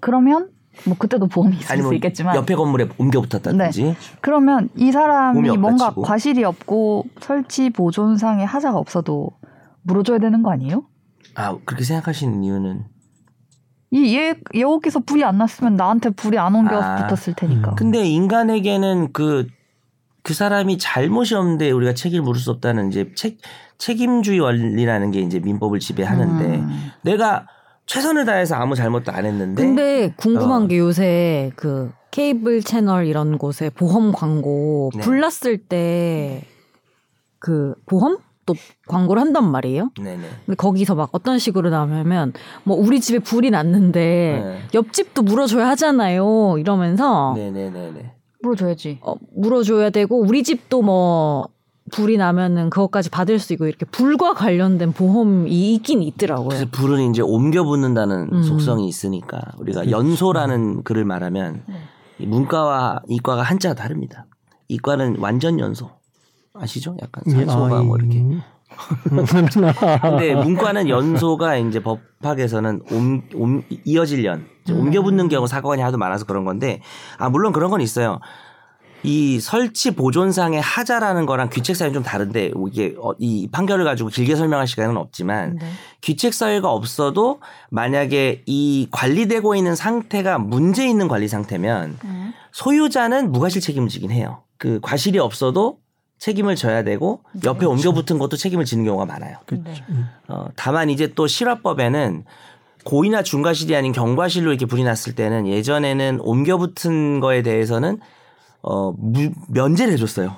그러면 0.00 0.50
뭐 0.86 0.96
그때도 0.96 1.26
보험이 1.26 1.56
있을 1.56 1.72
아니면 1.72 1.90
수 1.90 1.94
있겠지만 1.96 2.36
옆에 2.36 2.54
건물에 2.54 2.88
옮겨 2.98 3.20
붙었다든지. 3.20 3.96
그러면 4.20 4.68
이 4.76 4.92
사람이 4.92 5.56
뭔가 5.56 5.90
치고. 5.90 6.02
과실이 6.02 6.44
없고 6.44 7.06
설치 7.20 7.70
보존상의 7.70 8.46
하자가 8.46 8.78
없어도 8.78 9.30
물어줘야 9.82 10.18
되는 10.18 10.42
거 10.42 10.52
아니에요? 10.52 10.84
아 11.34 11.56
그렇게 11.64 11.84
생각하시는 11.84 12.42
이유는 12.42 12.84
이얘 13.90 14.34
여기서 14.54 15.00
불이 15.00 15.24
안 15.24 15.38
났으면 15.38 15.76
나한테 15.76 16.10
불이 16.10 16.38
안 16.38 16.54
옮겨 16.54 16.80
아. 16.80 17.06
붙었을 17.06 17.34
테니까. 17.34 17.74
근데 17.74 18.04
인간에게는 18.06 19.12
그, 19.12 19.46
그 20.22 20.34
사람이 20.34 20.78
잘못이 20.78 21.34
없는데 21.34 21.70
우리가 21.70 21.94
책임을 21.94 22.22
물을 22.22 22.40
수 22.40 22.50
없다는 22.50 22.90
이제 22.90 23.12
책, 23.14 23.38
책임주의 23.78 24.40
원리라는 24.40 25.10
게 25.10 25.20
이제 25.20 25.38
민법을 25.40 25.78
지배하는데 25.78 26.44
음. 26.44 26.90
내가 27.02 27.46
최선을 27.86 28.26
다해서 28.26 28.56
아무 28.56 28.74
잘못도 28.74 29.12
안 29.12 29.24
했는데 29.24 29.62
근데 29.62 30.14
궁금한 30.16 30.64
어. 30.64 30.66
게 30.66 30.78
요새 30.78 31.52
그 31.56 31.90
케이블 32.10 32.62
채널 32.62 33.06
이런 33.06 33.38
곳에 33.38 33.70
보험 33.70 34.12
광고 34.12 34.90
네. 34.94 35.00
불났을 35.00 35.58
때 35.58 36.42
그 37.38 37.74
보험 37.86 38.18
또 38.46 38.54
광고를 38.86 39.20
한단 39.20 39.50
말이에요. 39.50 39.90
네네. 40.00 40.22
근데 40.46 40.56
거기서 40.56 40.94
막 40.94 41.10
어떤 41.12 41.38
식으로 41.38 41.70
나오면 41.70 42.32
뭐 42.64 42.76
우리 42.76 43.00
집에 43.00 43.18
불이 43.18 43.50
났는데 43.50 44.00
네. 44.42 44.58
옆집도 44.74 45.22
물어줘야 45.22 45.68
하잖아요. 45.68 46.56
이러면서 46.58 47.34
네네네네. 47.36 48.14
물어줘야지. 48.42 48.98
어, 49.02 49.14
물어줘야 49.36 49.90
되고 49.90 50.18
우리 50.20 50.42
집도 50.42 50.82
뭐 50.82 51.48
불이 51.90 52.16
나면은 52.16 52.70
그것까지 52.70 53.10
받을 53.10 53.38
수 53.38 53.52
있고 53.54 53.66
이렇게 53.66 53.86
불과 53.86 54.34
관련된 54.34 54.92
보험이 54.92 55.74
있긴 55.74 56.02
있더라고요. 56.02 56.48
그래서 56.48 56.66
불은 56.70 57.10
이제 57.10 57.22
옮겨 57.22 57.64
붙는다는 57.64 58.28
음. 58.32 58.42
속성이 58.42 58.88
있으니까 58.88 59.40
우리가 59.58 59.90
연소라는 59.90 60.82
글을 60.82 61.04
말하면 61.04 61.62
네. 61.66 61.74
이 62.18 62.26
문과와 62.26 63.02
이과가 63.08 63.42
한자가 63.42 63.74
다릅니다. 63.74 64.26
이과는 64.68 65.16
완전 65.18 65.58
연소 65.60 65.90
아시죠? 66.52 66.96
약간 67.00 67.24
산소가 67.26 67.82
뭐 67.82 67.96
이렇게. 67.96 68.24
근데 70.02 70.34
문과는 70.34 70.88
연소가 70.88 71.56
이제 71.56 71.80
법학에서는 71.82 72.82
옴, 72.92 73.22
옴, 73.34 73.62
이어질 73.84 74.24
연, 74.24 74.46
이제 74.62 74.72
옮겨 74.72 75.02
붙는 75.02 75.28
경우 75.28 75.46
사건이 75.46 75.82
하도 75.82 75.98
많아서 75.98 76.24
그런 76.24 76.44
건데, 76.44 76.80
아, 77.18 77.28
물론 77.28 77.52
그런 77.52 77.70
건 77.70 77.80
있어요. 77.80 78.20
이 79.04 79.38
설치 79.38 79.92
보존상의 79.92 80.60
하자라는 80.60 81.24
거랑 81.24 81.50
귀책 81.50 81.76
사유는 81.76 81.94
좀 81.94 82.02
다른데, 82.02 82.52
이게 82.68 82.94
어, 82.98 83.12
이 83.18 83.48
판결을 83.50 83.84
가지고 83.84 84.08
길게 84.08 84.34
설명할 84.34 84.66
시간은 84.66 84.96
없지만, 84.96 85.56
네. 85.60 85.66
귀책 86.00 86.34
사유가 86.34 86.70
없어도 86.72 87.40
만약에 87.70 88.42
이 88.46 88.88
관리되고 88.90 89.54
있는 89.54 89.76
상태가 89.76 90.38
문제 90.38 90.86
있는 90.86 91.06
관리 91.06 91.28
상태면 91.28 91.98
음. 92.04 92.32
소유자는 92.52 93.30
무과실 93.30 93.62
책임을 93.62 93.88
지긴 93.88 94.10
해요. 94.10 94.42
그 94.58 94.80
과실이 94.82 95.20
없어도 95.20 95.78
책임을 96.18 96.56
져야 96.56 96.82
되고 96.82 97.22
옆에 97.44 97.64
옮겨 97.64 97.92
붙은 97.92 98.18
것도 98.18 98.36
책임을 98.36 98.64
지는 98.64 98.84
경우가 98.84 99.06
많아요. 99.06 99.38
네. 99.50 99.74
어, 100.28 100.46
다만 100.56 100.90
이제 100.90 101.12
또 101.14 101.26
실화법에는 101.26 102.24
고의나 102.84 103.22
중과실이 103.22 103.74
아닌 103.76 103.92
경과실로 103.92 104.50
이렇게 104.50 104.66
불이 104.66 104.82
났을 104.82 105.14
때는 105.14 105.46
예전에는 105.46 106.20
옮겨 106.20 106.58
붙은 106.58 107.20
거에 107.20 107.42
대해서는 107.42 107.98
어, 108.62 108.92
무, 108.96 109.30
면제를 109.48 109.92
해줬어요. 109.92 110.36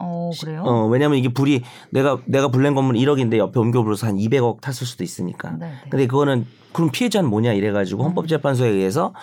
어 0.00 0.30
그래요? 0.40 0.62
어, 0.64 0.86
왜냐면 0.86 1.18
이게 1.18 1.28
불이 1.28 1.62
내가 1.90 2.18
내가 2.26 2.48
불낸 2.48 2.74
건물 2.74 2.96
1억인데 2.96 3.38
옆에 3.38 3.60
옮겨 3.60 3.82
불어서 3.82 4.08
한 4.08 4.16
200억 4.16 4.60
탔을 4.60 4.86
수도 4.86 5.04
있으니까. 5.04 5.52
네, 5.52 5.66
네. 5.66 5.74
근데 5.88 6.06
그거는 6.06 6.46
그럼 6.72 6.90
피해자는 6.90 7.30
뭐냐 7.30 7.52
이래 7.52 7.70
가지고 7.70 8.02
헌법재판소에 8.04 8.68
의해서 8.68 9.14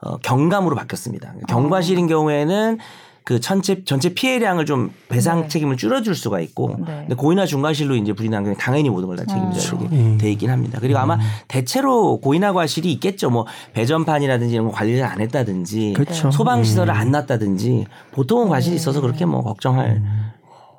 어, 0.00 0.18
경감으로 0.18 0.76
바뀌었습니다. 0.76 1.34
경과실인 1.48 2.06
경우에는 2.06 2.78
그 3.24 3.38
전체 3.40 3.84
전체 3.84 4.12
피해량을 4.14 4.66
좀 4.66 4.90
배상 5.08 5.42
네. 5.42 5.48
책임을 5.48 5.76
줄여줄 5.76 6.14
수가 6.14 6.40
있고, 6.40 6.76
네. 6.78 6.84
근데 7.00 7.14
고의나 7.14 7.46
중과실로 7.46 7.94
이제 7.96 8.12
불이 8.12 8.28
난 8.28 8.42
경우 8.44 8.56
당연히 8.58 8.90
모든 8.90 9.06
걸 9.08 9.16
다 9.16 9.24
책임져야 9.24 9.78
되게 9.78 9.96
음. 9.96 10.18
돼 10.18 10.32
있긴 10.32 10.50
합니다. 10.50 10.78
그리고 10.80 10.98
아마 10.98 11.18
대체로 11.48 12.18
고의나 12.20 12.52
과실이 12.52 12.90
있겠죠. 12.94 13.30
뭐 13.30 13.46
배전판이라든지 13.74 14.54
이런 14.54 14.66
거 14.66 14.72
관리를 14.72 15.04
안 15.04 15.20
했다든지, 15.20 15.92
그렇죠. 15.94 16.30
소방 16.30 16.64
시설을 16.64 16.92
음. 16.92 16.98
안 16.98 17.10
놨다든지, 17.10 17.86
보통은 18.12 18.48
과실이 18.48 18.76
있어서 18.76 19.00
그렇게 19.00 19.24
뭐 19.24 19.42
걱정할 19.42 20.02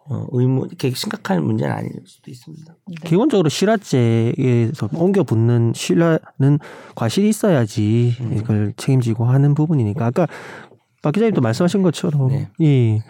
어, 0.05 0.25
의무 0.31 0.65
이렇게 0.67 0.91
심각한 0.91 1.41
문제는 1.45 1.73
아닐 1.73 1.89
수도 2.05 2.29
있습니다. 2.29 2.75
기본적으로 3.05 3.47
실화죄에서 3.47 4.89
옮겨 4.95 5.23
붙는 5.23 5.71
실화는 5.73 6.59
과실이 6.95 7.29
있어야지 7.29 8.13
이걸 8.35 8.73
책임지고 8.75 9.23
하는 9.23 9.53
부분이니까 9.53 10.05
아까 10.05 10.27
박 11.03 11.11
기자님도 11.11 11.41
말씀하신 11.41 11.83
것처럼 11.83 12.29
네. 12.29 12.49
이 12.57 13.01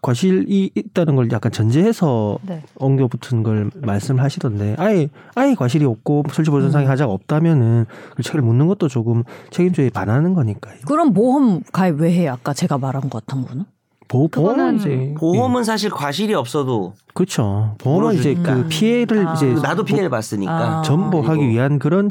과실이 0.00 0.70
있다는 0.74 1.16
걸 1.16 1.30
약간 1.30 1.52
전제해서 1.52 2.38
네. 2.42 2.62
옮겨 2.76 3.06
붙은 3.08 3.42
걸 3.42 3.70
말씀하시던데 3.74 4.76
아예 4.78 5.08
아예 5.34 5.54
과실이 5.54 5.84
없고 5.84 6.24
설치 6.32 6.50
보존상의 6.50 6.88
하자가 6.88 7.12
없다면은 7.12 7.86
그 8.16 8.22
책을 8.22 8.42
묻는 8.42 8.66
것도 8.68 8.88
조금 8.88 9.24
책임주의 9.50 9.90
반하는 9.90 10.34
거니까요. 10.34 10.78
그럼 10.86 11.12
보험 11.12 11.60
가입 11.72 12.00
왜 12.00 12.12
해요? 12.12 12.32
아까 12.32 12.54
제가 12.54 12.78
말한 12.78 13.10
것 13.10 13.26
같은 13.26 13.44
거는? 13.46 13.64
보, 14.08 14.28
보험은 14.28 14.76
이제 14.76 14.90
예, 14.90 15.14
보험은 15.14 15.64
사실 15.64 15.88
과실이 15.90 16.34
없어도 16.34 16.94
그렇죠. 17.14 17.76
보험은 17.78 18.14
이제 18.14 18.34
물어주니까. 18.34 18.54
그 18.54 18.68
피해를 18.68 19.26
아. 19.26 19.34
이제 19.34 19.46
나도 19.54 19.84
피해를 19.84 20.10
봤으니까 20.10 20.80
아. 20.80 20.82
전보하기 20.82 21.48
위한 21.48 21.78
그런 21.78 22.10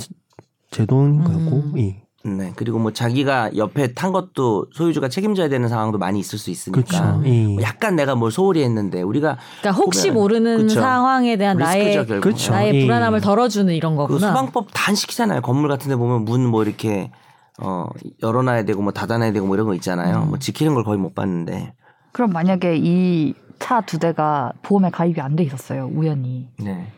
제도인 0.71 1.19
음. 1.19 1.23
거고 1.23 1.77
예. 1.79 2.00
네. 2.23 2.53
그리고 2.55 2.77
뭐 2.79 2.91
자기가 2.93 3.55
옆에 3.55 3.93
탄 3.93 4.11
것도 4.11 4.67
소유주가 4.73 5.09
책임져야 5.09 5.49
되는 5.49 5.67
상황도 5.67 5.97
많이 5.97 6.19
있을 6.19 6.37
수 6.37 6.51
있으니까. 6.51 6.81
그렇죠. 6.81 7.21
예. 7.25 7.47
뭐 7.47 7.61
약간 7.63 7.95
내가 7.95 8.15
뭘 8.15 8.31
소홀히 8.31 8.63
했는데 8.63 9.01
우리가 9.01 9.37
그러니까 9.61 9.81
혹시 9.83 10.11
모르는 10.11 10.57
그쵸. 10.67 10.79
상황에 10.81 11.35
대한 11.37 11.57
나의. 11.57 12.05
그렇죠. 12.05 12.51
나의 12.51 12.75
예. 12.75 12.85
불안함을 12.85 13.21
덜어주는 13.21 13.73
이런 13.73 13.93
그 13.95 14.03
거구나. 14.03 14.27
소방법 14.27 14.67
다 14.73 14.89
안 14.89 14.95
시키잖아요. 14.95 15.41
건물 15.41 15.69
같은 15.69 15.89
데 15.89 15.95
보면 15.95 16.25
문 16.25 16.45
뭐 16.45 16.63
이렇게 16.63 17.11
어 17.61 17.85
열어놔야 18.21 18.65
되고 18.65 18.81
뭐 18.81 18.91
닫아놔야 18.91 19.31
되고 19.31 19.45
뭐 19.47 19.55
이런 19.55 19.67
거 19.67 19.73
있잖아요. 19.75 20.25
뭐 20.25 20.37
지키는 20.39 20.73
걸 20.73 20.83
거의 20.83 20.97
못 20.99 21.15
봤는데. 21.15 21.73
그럼 22.11 22.31
만약에 22.31 22.77
이 22.77 23.33
차 23.59 23.81
두 23.85 23.99
대가 23.99 24.51
보험에 24.63 24.89
가입이 24.89 25.21
안 25.21 25.35
돼 25.35 25.43
있었어요. 25.43 25.87
우연히. 25.93 26.49
네. 26.59 26.91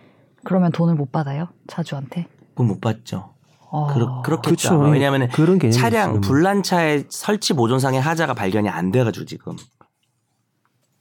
그러면 0.46 0.72
돈을 0.72 0.96
못 0.96 1.12
받아요? 1.12 1.50
차주한테? 1.68 2.26
그건 2.52 2.68
못 2.68 2.80
봤죠. 2.80 3.33
어. 3.74 3.88
그렇, 3.88 4.22
그렇 4.22 4.40
겠죠. 4.40 4.52
그쵸. 4.56 4.74
아마. 4.76 4.88
예. 4.90 4.92
왜냐하면 4.94 5.28
그런 5.30 5.60
차량. 5.72 6.22
불난차의 6.22 7.06
설치 7.10 7.54
모종상의 7.56 8.00
하자가 8.00 8.36
발견이 8.36 8.70
안 8.70 8.92
돼가지고 8.92 9.26
지금 9.26 9.56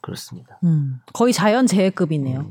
그렇습니다. 0.01 0.59
음, 0.65 1.01
거의 1.13 1.33
자연재해급이네요. 1.35 2.47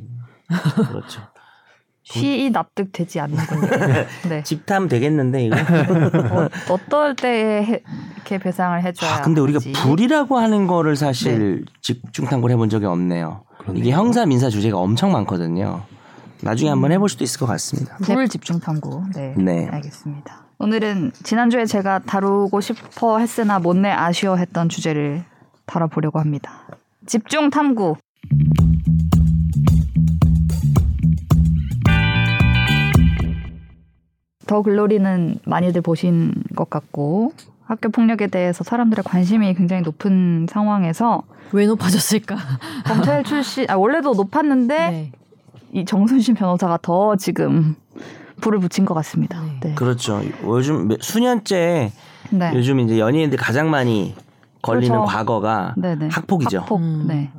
그렇죠. 0.87 1.21
시이 2.03 2.49
납득되지 2.51 3.19
않는군요. 3.19 3.61
네. 4.29 4.43
집탐 4.43 4.87
되겠는데 4.87 5.45
이거. 5.45 5.55
어, 5.55 6.49
어떨 6.69 7.15
때 7.15 7.63
해- 7.63 7.83
이렇게 8.15 8.37
배상을 8.37 8.83
해줘야 8.83 9.15
아, 9.15 9.21
근데 9.21 9.41
우리가 9.41 9.57
하지? 9.57 9.71
불이라고 9.71 10.37
하는 10.37 10.67
거를 10.67 10.95
사실 10.95 11.65
집중 11.81 12.25
탐구를 12.25 12.53
해본 12.53 12.69
적이 12.69 12.85
없네요. 12.85 13.43
이게 13.75 13.91
형사 13.91 14.25
민사 14.25 14.49
주제가 14.49 14.77
엄청 14.77 15.11
많거든요. 15.11 15.83
나중에 16.43 16.69
한번 16.69 16.91
해볼 16.91 17.09
수도 17.09 17.23
있을 17.23 17.39
것 17.39 17.45
같습니다. 17.45 17.97
불 17.97 18.27
집중 18.27 18.59
탐구. 18.59 19.03
네. 19.15 19.33
네. 19.37 19.67
알겠습니다. 19.67 20.45
오늘은 20.59 21.11
지난주에 21.23 21.65
제가 21.65 21.99
다루고 21.99 22.61
싶어 22.61 23.19
했으나 23.19 23.59
못내 23.59 23.89
아쉬워했던 23.89 24.69
주제를 24.69 25.23
다뤄보려고 25.65 26.19
합니다. 26.19 26.67
집중 27.05 27.49
탐구. 27.49 27.95
더 34.47 34.61
글로리는 34.61 35.37
많이들 35.45 35.81
보신 35.81 36.33
것 36.55 36.69
같고 36.69 37.33
학교 37.63 37.89
폭력에 37.89 38.27
대해서 38.27 38.63
사람들의 38.63 39.03
관심이 39.05 39.53
굉장히 39.53 39.81
높은 39.81 40.45
상황에서 40.49 41.23
왜 41.53 41.65
높아졌을까? 41.67 42.35
검찰 42.85 43.23
출신 43.23 43.65
아 43.69 43.75
원래도 43.77 44.13
높았는데 44.13 44.89
네. 44.89 45.11
이 45.73 45.85
정순신 45.85 46.35
변호사가 46.35 46.79
더 46.81 47.15
지금 47.15 47.75
불을 48.41 48.59
붙인 48.59 48.85
것 48.85 48.93
같습니다. 48.95 49.41
네. 49.41 49.59
네. 49.69 49.75
그렇죠. 49.75 50.21
요즘 50.43 50.87
몇- 50.87 51.01
수년째 51.01 51.91
네. 52.31 52.51
요즘 52.55 52.79
이제 52.79 52.99
연예인들 52.99 53.37
가장 53.37 53.69
많이 53.69 54.15
걸리는 54.61 54.89
그렇죠. 54.89 55.05
과거가 55.11 55.75
네네. 55.77 56.09
학폭이죠. 56.11 56.59
학폭. 56.61 56.79
음. 56.79 57.05
네. 57.07 57.31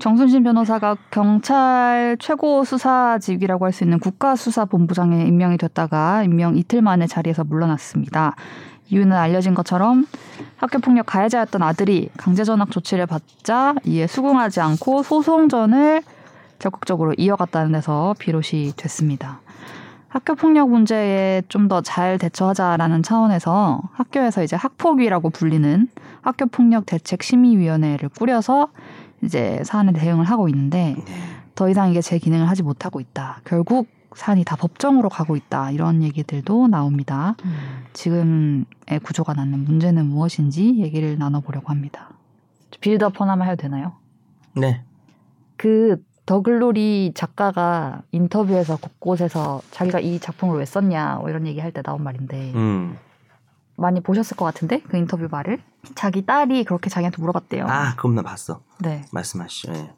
정순신 0.00 0.42
변호사가 0.42 0.96
경찰 1.10 2.16
최고 2.18 2.64
수사직이라고 2.64 3.64
할 3.64 3.72
수 3.72 3.84
있는 3.84 3.98
국가수사본부장에 4.00 5.24
임명이 5.26 5.56
됐다가 5.56 6.24
임명 6.24 6.56
이틀 6.56 6.82
만에 6.82 7.06
자리에서 7.06 7.44
물러났습니다. 7.44 8.34
이유는 8.90 9.16
알려진 9.16 9.54
것처럼 9.54 10.06
학교폭력 10.56 11.06
가해자였던 11.06 11.62
아들이 11.62 12.10
강제전학 12.18 12.70
조치를 12.70 13.06
받자 13.06 13.74
이에 13.84 14.06
수긍하지 14.06 14.60
않고 14.60 15.02
소송전을 15.04 16.02
적극적으로 16.68 17.12
이어갔다는 17.18 17.72
데서 17.72 18.14
비롯이 18.18 18.72
됐습니다. 18.76 19.40
학교 20.08 20.34
폭력 20.34 20.70
문제에 20.70 21.42
좀 21.48 21.68
더 21.68 21.82
잘 21.82 22.16
대처하자라는 22.18 23.02
차원에서 23.02 23.82
학교에서 23.92 24.42
이제 24.42 24.56
학폭위라고 24.56 25.28
불리는 25.28 25.88
학교 26.22 26.46
폭력 26.46 26.86
대책 26.86 27.22
심의위원회를 27.22 28.08
꾸려서 28.08 28.68
이제 29.22 29.60
사안에 29.64 29.92
대응을 29.92 30.24
하고 30.24 30.48
있는데 30.48 30.96
더 31.54 31.68
이상 31.68 31.90
이게 31.90 32.00
제 32.00 32.16
기능을 32.18 32.48
하지 32.48 32.62
못하고 32.62 32.98
있다. 33.00 33.40
결국 33.44 33.88
사안이 34.14 34.44
다 34.44 34.56
법정으로 34.56 35.10
가고 35.10 35.36
있다. 35.36 35.70
이런 35.70 36.02
얘기들도 36.02 36.68
나옵니다. 36.68 37.36
음. 37.44 37.84
지금의 37.92 38.64
구조가 39.02 39.34
낳는 39.34 39.64
문제는 39.64 40.06
무엇인지 40.06 40.76
얘기를 40.78 41.18
나눠보려고 41.18 41.68
합니다. 41.68 42.08
빌드업 42.80 43.20
하나만 43.20 43.48
해도 43.50 43.60
되나요? 43.60 43.92
네. 44.56 44.82
그 45.58 46.02
더글로리 46.26 47.12
작가가 47.14 48.02
인터뷰에서 48.12 48.76
곳곳에서 48.76 49.60
자기가 49.70 50.00
이 50.00 50.18
작품을 50.18 50.58
왜 50.58 50.64
썼냐 50.64 51.16
뭐 51.20 51.28
이런 51.28 51.46
얘기할 51.46 51.72
때 51.72 51.82
나온 51.82 52.02
말인데 52.02 52.52
음. 52.54 52.98
많이 53.76 54.00
보셨을 54.00 54.36
것 54.36 54.44
같은데 54.44 54.80
그 54.88 54.96
인터뷰 54.96 55.28
말을 55.30 55.60
자기 55.94 56.24
딸이 56.24 56.64
그렇게 56.64 56.88
자기한테 56.88 57.20
물어봤대요. 57.20 57.66
아, 57.68 57.94
그럼 57.96 58.14
나 58.14 58.22
봤어. 58.22 58.62
네, 58.80 59.04
말씀하시죠. 59.12 59.72
예. 59.74 59.90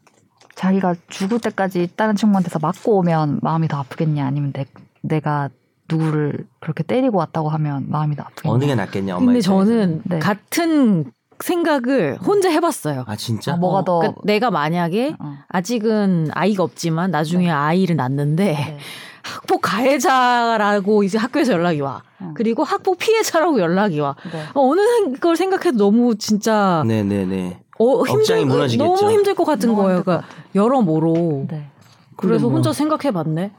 자기가 0.55 0.95
죽을 1.09 1.39
때까지 1.39 1.91
다른 1.97 2.17
친구한테서 2.17 2.59
맞고 2.59 2.97
오면 2.99 3.41
마음이 3.43 3.69
더 3.69 3.79
아프겠냐 3.79 4.27
아니면 4.27 4.53
내, 4.53 4.65
내가 5.03 5.51
누구를 5.89 6.47
그렇게 6.59 6.83
때리고 6.83 7.19
왔다고 7.19 7.51
하면 7.51 7.87
마음이 7.91 8.17
더 8.17 8.23
아프겠냐. 8.25 8.53
어느 8.53 8.65
게 8.65 8.75
낫겠냐, 8.75 9.17
엄마 9.17 9.27
근데. 9.27 9.41
저는 9.41 10.03
네. 10.05 10.19
같은 10.19 11.13
생각을 11.41 12.19
혼자 12.25 12.49
해봤어요. 12.51 13.05
아, 13.07 13.17
진짜? 13.17 13.55
아, 13.55 13.57
뭐가 13.57 13.85
더- 13.85 13.99
그러니까 13.99 14.21
내가 14.25 14.51
만약에 14.51 15.17
어, 15.19 15.35
아직은 15.49 16.29
아이가 16.33 16.63
없지만 16.63 17.11
나중에 17.11 17.51
아이를 17.51 17.97
낳는데 17.97 18.45
네. 18.53 18.79
학폭 19.23 19.61
가해자라고 19.63 21.03
이제 21.03 21.19
학교에서 21.19 21.53
연락이 21.53 21.81
와. 21.81 22.03
어. 22.21 22.33
그리고 22.35 22.63
학폭 22.65 22.99
피해자라고 22.99 23.59
연락이 23.61 23.99
와. 24.01 24.15
네. 24.33 24.43
어, 24.55 24.61
어느 24.69 24.81
생- 24.81 25.15
걸 25.17 25.37
생각해도 25.37 25.77
너무 25.77 26.17
진짜 26.17 26.85
네, 26.87 27.03
네, 27.03 27.25
네. 27.25 27.61
어, 27.79 28.05
힘들 28.05 28.47
무너지겠죠. 28.47 28.95
너무 28.95 29.11
힘들 29.13 29.35
것 29.35 29.45
같은 29.45 29.75
거예요. 29.75 30.03
그러니까 30.03 30.27
여러모로. 30.55 31.47
네. 31.51 31.69
그래서 32.17 32.39
근데 32.39 32.43
뭐- 32.45 32.53
혼자 32.53 32.73
생각해봤네. 32.73 33.53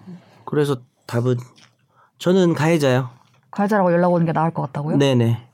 그래서 0.46 0.78
답은 1.06 1.36
저는 2.18 2.54
가해자요. 2.54 3.10
가해자라고 3.52 3.92
연락 3.92 4.12
오는 4.14 4.26
게 4.26 4.32
나을 4.32 4.52
것 4.52 4.62
같다고요? 4.64 4.98
네네. 4.98 5.47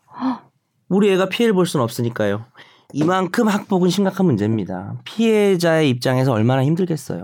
우리 0.94 1.12
애가 1.12 1.30
피해를 1.30 1.54
볼 1.54 1.66
수는 1.66 1.84
없으니까요. 1.84 2.46
이만큼 2.94 3.48
학폭은 3.48 3.90
심각한 3.90 4.28
문제입니다. 4.28 4.94
피해자의 5.04 5.90
입장에서 5.90 6.32
얼마나 6.32 6.64
힘들겠어요. 6.64 7.24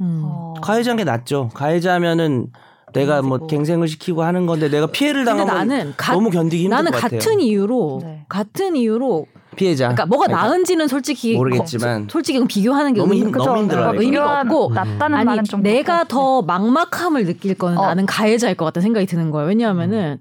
음. 0.00 0.22
어, 0.24 0.54
가해자인 0.60 0.96
게 0.96 1.04
낫죠. 1.04 1.50
가해자면은 1.54 2.48
내가 2.94 3.22
뭐. 3.22 3.46
갱생을 3.46 3.86
시키고 3.86 4.22
하는 4.24 4.46
건데 4.46 4.68
내가 4.68 4.86
피해를 4.88 5.24
당하면 5.24 5.54
나는 5.54 5.94
가- 5.96 6.14
너무 6.14 6.30
견디기 6.30 6.64
힘들 6.64 6.76
나는 6.76 6.90
것 6.90 7.00
같아요. 7.00 7.20
같은 7.20 7.40
이유로 7.40 8.00
네. 8.02 8.24
같은 8.28 8.74
이유로 8.74 9.26
피해자. 9.54 9.84
그러니까 9.88 10.06
뭐가 10.06 10.26
그러니까 10.26 10.46
나은지는 10.48 10.88
솔직히 10.88 11.36
모르겠지만 11.36 12.06
거- 12.06 12.12
솔직히 12.12 12.42
비교하는 12.46 12.94
게 12.94 13.00
너무 13.00 13.14
힘-? 13.14 13.30
너무 13.30 13.58
힘들어요, 13.60 13.92
그러니까 13.92 14.00
의미가. 14.02 14.40
없고 14.40 14.72
낫다는 14.74 15.18
아니 15.18 15.24
말은 15.26 15.44
좀 15.44 15.62
내가. 15.62 16.04
더 16.04 16.42
막막함을 16.42 17.26
느낄 17.26 17.54
거는 17.54 17.78
어. 17.78 17.86
나는 17.86 18.06
가해자일 18.06 18.56
것 18.56 18.64
같다는 18.64 18.82
생각이 18.84 19.06
드는 19.06 19.30
거예요. 19.30 19.46
왜냐하면은 19.48 20.18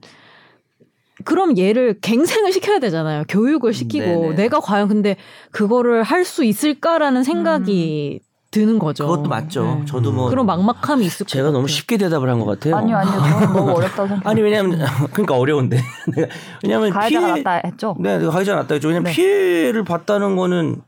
그럼 1.27 1.57
얘를 1.57 1.99
갱생을 1.99 2.53
시켜야 2.53 2.79
되잖아요. 2.79 3.23
교육을 3.27 3.73
시키고 3.73 4.05
네네. 4.05 4.35
내가 4.35 4.61
과연 4.61 4.87
근데 4.87 5.17
그거를 5.51 6.03
할 6.03 6.23
수 6.23 6.43
있을까라는 6.45 7.23
생각이 7.23 8.21
드는 8.49 8.79
거죠. 8.79 9.05
그것도 9.07 9.27
맞죠. 9.29 9.63
네. 9.79 9.85
저도 9.85 10.13
뭐 10.13 10.29
그런 10.29 10.45
막막함이 10.45 11.05
있을 11.05 11.25
것 11.25 11.27
제가 11.29 11.47
너무 11.51 11.63
같아요. 11.63 11.67
쉽게 11.67 11.97
대답을 11.97 12.29
한 12.29 12.39
것 12.39 12.45
같아요. 12.45 12.77
아니요, 12.77 12.95
아니요. 12.95 13.11
저는 13.19 13.53
너무 13.53 13.71
어렵다고 13.75 14.07
생각해요. 14.07 14.21
아니 14.23 14.41
왜냐면 14.41 14.79
그러니까 15.11 15.37
어려운데 15.37 15.81
왜냐면 16.63 16.91
가해자가 16.91 17.27
피해 17.33 17.43
낫다 17.43 17.67
했죠? 17.67 17.95
네, 17.99 18.17
내가 18.19 18.31
가해자 18.31 18.55
낫다 18.55 18.75
했죠. 18.75 18.87
왜냐면 18.87 19.11
네. 19.11 19.15
피해를 19.15 19.83
봤다는 19.83 20.37
거는 20.37 20.81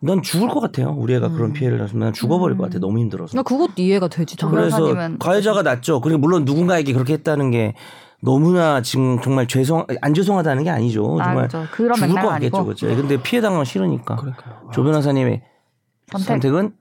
난 0.00 0.22
죽을 0.22 0.48
것 0.48 0.60
같아요. 0.60 0.94
우리 0.98 1.14
애가 1.14 1.26
음. 1.28 1.34
그런 1.34 1.52
피해를 1.52 1.78
당하면 1.78 2.00
난 2.00 2.12
죽어버릴 2.14 2.56
것 2.56 2.64
같아. 2.64 2.78
너무 2.78 2.98
힘들어서. 2.98 3.36
나 3.36 3.42
그것도 3.42 3.74
이해가 3.76 4.08
되지. 4.08 4.36
그래서 4.36 4.94
가해자가 5.20 5.62
낫죠. 5.62 6.00
그리고 6.00 6.18
물론 6.18 6.44
누군가에게 6.46 6.92
그렇게 6.94 7.12
했다는 7.12 7.50
게 7.50 7.74
너무나 8.24 8.80
지금 8.82 9.20
정말 9.20 9.48
죄송 9.48 9.84
안 10.00 10.14
죄송하다는 10.14 10.62
게 10.64 10.70
아니죠. 10.70 11.18
아, 11.20 11.24
정말 11.24 11.48
그렇죠. 11.48 11.68
그런 11.72 11.94
죽을 11.98 12.14
것 12.22 12.28
같겠죠. 12.28 12.64
그렇죠. 12.64 12.86
근데 12.86 13.20
피해 13.20 13.42
당하면 13.42 13.64
싫으니까. 13.64 14.14
그러니까요. 14.16 14.70
조 14.72 14.84
변호사님의 14.84 15.42
선택. 16.12 16.26
선택. 16.26 16.54
은 16.54 16.72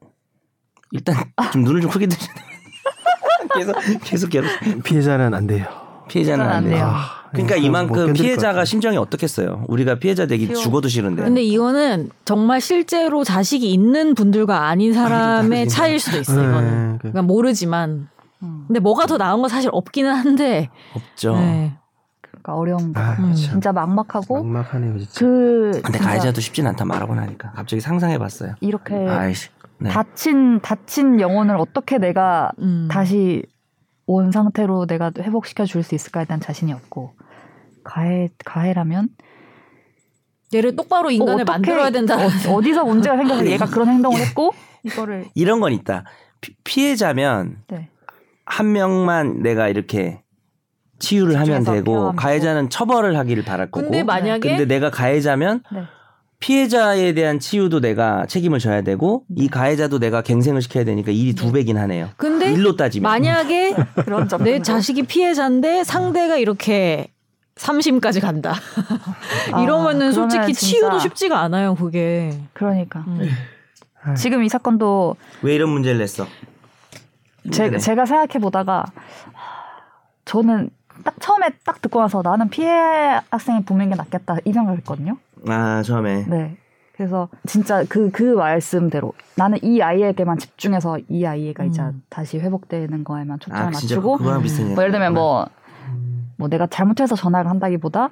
일단 0.91 1.15
좀 1.51 1.63
눈을 1.63 1.81
좀 1.81 1.89
크게 1.89 2.05
돼요. 2.07 2.19
계속 3.55 3.75
계속 4.03 4.29
계속 4.29 4.83
피해자는 4.83 5.33
안 5.33 5.47
돼요. 5.47 5.65
피해자는 6.07 6.45
안 6.45 6.63
돼요. 6.65 6.85
아, 6.85 7.29
그러니까 7.31 7.55
이거 7.55 7.61
못 7.63 7.67
이만큼 7.67 8.13
피해자가. 8.13 8.63
심정이 8.65 8.97
어떻겠어요. 8.97 9.65
우리가 9.67 9.95
피해자 9.95 10.25
되기 10.27 10.47
키워- 10.47 10.61
죽어도 10.61 10.89
싫은데. 10.89 11.23
근데 11.23 11.41
이거는 11.41 12.09
정말 12.25 12.61
실제로 12.61 13.23
자식이 13.23 13.71
있는 13.71 14.13
분들과 14.13 14.67
아닌 14.67 14.93
사람의 14.93 15.49
다르지. 15.49 15.75
차이일 15.75 15.99
수도 15.99 16.19
있어. 16.19 16.33
이거는. 16.33 16.91
네, 16.91 16.97
그- 16.97 17.11
그러니까 17.11 17.21
모르지만. 17.23 18.09
음, 18.43 18.65
근데 18.67 18.79
뭐가 18.79 19.05
더 19.05 19.17
나은 19.17 19.41
건 19.41 19.49
사실 19.49 19.69
없기는 19.73 20.11
한데. 20.13 20.69
없죠. 20.95 21.35
네. 21.35 21.73
그러니까 22.21 22.55
어려운 22.55 22.93
거. 22.93 22.99
아, 22.99 23.11
음. 23.19 23.25
참 23.27 23.33
진짜 23.35 23.71
막막하고 23.71 24.43
막막하네요, 24.43 24.97
진짜. 24.99 25.19
그 25.19 25.71
근데 25.75 25.91
진짜 25.97 25.99
가해자도 26.05 26.41
쉽진 26.41 26.65
않다 26.67 26.85
말하고 26.85 27.13
나니까 27.15 27.51
갑자기 27.51 27.81
상상해 27.81 28.17
봤어요. 28.17 28.55
이렇게 28.61 28.95
아이씨. 28.95 29.49
네. 29.79 29.89
다친 29.89 30.59
다친 30.61 31.19
영혼을 31.19 31.55
어떻게 31.57 31.97
내가 31.97 32.51
음. 32.59 32.87
다시 32.89 33.43
온 34.05 34.31
상태로 34.31 34.87
내가 34.87 35.11
회복시켜 35.17 35.65
줄 35.65 35.83
수 35.83 35.95
있을까에 35.95 36.25
대한 36.25 36.39
자신이 36.39 36.71
없고 36.73 37.13
가해 37.83 38.29
가해라면 38.45 39.09
얘를 40.53 40.75
똑바로 40.75 41.09
인간을 41.11 41.43
어떻게- 41.43 41.51
만들어야 41.51 41.89
된다. 41.91 42.17
어, 42.17 42.53
어디서 42.55 42.83
문제가 42.85 43.15
생겨서 43.17 43.45
얘가 43.47 43.65
그런 43.65 43.87
행동을 43.87 44.19
했고 44.19 44.51
이거를 44.83 45.25
이런 45.33 45.59
건 45.61 45.71
있다. 45.73 46.03
피, 46.41 46.55
피해자면 46.63 47.57
네. 47.69 47.89
한 48.45 48.71
명만 48.71 49.41
내가 49.41 49.67
이렇게 49.67 50.21
치유를 50.99 51.39
하면 51.39 51.63
되고 51.63 51.91
케어하면 51.91 52.15
가해자는 52.15 52.69
처벌을 52.69 53.17
하기를 53.17 53.43
바랄 53.43 53.71
거고. 53.71 53.83
근데 53.85 54.03
만약에 54.03 54.39
근데 54.49 54.65
내가 54.65 54.89
가해자면 54.91 55.63
네. 55.71 55.83
피해자에 56.39 57.13
대한 57.13 57.39
치유도 57.39 57.81
내가 57.81 58.25
책임을 58.25 58.59
져야 58.59 58.81
되고 58.81 59.23
이 59.35 59.47
가해자도 59.47 59.99
내가 59.99 60.21
갱생을 60.21 60.61
시켜야 60.61 60.83
되니까 60.83 61.11
일이 61.11 61.33
두 61.33 61.51
배긴 61.51 61.77
하네요. 61.77 62.09
근데 62.17 62.51
일로 62.51 62.75
따지면. 62.75 63.09
만약에 63.09 63.75
그런 64.03 64.27
점내 64.27 64.61
자식이 64.61 65.03
피해자인데 65.03 65.83
상대가 65.83 66.37
이렇게 66.37 67.07
삼심까지 67.57 68.21
간다. 68.21 68.55
아, 69.53 69.61
이러면은 69.61 70.11
솔직히 70.11 70.39
그러면 70.41 70.53
치유도 70.53 70.99
쉽지가 70.99 71.39
않아요, 71.41 71.75
그게. 71.75 72.39
그러니까 72.53 73.03
음. 73.07 73.29
지금 74.17 74.43
이 74.43 74.49
사건도 74.49 75.15
왜 75.43 75.53
이런 75.53 75.69
문제를 75.69 75.99
냈어? 75.99 76.25
제, 77.49 77.69
네. 77.69 77.77
제가 77.77 78.05
생각해 78.05 78.39
보다가 78.39 78.85
저는 80.25 80.69
딱 81.03 81.15
처음에 81.19 81.49
딱 81.65 81.81
듣고 81.81 81.99
나서 81.99 82.21
나는 82.21 82.49
피해 82.49 83.19
학생이 83.31 83.63
보는 83.65 83.89
게 83.89 83.95
낫겠다 83.95 84.37
이 84.45 84.53
생각했거든요. 84.53 85.17
아 85.47 85.81
처음에 85.81 86.25
네. 86.27 86.57
그래서 86.95 87.29
진짜 87.47 87.83
그그 87.85 88.35
말씀대로 88.35 89.13
나는 89.35 89.57
이 89.63 89.81
아이에게만 89.81 90.37
집중해서 90.37 90.99
이 91.09 91.25
아이가 91.25 91.63
이제 91.63 91.81
음. 91.81 92.03
다시 92.09 92.37
회복되는 92.37 93.03
거에만 93.03 93.39
초점을 93.39 93.63
아 93.63 93.71
진짜 93.71 93.95
맞추고 93.95 94.17
뭐 94.19 94.83
예를 94.83 94.91
들면 94.91 95.15
뭐, 95.15 95.47
뭐 96.37 96.47
내가 96.47 96.67
잘못해서 96.67 97.15
전화를 97.15 97.49
한다기보다 97.49 98.11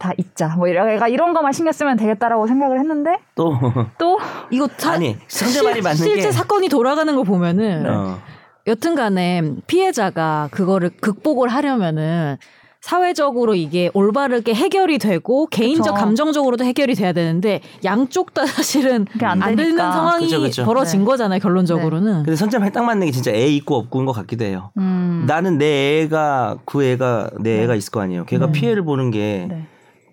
다 0.00 0.12
잊자 0.16 0.48
뭐 0.56 0.66
이런 0.66 0.88
애가 0.88 1.08
이런 1.08 1.34
거만 1.34 1.52
신경 1.52 1.72
쓰면 1.72 1.98
되겠다라고 1.98 2.46
생각을 2.46 2.80
했는데 2.80 3.18
또 3.34 3.52
또 3.98 4.18
이거 4.50 4.66
사, 4.78 4.92
아니 4.92 5.16
상대방이 5.28 5.82
맞는 5.82 5.96
실제 5.96 6.22
게 6.28 6.32
사건이 6.32 6.68
돌아가는 6.70 7.14
거 7.14 7.22
보면은 7.22 7.86
어. 7.86 8.18
여튼간에 8.66 9.42
피해자가 9.66 10.48
그거를 10.50 10.90
극복을 11.00 11.48
하려면은 11.48 12.38
사회적으로 12.80 13.54
이게 13.54 13.90
올바르게 13.92 14.54
해결이 14.54 14.98
되고 14.98 15.46
개인적 15.48 15.94
그쵸. 15.94 16.02
감정적으로도 16.02 16.64
해결이 16.64 16.94
돼야 16.94 17.12
되는데 17.12 17.60
양쪽 17.84 18.32
다 18.32 18.46
사실은 18.46 19.04
그게 19.04 19.26
안안 19.26 19.54
되는. 19.54 19.76
상황이 19.76 20.24
그쵸, 20.24 20.40
그쵸. 20.40 20.64
벌어진 20.64 21.00
네. 21.00 21.04
거잖아요 21.04 21.40
결론적으로는. 21.40 22.22
근데 22.22 22.36
선점에 22.36 22.70
딱 22.70 22.84
맞는 22.84 23.06
게 23.06 23.12
진짜 23.12 23.32
애 23.32 23.48
있고 23.48 23.76
없고인 23.76 24.06
것 24.06 24.12
같기도 24.12 24.46
해요. 24.46 24.70
음, 24.78 25.24
나는 25.26 25.58
내 25.58 26.00
애가 26.00 26.60
그 26.64 26.82
애가 26.82 27.32
내 27.40 27.58
네. 27.58 27.64
애가 27.64 27.74
있을 27.74 27.90
거 27.90 28.00
아니에요. 28.00 28.24
걔가 28.24 28.46
네. 28.46 28.52
피해를 28.52 28.82
보는 28.82 29.10
게 29.10 29.46
네. 29.46 29.66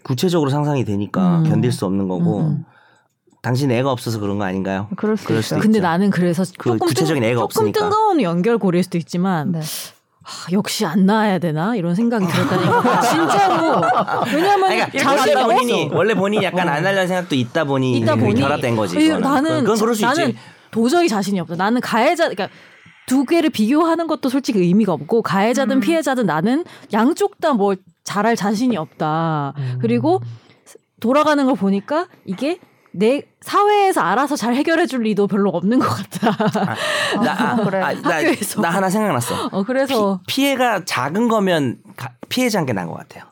구체적으로 0.07 0.49
상상이 0.49 0.85
되니까 0.85 1.39
음. 1.39 1.43
견딜 1.49 1.71
수 1.71 1.85
없는 1.85 2.07
거고 2.07 2.39
음. 2.41 2.65
당신 3.41 3.69
애가 3.71 3.91
없어서 3.91 4.19
그런 4.19 4.37
거 4.37 4.45
아닌가요? 4.45 4.87
그럴 4.95 5.15
수 5.17 5.25
그럴 5.25 5.43
수도 5.43 5.55
있어요. 5.55 5.61
근데 5.61 5.77
있죠. 5.79 5.87
나는 5.87 6.09
그래서 6.09 6.43
그 6.57 6.69
조금 6.71 6.87
구체적인 6.87 7.21
뜬, 7.21 7.29
애가 7.29 7.41
조금 7.41 7.43
없으니까. 7.45 7.79
뜬금없는 7.81 8.23
연결고리일 8.23 8.83
수도 8.83 8.97
있지만 8.97 9.51
네. 9.51 9.59
아, 9.59 10.29
역시 10.51 10.85
안 10.85 11.05
낳아야 11.05 11.39
되나 11.39 11.75
이런 11.75 11.95
생각이 11.95 12.25
들었다니까 12.27 12.99
진짜로 13.09 13.81
왜냐면 14.33 14.69
그러니까 14.69 15.13
없어. 15.13 15.45
본인이 15.47 15.89
원래 15.93 16.13
본인이 16.13 16.43
약간 16.43 16.67
안 16.67 16.85
하려는 16.85 17.07
생각도 17.07 17.35
있다 17.35 17.63
보니 17.63 17.97
있다 17.99 18.15
보니 18.15 18.39
결합된 18.41 18.75
거지. 18.75 19.09
나는 19.19 19.61
그건 19.61 19.77
그럴 19.79 19.95
수 19.95 20.01
나는 20.01 20.29
있지. 20.29 20.39
도저히 20.71 21.07
자신이 21.07 21.39
없다. 21.39 21.55
나는 21.55 21.79
가해자 21.79 22.27
그러니까 22.27 22.49
두 23.07 23.23
개를 23.25 23.49
비교하는 23.49 24.05
것도 24.05 24.29
솔직히 24.29 24.59
의미가 24.59 24.93
없고 24.93 25.23
가해자든 25.23 25.77
음. 25.77 25.79
피해자든 25.79 26.27
나는 26.27 26.63
양쪽 26.93 27.39
다 27.41 27.53
뭘 27.53 27.77
잘할 28.03 28.35
자신이 28.35 28.77
없다. 28.77 29.53
그리고 29.81 30.21
돌아가는 30.99 31.43
걸 31.45 31.55
보니까 31.55 32.07
이게 32.25 32.59
내 32.91 33.21
사회에서 33.41 34.01
알아서 34.01 34.35
잘 34.35 34.55
해결해 34.55 34.85
줄 34.87 35.03
리도 35.03 35.27
별로 35.27 35.49
없는 35.51 35.79
것 35.79 35.87
같다. 35.87 36.75
나, 37.23 37.51
아, 37.51 37.55
그래. 37.63 37.79
아, 37.81 37.93
나. 37.93 38.21
나 38.61 38.69
하나 38.69 38.89
생각났어. 38.89 39.49
어 39.51 39.63
그래서 39.63 40.19
피, 40.27 40.45
해가 40.47 40.83
작은 40.85 41.27
거면 41.27 41.77
가- 41.95 42.11
피해자인 42.29 42.65
게 42.65 42.73
나은 42.73 42.87
것 42.87 42.95
같아요. 42.95 43.23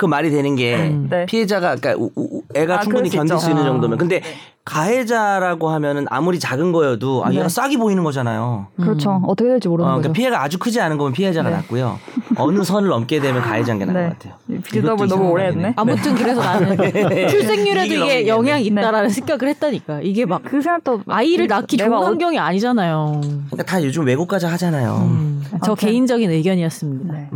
그 0.00 0.06
말이 0.06 0.30
되는 0.30 0.56
게 0.56 0.76
음. 0.76 1.08
네. 1.10 1.26
피해자가 1.26 1.76
그러니까 1.76 2.02
우- 2.02 2.10
우- 2.16 2.42
애가 2.54 2.76
아, 2.78 2.80
충분히 2.80 3.10
수 3.10 3.16
견딜 3.18 3.34
있죠. 3.34 3.44
수 3.44 3.50
있는 3.50 3.64
아. 3.64 3.66
정도면 3.66 3.98
근데 3.98 4.22
가해자라고 4.64 5.68
하면은 5.68 6.06
아무리 6.08 6.38
작은 6.38 6.72
거여도 6.72 7.22
아 7.24 7.30
얘가 7.32 7.42
네. 7.42 7.48
싹이 7.50 7.76
보이는 7.76 8.02
거잖아요. 8.02 8.68
그렇죠. 8.80 9.16
음. 9.16 9.24
어떻게 9.26 9.50
될지 9.50 9.68
어, 9.68 9.72
모르는 9.72 9.86
그러니까 9.88 10.08
거죠. 10.08 10.12
피해가 10.14 10.42
아주 10.42 10.58
크지 10.58 10.80
않은 10.80 10.96
거면 10.96 11.12
피해자가 11.12 11.50
네. 11.50 11.56
낫고요. 11.56 11.98
어느 12.36 12.62
선을 12.64 12.88
넘게 12.88 13.20
되면 13.20 13.42
가해자인 13.42 13.78
게 13.78 13.84
나은 13.84 13.94
네. 13.94 14.08
것 14.08 14.18
같아요. 14.18 14.62
빌드업을 14.72 15.06
너무 15.08 15.28
오래. 15.32 15.48
했네. 15.48 15.74
아무튼 15.76 16.14
그래서 16.14 16.40
나는 16.40 16.78
출생률에도 17.28 17.94
이게 17.94 18.26
영향이 18.26 18.70
네. 18.70 18.80
있다라는 18.80 19.10
생각을 19.10 19.48
했다니까. 19.48 20.00
이게 20.02 20.24
막 20.24 20.40
그 20.44 20.62
생각도 20.62 21.02
아이를 21.08 21.46
낳기 21.46 21.76
좋은 21.76 21.92
어- 21.92 22.04
환경이 22.06 22.38
아니잖아요. 22.38 23.20
그러니까 23.22 23.62
다 23.64 23.82
요즘 23.84 24.06
외국까지 24.06 24.46
하잖아요. 24.46 24.96
음, 25.10 25.42
저 25.62 25.72
아무튼. 25.72 25.74
개인적인 25.88 26.30
의견이었습니다. 26.30 27.12
네. 27.12 27.28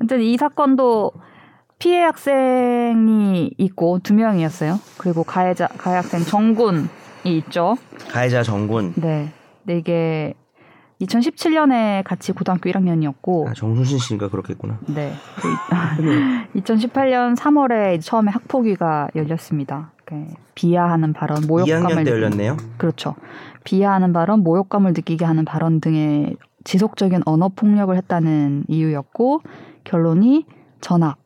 아무튼 0.00 0.20
이 0.22 0.36
사건도 0.36 1.12
피해 1.84 2.00
학생이 2.00 3.50
있고 3.58 3.98
두 3.98 4.14
명이었어요. 4.14 4.80
그리고 4.96 5.22
가해자 5.22 5.66
가해 5.66 5.96
학생 5.96 6.24
정군이 6.24 6.88
있죠. 7.24 7.76
가해자 8.10 8.42
정군. 8.42 8.94
네. 8.96 9.30
네 9.64 9.76
이게 9.76 10.32
2017년에 11.02 12.02
같이 12.02 12.32
고등학교 12.32 12.70
1학년이었고 12.70 13.50
아, 13.50 13.52
정순신 13.52 13.98
씨가 13.98 14.30
그렇겠구나. 14.30 14.78
네. 14.86 15.12
그 15.36 16.56
2018년 16.58 17.36
3월에 17.36 18.00
처음에 18.00 18.30
학폭위가 18.30 19.08
열렸습니다. 19.14 19.92
이렇게 20.08 20.32
비하하는 20.54 21.12
발언, 21.12 21.42
2학년 21.42 21.48
모욕감을 21.48 22.06
열렸네요. 22.06 22.56
그렇죠. 22.78 23.14
비하하는 23.64 24.14
발언, 24.14 24.42
모욕감을 24.42 24.94
느끼게 24.94 25.26
하는 25.26 25.44
발언 25.44 25.82
등의 25.82 26.36
지속적인 26.64 27.24
언어 27.26 27.50
폭력을 27.50 27.94
했다는 27.94 28.64
이유였고 28.68 29.42
결론이 29.84 30.46
전학, 30.80 31.18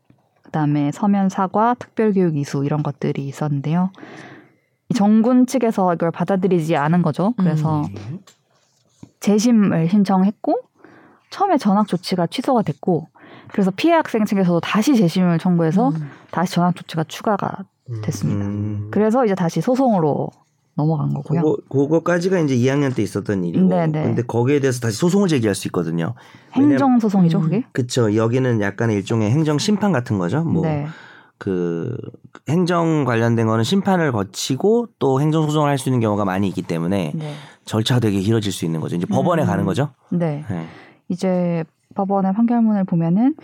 그다음에 0.48 0.90
서면 0.92 1.28
사과, 1.28 1.74
특별 1.74 2.12
교육 2.12 2.36
이수 2.36 2.64
이런 2.64 2.82
것들이 2.82 3.26
있었는데요. 3.26 3.90
이 4.88 4.94
정군 4.94 5.46
측에서 5.46 5.92
이걸 5.94 6.10
받아들이지 6.10 6.74
않은 6.76 7.02
거죠. 7.02 7.34
그래서 7.36 7.82
음. 7.82 8.20
재심을 9.20 9.88
신청했고 9.88 10.60
처음에 11.30 11.58
전학 11.58 11.86
조치가 11.86 12.26
취소가 12.28 12.62
됐고 12.62 13.08
그래서 13.48 13.70
피해 13.70 13.94
학생 13.94 14.24
측에서도 14.24 14.60
다시 14.60 14.96
재심을 14.96 15.38
청구해서 15.38 15.90
음. 15.90 16.10
다시 16.30 16.54
전학 16.54 16.74
조치가 16.74 17.04
추가가 17.04 17.64
됐습니다. 18.02 18.46
음. 18.46 18.88
그래서 18.90 19.24
이제 19.26 19.34
다시 19.34 19.60
소송으로 19.60 20.30
넘어간 20.78 21.12
거고요. 21.12 21.42
그거 21.42 21.56
그거까지가 21.68 22.38
이제 22.38 22.56
2학년 22.56 22.94
때 22.94 23.02
있었던 23.02 23.42
일이고. 23.44 23.66
네네. 23.66 24.02
근데 24.04 24.22
거기에 24.22 24.60
대해서 24.60 24.78
다시 24.80 24.96
소송을 24.96 25.26
제기할 25.28 25.56
수 25.56 25.66
있거든요. 25.68 26.14
행정 26.52 27.00
소송이죠, 27.00 27.38
음. 27.38 27.42
그게? 27.42 27.64
그쵸. 27.72 28.14
여기는 28.14 28.60
약간의 28.60 28.96
일종의 28.96 29.30
행정 29.30 29.58
심판 29.58 29.90
같은 29.90 30.18
거죠. 30.18 30.44
뭐 30.44 30.62
네. 30.62 30.86
그 31.36 31.96
행정 32.48 33.04
관련된 33.04 33.46
거는 33.46 33.64
심판을 33.64 34.12
거치고 34.12 34.88
또 35.00 35.20
행정 35.20 35.42
소송을 35.46 35.68
할 35.68 35.78
수 35.78 35.88
있는 35.88 36.00
경우가 36.00 36.24
많이 36.24 36.46
있기 36.48 36.62
때문에 36.62 37.12
네. 37.14 37.32
절차가 37.64 38.00
되게 38.00 38.20
길어질 38.20 38.52
수 38.52 38.64
있는 38.64 38.80
거죠. 38.80 38.94
이제 38.96 39.06
법원에 39.06 39.42
음. 39.42 39.46
가는 39.46 39.64
거죠. 39.64 39.90
네. 40.10 40.44
네. 40.48 40.66
이제 41.08 41.64
법원의 41.96 42.34
판결문을 42.34 42.84
보면은 42.84 43.34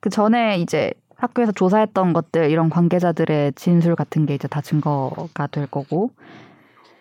그 0.00 0.08
전에 0.08 0.58
이제 0.58 0.92
학교에서 1.16 1.52
조사했던 1.52 2.14
것들 2.14 2.50
이런 2.50 2.70
관계자들의 2.70 3.52
진술 3.54 3.94
같은 3.94 4.24
게 4.24 4.34
이제 4.34 4.48
다 4.48 4.62
증거가 4.62 5.46
될 5.48 5.66
거고 5.66 6.10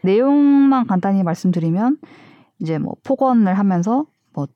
내용만 0.02 0.88
간단히 0.88 1.24
말씀드리면 1.24 1.98
이제 2.60 2.78
뭐 2.78 2.96
폭언을 3.04 3.58
하면서 3.58 4.06
뭐 4.34 4.48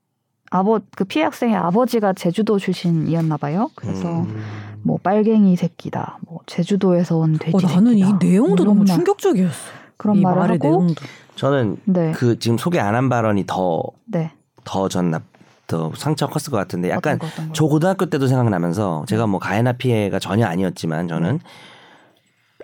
아버 0.52 0.80
그 0.96 1.04
피해 1.06 1.24
학생의 1.26 1.56
아버지가 1.56 2.14
제주도 2.14 2.58
출신이었나 2.60 3.38
봐요. 3.38 3.70
그래서 3.76 4.22
음. 4.22 4.36
뭐 4.84 4.98
빨갱이 5.02 5.56
새끼다. 5.56 6.20
뭐 6.28 6.40
제주도에서 6.46 7.18
온 7.18 7.38
돼지 7.38 7.56
어, 7.56 7.60
나는 7.70 7.98
이 7.98 8.02
새끼다. 8.04 8.20
내용도 8.22 8.64
이런 8.64 8.66
너무 8.66 8.78
말, 8.80 8.88
충격적이었어. 8.88 9.56
그런 9.98 10.18
이 10.18 10.22
말을 10.22 10.40
말의 10.40 10.54
하고 10.62 10.68
내용도. 10.68 10.96
저는 11.36 11.78
네. 11.86 12.12
그 12.12 12.38
지금 12.40 12.58
소개 12.58 12.80
안 12.80 12.94
한 12.96 13.10
발언이 13.10 13.46
더 13.48 13.82
네. 14.06 14.32
더 14.66 14.88
전납 14.90 15.24
더 15.68 15.92
상처 15.96 16.28
컸을 16.28 16.52
것 16.52 16.58
같은데 16.58 16.90
약간 16.90 17.16
어떤 17.16 17.20
거, 17.20 17.28
어떤. 17.28 17.54
저 17.54 17.66
고등학교 17.66 18.06
때도 18.08 18.28
생각나면서 18.28 19.06
제가 19.08 19.28
뭐 19.28 19.40
가해나 19.40 19.72
피해가 19.74 20.20
전혀 20.20 20.46
아니었지만 20.46 21.08
저는 21.08 21.40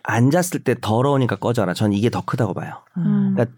앉았을 0.09 0.63
때 0.63 0.75
더러우니까 0.79 1.35
꺼져라. 1.37 1.73
전 1.73 1.93
이게 1.93 2.09
더 2.09 2.21
크다고 2.25 2.53
봐요. 2.53 2.73
음. 2.97 3.33
그러니까 3.35 3.55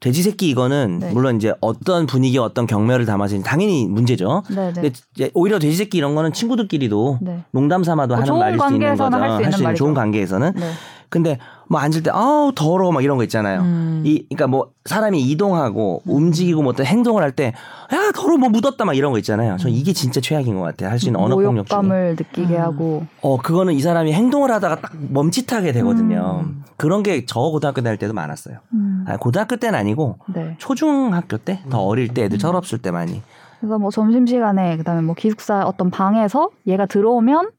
돼지 0.00 0.22
새끼 0.22 0.48
이거는 0.48 0.98
네. 1.00 1.10
물론 1.12 1.36
이제 1.36 1.52
어떤 1.60 2.06
분위기 2.06 2.38
어떤 2.38 2.66
경멸을 2.68 3.04
담아서 3.04 3.40
당연히 3.42 3.86
문제죠. 3.88 4.44
네, 4.48 4.54
네. 4.68 4.72
근데 4.72 4.90
이제 5.14 5.30
오히려 5.34 5.58
돼지 5.58 5.76
새끼 5.76 5.98
이런 5.98 6.14
거는 6.14 6.32
친구들끼리도 6.32 7.18
네. 7.20 7.42
농담 7.50 7.82
삼아도 7.82 8.14
뭐 8.14 8.16
하는 8.18 8.26
좋은 8.26 8.38
말일 8.38 8.58
수 8.60 8.66
있는 8.74 8.96
거죠. 8.96 9.10
관계에서는 9.10 9.20
할 9.20 9.30
수 9.30 9.42
있는 9.42 9.52
좋은 9.58 9.64
말이죠. 9.64 9.94
관계에서는 9.94 10.52
네. 10.54 10.70
근데 11.10 11.38
뭐 11.68 11.80
앉을 11.80 12.02
때 12.02 12.10
아우 12.12 12.52
더러워 12.54 12.92
막 12.92 13.02
이런 13.02 13.16
거 13.16 13.22
있잖아요. 13.24 13.60
음. 13.60 14.02
이 14.04 14.24
그러니까 14.28 14.46
뭐 14.46 14.70
사람이 14.84 15.20
이동하고 15.22 16.02
움직이고 16.06 16.62
뭐 16.62 16.70
어떤 16.72 16.86
행동을 16.86 17.22
할 17.22 17.32
때 17.32 17.52
야 17.92 18.12
더러워 18.14 18.36
뭐 18.38 18.48
묻었다 18.48 18.84
막 18.84 18.94
이런 18.96 19.12
거 19.12 19.18
있잖아요. 19.18 19.56
전 19.56 19.70
이게 19.72 19.92
진짜 19.92 20.20
최악인 20.20 20.54
것 20.56 20.62
같아요. 20.62 20.90
할 20.90 20.98
수 20.98 21.06
있는 21.06 21.20
언어 21.20 21.34
폭력 21.36 21.66
중에. 21.66 21.76
모욕감을 21.78 22.16
느끼게 22.18 22.56
음. 22.56 22.60
하고 22.62 23.06
어 23.22 23.36
그거는 23.38 23.74
이 23.74 23.80
사람이 23.80 24.12
행동을 24.12 24.50
하다가 24.50 24.80
딱 24.80 24.92
멈칫하게 25.10 25.72
되거든요. 25.72 26.42
음. 26.44 26.62
그런 26.76 27.02
게 27.02 27.24
저 27.26 27.40
고등학교 27.40 27.82
다닐 27.82 27.98
때도 27.98 28.12
많았어요. 28.14 28.58
음, 28.72 29.04
아, 29.08 29.16
고등학교 29.16 29.56
때는 29.56 29.78
아니고 29.78 30.18
네. 30.32 30.54
초중학교 30.58 31.36
때 31.38 31.60
더 31.70 31.80
어릴 31.80 32.08
때 32.08 32.24
애들 32.24 32.38
철없을 32.38 32.78
때 32.78 32.90
많이. 32.90 33.20
그래서 33.60 33.78
뭐 33.78 33.90
점심시간에 33.90 34.76
그다음에 34.76 35.02
뭐 35.02 35.14
기숙사 35.16 35.64
어떤 35.66 35.90
방에서 35.90 36.50
얘가 36.68 36.86
들어오면 36.86 37.50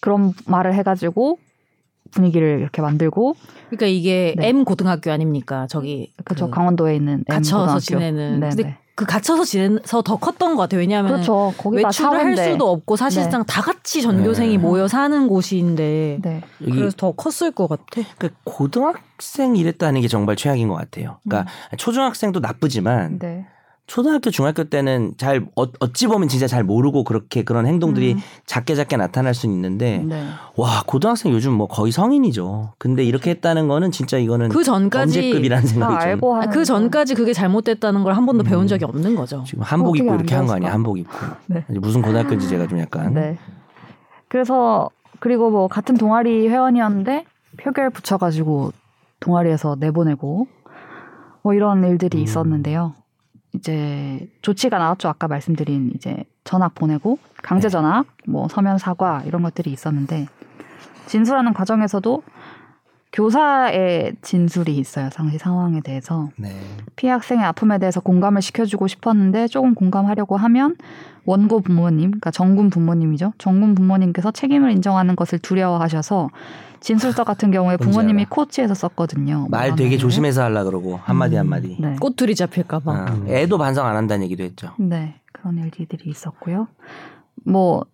그런 0.00 0.32
말을 0.46 0.72
해가지고 0.74 1.38
분위기를 2.16 2.58
이렇게 2.60 2.82
만들고 2.82 3.36
그러니까 3.68 3.86
이게 3.86 4.34
네. 4.36 4.48
M 4.48 4.64
고등학교 4.64 5.12
아닙니까? 5.12 5.66
저기 5.68 6.12
그쵸 6.24 6.46
그 6.46 6.50
강원도에 6.50 6.96
있는 6.96 7.24
M 7.28 7.36
갇혀서 7.36 7.58
고등학교. 7.58 7.80
지내는. 7.80 8.40
네, 8.40 8.48
근데 8.48 8.62
네. 8.64 8.78
그 8.94 9.04
갇혀서 9.04 9.44
지내서 9.44 10.00
더 10.00 10.16
컸던 10.16 10.56
것 10.56 10.62
같아요. 10.62 10.80
왜냐하면 10.80 11.12
그렇죠. 11.12 11.52
외출을 11.70 12.18
할. 12.18 12.36
수도 12.36 12.70
없고 12.70 12.96
사실상 12.96 13.44
다 13.44 13.60
같이 13.60 14.00
전교생이 14.00 14.56
네. 14.56 14.58
모여 14.58 14.88
사는 14.88 15.28
곳인데 15.28 16.18
네. 16.22 16.42
그래서 16.64 16.96
더 16.96 17.12
컸을 17.12 17.52
것 17.52 17.68
같아. 17.68 18.08
그 18.16 18.30
고등학생 18.44 19.56
이랬다는 19.56 20.00
게 20.00 20.08
정말 20.08 20.36
최악인 20.36 20.68
것 20.68 20.74
같아요. 20.76 21.18
그러니까 21.24 21.50
초중학생도 21.76 22.40
나쁘지만 22.40 23.18
네. 23.18 23.46
초등학교 23.86 24.30
중학교 24.30 24.64
때는 24.64 25.12
잘 25.16 25.46
어, 25.56 25.64
어찌 25.78 26.08
보면 26.08 26.28
진짜 26.28 26.46
잘 26.48 26.64
모르고 26.64 27.04
그렇게 27.04 27.44
그런 27.44 27.66
행동들이 27.66 28.14
음. 28.14 28.18
작게 28.44 28.74
작게 28.74 28.96
나타날 28.96 29.32
수는 29.32 29.54
있는데 29.54 29.98
네. 29.98 30.26
와 30.56 30.82
고등학생 30.86 31.32
요즘 31.32 31.52
뭐 31.52 31.68
거의 31.68 31.92
성인이죠. 31.92 32.72
근데 32.78 33.04
이렇게 33.04 33.30
했다는 33.30 33.68
거는 33.68 33.92
진짜 33.92 34.18
이거는 34.18 34.48
그 34.48 34.64
전까지 34.64 35.14
범죄급이라는 35.20 35.62
다 35.62 35.68
생각이 35.68 35.94
좀 35.94 36.00
알고 36.02 36.34
아, 36.34 36.40
하는 36.40 36.50
그 36.50 36.64
전까지 36.64 37.14
그게 37.14 37.32
잘못됐다는 37.32 38.02
걸 38.02 38.16
한 38.16 38.26
번도 38.26 38.42
음. 38.42 38.46
배운 38.46 38.66
적이 38.66 38.86
없는 38.86 39.14
거죠. 39.14 39.44
지금 39.46 39.62
한복 39.62 39.98
입고 39.98 40.10
안 40.10 40.18
이렇게 40.18 40.34
한 40.34 40.46
거 40.46 40.54
아니야? 40.54 40.72
한복 40.72 40.98
입고 40.98 41.14
네. 41.46 41.64
무슨 41.68 42.02
고등학교인지 42.02 42.48
제가 42.48 42.66
좀 42.66 42.80
약간 42.80 43.14
네. 43.14 43.38
그래서 44.28 44.90
그리고 45.20 45.50
뭐 45.50 45.68
같은 45.68 45.96
동아리 45.96 46.48
회원이었는데 46.48 47.24
표결 47.58 47.90
붙여가지고 47.90 48.72
동아리에서 49.20 49.76
내보내고 49.78 50.46
뭐 51.42 51.54
이런 51.54 51.84
일들이 51.84 52.18
음. 52.18 52.22
있었는데요. 52.24 52.94
이제 53.56 54.28
조치가 54.42 54.78
나왔죠. 54.78 55.08
아까 55.08 55.28
말씀드린 55.28 55.92
이제 55.94 56.24
전학 56.44 56.74
보내고 56.74 57.18
강제 57.42 57.68
네. 57.68 57.72
전학, 57.72 58.06
뭐 58.26 58.48
서면 58.48 58.78
사과 58.78 59.22
이런 59.26 59.42
것들이 59.42 59.72
있었는데 59.72 60.28
진술하는 61.06 61.52
과정에서도 61.54 62.22
교사의 63.12 64.16
진술이 64.20 64.76
있어요. 64.76 65.08
당시 65.08 65.38
상황에 65.38 65.80
대해서 65.80 66.28
네. 66.36 66.50
피해 66.96 67.12
학생의 67.12 67.44
아픔에 67.46 67.78
대해서 67.78 68.00
공감을 68.00 68.42
시켜주고 68.42 68.88
싶었는데 68.88 69.48
조금 69.48 69.74
공감하려고 69.74 70.36
하면 70.36 70.76
원고 71.24 71.60
부모님, 71.60 72.10
그러니까 72.10 72.30
정군 72.30 72.68
부모님이죠. 72.68 73.32
정군 73.38 73.74
부모님께서 73.74 74.32
책임을 74.32 74.70
인정하는 74.72 75.16
것을 75.16 75.38
두려워하셔서 75.38 76.28
진술서 76.80 77.24
같은 77.24 77.50
경우에 77.50 77.76
부모님이 77.76 78.22
알아. 78.22 78.28
코치해서 78.30 78.74
썼거든요. 78.74 79.48
말뭐 79.50 79.76
되게. 79.76 79.96
조심해서 79.98 80.42
하려 80.44 80.64
그러고 80.64 80.98
한마디 81.02 81.36
음. 81.36 81.40
한마디. 81.40 81.76
네. 81.80 81.96
꼬투리 82.00 82.34
잡힐까 82.34 82.80
봐. 82.80 83.06
아, 83.08 83.22
애도 83.28 83.58
반성 83.58 83.86
안 83.86 83.96
한다는 83.96 84.24
얘기도 84.24 84.44
했죠. 84.44 84.72
네. 84.78 85.20
그런 85.32 85.58
일들이 85.58 86.10
있었고요. 86.10 86.68
뭐 87.44 87.84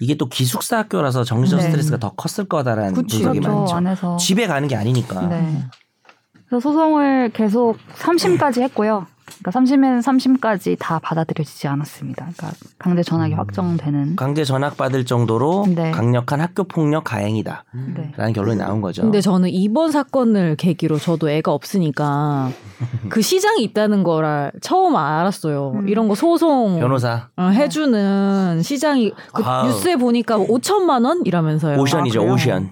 이게 0.00 0.16
또 0.16 0.28
기숙사 0.28 0.78
학교라서 0.78 1.24
정신적 1.24 1.58
네. 1.60 1.66
스트레스가 1.66 1.98
더 1.98 2.12
컸을 2.12 2.48
거다라는 2.48 2.94
그치, 2.94 3.16
분석이 3.18 3.40
그렇죠. 3.40 3.58
많죠. 3.58 3.74
안에서 3.76 4.16
집에 4.16 4.46
가는 4.46 4.68
게 4.68 4.76
아니니까. 4.76 5.26
네. 5.26 5.64
그래서 6.48 6.60
소송을 6.60 7.30
계속 7.34 7.76
3심까지 7.98 8.60
했고요. 8.62 9.06
그러니까 9.38 9.60
3심에는 9.60 10.02
3심까지 10.02 10.76
다 10.78 10.98
받아들여지지 10.98 11.68
않았습니다. 11.68 12.28
그러니까 12.36 12.50
강제 12.78 13.02
전학이 13.02 13.34
음. 13.34 13.38
확정되는. 13.38 14.16
강제 14.16 14.44
전학 14.44 14.76
받을 14.76 15.04
정도로 15.04 15.66
네. 15.74 15.90
강력한 15.90 16.40
학교 16.40 16.64
폭력 16.64 17.04
가해이다라는 17.04 17.94
네. 17.94 18.32
결론이 18.32 18.58
나온 18.58 18.80
거죠. 18.80 19.02
근데 19.02 19.20
저는 19.20 19.50
이번 19.50 19.92
사건을 19.92 20.56
계기로 20.56 20.98
저도 20.98 21.30
애가 21.30 21.52
없으니까 21.52 22.50
그 23.08 23.22
시장이 23.22 23.62
있다는 23.64 24.02
거를 24.02 24.52
처음 24.60 24.96
알았어요. 24.96 25.72
음. 25.76 25.88
이런 25.88 26.08
거 26.08 26.14
소송 26.14 26.80
변호사 26.80 27.28
어, 27.36 27.44
해주는 27.44 28.62
시장이 28.62 29.12
그. 29.32 29.42
뉴스에 29.66 29.96
보니까 29.96 30.38
5천만 30.38 31.04
원 31.04 31.22
이라면서요. 31.24 31.78
ocean이죠 31.78 32.22
아? 32.22 32.32
ocean. 32.32 32.70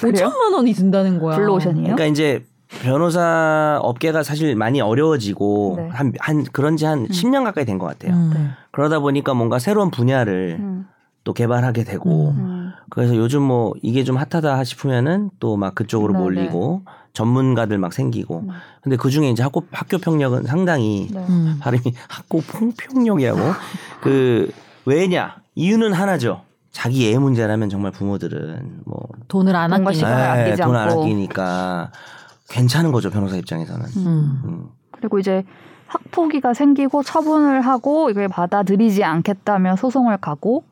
5천만 0.00 0.52
원이 0.54 0.72
든다는 0.74 1.18
거야. 1.18 1.36
블루오션이에요? 1.36 1.94
그러니까 1.94 2.04
이제 2.06 2.44
변호사 2.82 3.78
업계가 3.82 4.22
사실 4.22 4.54
많이 4.54 4.80
어려워지고 4.80 5.74
네. 5.78 5.88
한, 5.90 6.12
한 6.20 6.44
그런 6.44 6.76
지 6.76 6.84
한 6.86 7.06
10년 7.08 7.44
가까이 7.44 7.64
된 7.64 7.78
것 7.78 7.86
같아요. 7.86 8.12
음. 8.14 8.30
네. 8.34 8.48
그러다 8.70 9.00
보니까 9.00 9.34
뭔가 9.34 9.58
새로운 9.58 9.90
분야를 9.90 10.56
음. 10.60 10.86
또 11.24 11.32
개발하게 11.34 11.84
되고 11.84 12.30
음. 12.30 12.36
음. 12.38 12.72
그래서 12.90 13.16
요즘 13.16 13.42
뭐 13.42 13.74
이게 13.82 14.04
좀 14.04 14.16
핫하다 14.16 14.64
싶으면은 14.64 15.30
또 15.40 15.56
막 15.56 15.74
그쪽으로 15.74 16.12
네, 16.14 16.18
몰리고 16.18 16.82
전문가들 17.12 17.76
막 17.78 17.92
생기고 17.92 18.40
음. 18.40 18.48
근데 18.82 18.96
그 18.96 19.10
중에 19.10 19.28
이제 19.30 19.42
학교 19.42 19.64
학교 19.72 19.98
평력은 19.98 20.44
상당히 20.44 21.08
네. 21.12 21.18
음. 21.28 21.56
발음이 21.60 21.82
학교 22.08 22.40
폭력이라고 22.40 23.38
그 24.00 24.50
왜냐 24.86 25.36
이유는 25.56 25.92
하나죠 25.92 26.42
자기 26.70 27.12
애 27.12 27.18
문제라면 27.18 27.68
정말 27.68 27.90
부모들은 27.90 28.82
뭐 28.86 29.00
돈을 29.28 29.54
안 29.56 29.72
아끼니까. 29.72 30.38
에, 30.38 30.42
아끼지 30.44 30.62
돈안 30.62 30.88
않고. 30.88 31.02
아끼니까 31.02 31.90
괜찮은 32.50 32.92
거죠 32.92 33.10
변호사 33.10 33.36
입장에서는 33.36 33.86
음. 33.96 34.42
음. 34.44 34.66
그리고 34.90 35.18
이제 35.18 35.44
학폭위가 35.86 36.52
생기고 36.54 37.02
처분을 37.02 37.62
하고 37.62 38.10
이걸 38.10 38.28
받아들이지 38.28 39.02
않겠다며 39.02 39.76
소송을 39.76 40.18
가고 40.18 40.64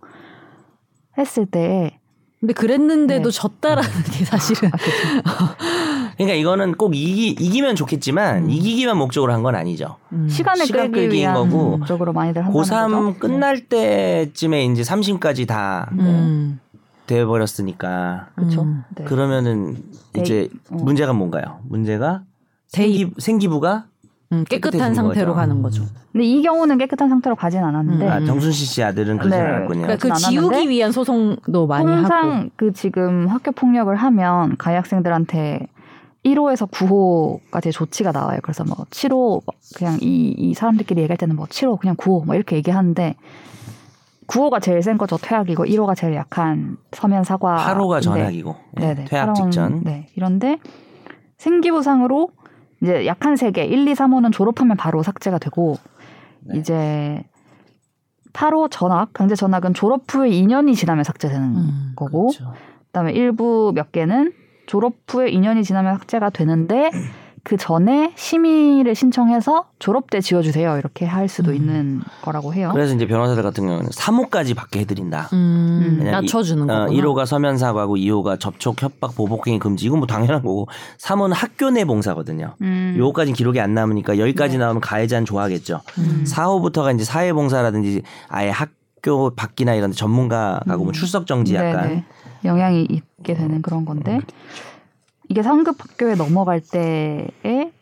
했을 1.17 1.47
때 1.47 1.99
근데 2.41 2.53
그랬는데도 2.53 3.31
네. 3.31 3.37
졌다라는 3.37 3.91
게 4.13 4.25
사실은 4.25 4.71
아, 4.73 4.77
그쵸. 4.77 4.93
그러니까 6.17 6.37
이거는 6.37 6.75
꼭 6.77 6.95
이기, 6.95 7.31
이기면 7.31 7.75
좋겠지만 7.75 8.45
음. 8.45 8.51
이기기만 8.51 8.97
목적으로 8.97 9.33
한 9.33 9.43
건 9.43 9.57
아니죠 9.57 9.97
음. 10.13 10.29
시간을 10.29 10.67
시간 10.67 10.93
끌기 10.93 11.17
위한 11.17 11.35
거고 11.35 11.79
목적으로 11.79 12.13
많이들 12.13 12.45
한다는 12.45 12.61
고3 12.61 13.07
거죠. 13.07 13.19
끝날 13.19 13.61
때쯤에 13.61 14.67
이제 14.67 14.83
3심까지 14.83 15.49
다 15.49 15.89
음. 15.93 16.61
돼버렸으니까 17.09 18.29
그렇죠. 18.37 18.63
음. 18.63 18.85
네. 18.95 19.05
그러면은 19.05 19.77
이제 20.17 20.49
어. 20.71 20.77
문제가 20.77 21.13
뭔가요? 21.13 21.59
문제가. 21.65 22.23
생기, 22.69 23.11
생기부가 23.19 23.87
음, 24.31 24.45
깨끗한 24.49 24.95
상태로 24.95 25.33
거죠. 25.33 25.35
가는 25.35 25.63
거죠. 25.63 25.85
근데 26.13 26.27
이 26.27 26.43
경우는 26.43 26.77
깨끗한 26.79 27.09
상태로 27.09 27.35
가진 27.35 27.65
않았는데 27.65 28.07
음. 28.07 28.11
아, 28.11 28.25
정순신 28.25 28.67
씨 28.67 28.83
아들은 28.83 29.19
그러지 29.19 29.37
네. 29.37 29.43
않았군요. 29.43 29.83
그러니까 29.83 29.97
그 29.97 30.15
지우기 30.15 30.69
위한 30.69 30.93
소송도 30.93 31.67
많이 31.67 31.91
하고. 31.91 32.03
통상 32.03 32.51
그 32.57 32.73
지금 32.73 33.27
학교 33.27 33.53
폭력을 33.53 33.95
하면 33.95 34.57
가해 34.59 34.77
학생들한테 34.77 35.67
1호에서 36.27 36.71
9호까지 36.71 37.73
조치가 37.73 38.13
나와요. 38.13 38.41
그래서 38.43 38.65
뭐 38.65 38.77
7호 38.91 39.15
뭐 39.15 39.43
그냥 39.77 39.99
이, 40.03 40.35
이 40.37 40.53
사람들끼리 40.53 41.01
얘기할 41.03 41.17
때는 41.17 41.37
뭐 41.37 41.47
7호 41.47 41.81
그냥 41.81 41.97
9호 41.97 42.27
뭐 42.27 42.35
이렇게 42.35 42.57
얘기하는데 42.57 43.17
9호가 44.29 44.63
제일 44.63 44.83
센 44.83 44.99
거죠 44.99 45.17
퇴학이고 45.17 45.65
1호가 45.65 45.97
제일 45.97 46.15
약한 46.15 46.77
서면 46.93 47.25
사과. 47.25 47.57
8호가 47.57 48.01
전학이고 48.03 48.57
예, 48.77 48.81
네네. 48.81 49.05
퇴학 49.07 49.35
팔원, 49.35 49.51
직전. 49.51 49.83
네. 49.83 50.07
이런데 50.15 50.59
생기부상으로 51.39 52.31
이제 52.83 53.07
약한 53.07 53.37
세 53.37 53.51
개, 53.51 53.65
1, 53.65 53.89
2, 53.89 53.93
3호는 53.95 54.33
졸업하면 54.33 54.77
바로 54.77 55.03
삭제가 55.03 55.39
되고 55.39 55.77
네. 56.41 56.59
이제 56.59 57.25
8호 58.35 58.71
전학, 58.71 59.13
강제 59.13 59.35
전학은 59.35 59.75
졸업 59.75 60.03
후에 60.09 60.31
2년이 60.31 60.77
지나면 60.77 61.03
삭제되는 61.05 61.57
음, 61.57 61.93
거고 61.97 62.29
그렇죠. 62.29 62.53
그다음에 62.87 63.13
일부 63.13 63.73
몇 63.75 63.91
개는 63.91 64.33
졸업 64.67 64.95
후에 65.09 65.31
2년이 65.31 65.65
지나면 65.65 65.95
삭제가 65.99 66.31
되는데 66.31 66.91
그 67.49 67.57
전에 67.57 68.13
심의를 68.15 68.95
신청해서 68.95 69.65
졸업 69.79 70.11
때 70.11 70.21
지워주세요 70.21 70.77
이렇게 70.77 71.07
할 71.07 71.29
수도 71.29 71.53
음. 71.53 71.57
있는 71.57 72.01
거라고 72.21 72.53
해요. 72.53 72.71
그래서 72.75 72.95
이제 72.95 73.07
변호사들 73.07 73.43
같은 73.43 73.65
경우는 73.65 73.89
3호까지 73.89 74.55
받게 74.55 74.81
해드린다. 74.81 75.31
음, 75.33 76.01
낮춰주는 76.05 76.69
어, 76.69 76.85
거구나. 76.85 77.03
1호가 77.03 77.25
서면 77.25 77.57
사과고 77.57 77.97
2호가 77.97 78.39
접촉, 78.39 78.83
협박, 78.83 79.15
보복행위 79.15 79.59
금지. 79.61 79.87
이건 79.87 80.01
뭐 80.01 80.07
당연한 80.07 80.43
거고 80.43 80.69
3호는 80.99 81.33
학교 81.33 81.71
내 81.71 81.87
봉사거든요. 81.87 82.55
음. 82.61 82.97
요거까지 82.99 83.33
기록이 83.33 83.61
안 83.61 83.73
남으니까 83.73 84.19
여기까지 84.19 84.59
네. 84.59 84.65
나오면 84.65 84.83
가해자는 84.83 85.25
좋아하겠죠. 85.25 85.81
음. 85.97 86.25
4호부터가 86.27 86.95
이제 86.95 87.05
사회 87.05 87.33
봉사라든지 87.33 88.03
아예 88.29 88.51
학교 88.51 89.31
밖이나 89.31 89.73
이런 89.73 89.93
데 89.93 89.97
전문가 89.97 90.61
가고 90.69 90.85
뭐 90.85 90.91
음. 90.91 90.93
출석 90.93 91.27
정지 91.27 91.55
약간 91.55 91.89
네네. 91.89 92.05
영향이 92.45 92.89
있게 92.91 93.33
되는 93.33 93.63
그런 93.63 93.87
건데 93.87 94.21
이게 95.29 95.43
상급 95.43 95.83
학교에 95.83 96.15
넘어갈 96.15 96.61
때에 96.61 97.73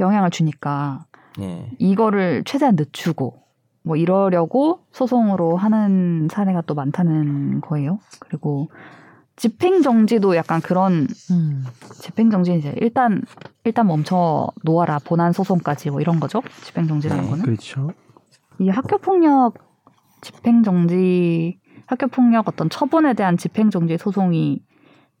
영향을 0.00 0.30
주니까 0.30 1.06
예. 1.40 1.70
이거를 1.78 2.44
최대한 2.44 2.76
늦추고 2.76 3.42
뭐 3.82 3.96
이러려고 3.96 4.80
소송으로 4.92 5.56
하는 5.56 6.28
사례가 6.30 6.62
또 6.62 6.74
많다는 6.74 7.60
거예요. 7.60 7.98
그리고 8.20 8.70
집행 9.36 9.82
정지도 9.82 10.36
약간 10.36 10.60
그런 10.60 11.06
음. 11.30 11.64
집행 11.94 12.28
정지 12.30 12.54
이제 12.54 12.74
일단 12.80 13.22
일단 13.64 13.86
멈춰 13.86 14.50
놓아라 14.64 14.98
본안 14.98 15.32
소송까지 15.32 15.90
뭐 15.90 16.00
이런 16.00 16.18
거죠. 16.18 16.42
집행 16.64 16.88
정지라는 16.88 17.24
네, 17.24 17.30
거는 17.30 17.44
그렇죠. 17.44 17.92
이 18.58 18.68
학교 18.68 18.98
폭력 18.98 19.54
집행 20.20 20.64
정지 20.64 21.60
학교 21.86 22.08
폭력 22.08 22.48
어떤 22.48 22.68
처분에 22.68 23.14
대한 23.14 23.36
집행 23.36 23.70
정지 23.70 23.96
소송이 23.96 24.60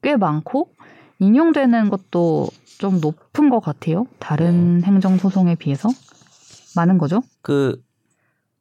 꽤 0.02 0.16
많고 0.16 0.72
인용되는 1.20 1.90
것도 1.90 2.48
좀 2.78 3.00
높은 3.00 3.50
것 3.50 3.60
같아요. 3.60 4.06
다른 4.18 4.82
행정소송에 4.84 5.56
비해서 5.56 5.88
많은 6.76 6.98
거죠. 6.98 7.22
그 7.42 7.82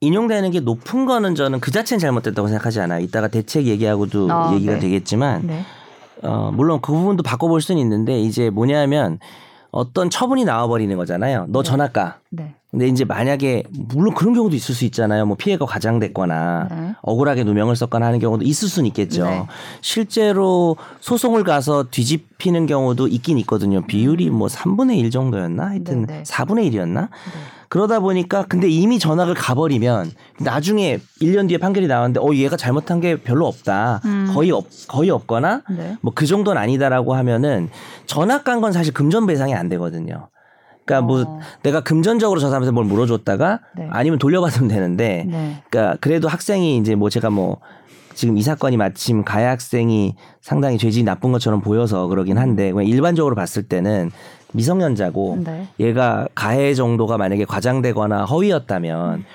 인용되는 0.01 0.51
게 0.51 0.59
높은 0.59 1.05
거는 1.05 1.35
저는 1.35 1.59
그 1.59 1.71
자체는 1.71 1.99
잘못됐다고 1.99 2.47
생각하지 2.47 2.81
않아요. 2.81 3.03
이따가 3.03 3.27
대책 3.27 3.65
얘기하고도 3.65 4.31
아, 4.31 4.53
얘기가 4.53 4.73
네. 4.73 4.79
되겠지만 4.79 5.47
네. 5.47 5.63
어, 6.21 6.51
물론 6.51 6.81
그 6.81 6.91
부분도 6.91 7.23
바꿔볼 7.23 7.61
수는 7.61 7.81
있는데 7.81 8.19
이제 8.19 8.49
뭐냐면 8.49 9.19
어떤 9.71 10.09
처분이 10.09 10.45
나와버리는 10.45 10.95
거잖아요. 10.97 11.45
너 11.49 11.63
전학 11.63 11.93
가. 11.93 12.19
네. 12.71 12.79
근데 12.79 12.87
이제 12.87 13.05
만약에 13.05 13.63
물론 13.71 14.13
그런 14.13 14.33
경우도 14.33 14.55
있을 14.55 14.75
수 14.75 14.83
있잖아요. 14.85 15.25
뭐 15.25 15.35
피해가 15.37 15.65
과장됐거나 15.65 16.67
네. 16.69 16.95
억울하게 17.01 17.43
누명을 17.45 17.75
썼거나 17.75 18.05
하는 18.05 18.19
경우도 18.19 18.43
있을 18.43 18.67
수는 18.67 18.87
있겠죠. 18.87 19.25
네. 19.25 19.45
실제로 19.81 20.75
소송을 20.99 21.43
가서 21.43 21.85
뒤집히는 21.89 22.65
경우도 22.65 23.07
있긴 23.07 23.37
있거든요. 23.39 23.81
비율이 23.87 24.29
뭐 24.29 24.47
3분의 24.47 24.97
1 24.97 25.11
정도였나? 25.11 25.67
하여튼 25.67 26.05
네, 26.05 26.17
네. 26.17 26.23
4분의 26.23 26.71
1이었나? 26.71 27.07
그러다 27.69 27.99
보니까 27.99 28.45
근데 28.47 28.69
이미 28.69 28.99
전학을 28.99 29.33
가버리면 29.33 30.11
나중에 30.39 30.99
1년 31.21 31.47
뒤에 31.49 31.57
판결이 31.57 31.87
나왔는데 31.87 32.19
어 32.21 32.33
얘가 32.33 32.55
잘못한 32.57 32.99
게 33.01 33.15
별로 33.17 33.47
없다. 33.47 34.01
음. 34.05 34.31
거의 34.33 34.51
없 34.51 34.65
거의 34.87 35.09
없거나 35.09 35.63
네. 35.69 35.97
뭐그 36.01 36.25
정도는 36.27 36.61
아니다라고 36.61 37.13
하면은 37.15 37.69
전학 38.05 38.43
간 38.43 38.61
건 38.61 38.71
사실 38.71 38.93
금전 38.93 39.25
배상이 39.27 39.53
안 39.53 39.67
되거든요. 39.69 40.29
그러니까 40.87 41.01
뭐 41.05 41.21
어. 41.21 41.39
내가 41.63 41.81
금전적으로 41.81 42.39
저 42.39 42.47
사람한테 42.47 42.71
뭘 42.71 42.85
물어줬다가 42.85 43.59
네. 43.75 43.87
아니면 43.91 44.17
돌려받으면 44.17 44.69
되는데 44.69 45.25
네. 45.27 45.61
그러니까 45.69 45.97
그래도 45.99 46.27
학생이 46.29 46.77
이제 46.77 46.95
뭐 46.95 47.09
제가 47.09 47.29
뭐 47.29 47.57
지금 48.15 48.37
이 48.37 48.41
사건이 48.41 48.77
마침 48.77 49.23
가해 49.23 49.45
학생이 49.45 50.15
상당히 50.41 50.77
죄질이 50.79 51.03
나쁜 51.03 51.31
것처럼 51.31 51.61
보여서 51.61 52.07
그러긴 52.07 52.37
한데 52.39 52.71
그냥 52.71 52.87
일반적으로 52.87 53.35
봤을 53.35 53.63
때는 53.63 54.11
미성년자고 54.53 55.39
네. 55.43 55.67
얘가 55.79 56.27
가해 56.33 56.73
정도가 56.73 57.17
만약에 57.17 57.45
과장되거나 57.45 58.23
허위였다면 58.25 59.25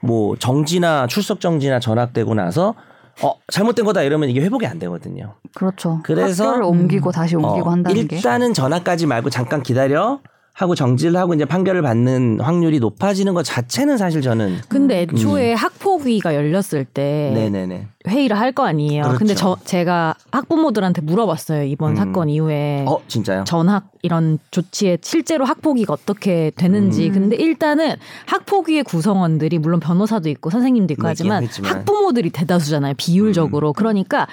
뭐 0.00 0.36
정지나 0.36 1.06
출석 1.06 1.40
정지나 1.40 1.78
전학되고 1.80 2.34
나서 2.34 2.74
어 3.22 3.32
잘못된 3.50 3.86
거다 3.86 4.02
이러면 4.02 4.28
이게 4.28 4.40
회복이 4.42 4.66
안 4.66 4.78
되거든요. 4.80 5.34
그렇죠. 5.54 6.00
그래서- 6.02 6.44
학교를 6.48 6.64
옮기고 6.64 7.12
다시 7.12 7.36
옮기고 7.36 7.68
어, 7.68 7.72
한다는 7.72 8.06
게 8.08 8.16
일단은 8.16 8.52
전학까지 8.52 9.06
말고 9.06 9.30
잠깐 9.30 9.62
기다려 9.62 10.18
하고 10.56 10.74
정지를 10.74 11.16
하고 11.18 11.34
이제 11.34 11.44
판결을 11.44 11.82
받는 11.82 12.40
확률이 12.40 12.78
높아지는 12.80 13.34
것 13.34 13.42
자체는 13.42 13.98
사실 13.98 14.22
저는 14.22 14.56
근데 14.70 15.02
애초에 15.02 15.52
학폭위가 15.52 16.34
열렸을 16.34 16.86
때 16.86 17.30
네네네. 17.34 17.88
회의를 18.08 18.38
할 18.38 18.52
거 18.52 18.64
아니에요. 18.64 19.02
그렇죠. 19.02 19.18
근데 19.18 19.34
저 19.34 19.58
제가 19.64 20.14
학부모들한테 20.32 21.02
물어봤어요. 21.02 21.64
이번 21.64 21.90
음. 21.92 21.96
사건 21.96 22.30
이후에 22.30 22.86
어 22.88 22.98
진짜요? 23.06 23.44
전학 23.44 23.90
이런 24.00 24.38
조치에 24.50 24.96
실제로 25.02 25.44
학폭위가 25.44 25.92
어떻게 25.92 26.52
되는지. 26.56 27.08
음. 27.08 27.12
근데 27.12 27.36
일단은 27.36 27.96
학폭위의 28.24 28.84
구성원들이 28.84 29.58
물론 29.58 29.78
변호사도 29.78 30.30
있고 30.30 30.48
선생님도 30.48 30.94
있고 30.94 31.02
뭐 31.02 31.10
하지만 31.10 31.42
있긴 31.42 31.64
했지만. 31.64 31.80
학부모들이 31.80 32.30
대다수잖아요. 32.30 32.92
음. 32.92 32.96
비율적으로. 32.96 33.74
그러니까 33.74 34.26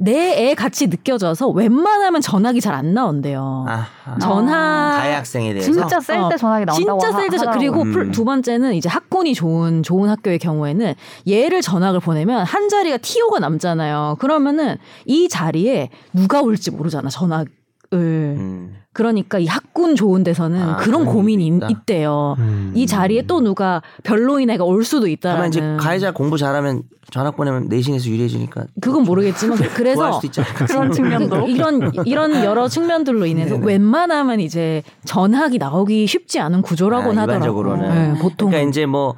내애 0.00 0.54
같이 0.54 0.86
느껴져서 0.86 1.48
웬만하면 1.48 2.20
전학이 2.20 2.60
잘안 2.60 2.94
나온대요. 2.94 3.64
아하. 3.68 4.18
전학 4.20 4.96
가해 4.98 5.14
학생에 5.14 5.52
대해서 5.52 5.72
진짜 5.72 6.00
셀때 6.00 6.34
어, 6.34 6.36
전화기 6.36 6.64
나온다고 6.66 6.98
진짜 7.00 7.18
셀 7.18 7.28
때, 7.30 7.36
하- 7.38 7.52
그리고 7.52 7.82
음. 7.82 7.92
풀- 7.92 8.10
두 8.12 8.24
번째는 8.24 8.74
이제 8.74 8.88
학군이 8.88 9.34
좋은, 9.34 9.82
좋은 9.82 10.08
학교의 10.08 10.38
경우에는 10.38 10.94
얘를 11.28 11.60
전학을 11.62 12.00
보내면 12.00 12.44
한 12.44 12.68
자리가 12.68 12.98
TO가 12.98 13.38
남잖아요. 13.40 14.16
그러면은 14.20 14.76
이 15.04 15.28
자리에 15.28 15.90
누가 16.12 16.40
올지 16.42 16.70
모르잖아, 16.70 17.08
전학 17.08 17.46
을. 17.94 18.34
음. 18.38 18.76
그러니까 18.98 19.38
이 19.38 19.46
학군 19.46 19.94
좋은 19.94 20.24
데서는 20.24 20.60
아, 20.60 20.76
그런 20.78 21.04
고민이 21.04 21.46
있다. 21.46 21.68
있, 21.70 21.86
대요 21.86 22.34
음. 22.40 22.72
이 22.74 22.84
자리에 22.84 23.22
또 23.28 23.40
누가 23.40 23.80
별로인 24.02 24.50
애가 24.50 24.64
올 24.64 24.84
수도 24.84 25.06
다만 25.20 25.46
이제 25.48 25.60
있다라는. 25.60 25.76
가해자 25.76 26.10
공부 26.10 26.36
잘하면 26.36 26.82
전학 27.12 27.36
보내면 27.36 27.68
내신에서 27.68 28.10
유리해지니까 28.10 28.64
그건 28.80 29.04
모르겠지만 29.04 29.56
좋아할 29.56 29.70
그래서. 29.78 30.20
그런 30.66 30.90
측면도 30.90 31.44
그- 31.44 31.48
이런 31.48 31.92
이런 32.06 32.44
여러 32.44 32.66
측면들로 32.66 33.24
인해서 33.26 33.54
네네. 33.54 33.66
웬만하면 33.66 34.40
이제 34.40 34.82
전학이 35.04 35.58
나오기 35.58 36.08
쉽지 36.08 36.40
않은 36.40 36.62
구조라고는 36.62 37.18
아, 37.18 37.22
하더라고요. 37.22 37.46
일반적으로는. 37.76 38.14
네, 38.14 38.20
보통 38.20 38.50
그러니까 38.50 38.68
이제 38.68 38.84
뭐 38.84 39.14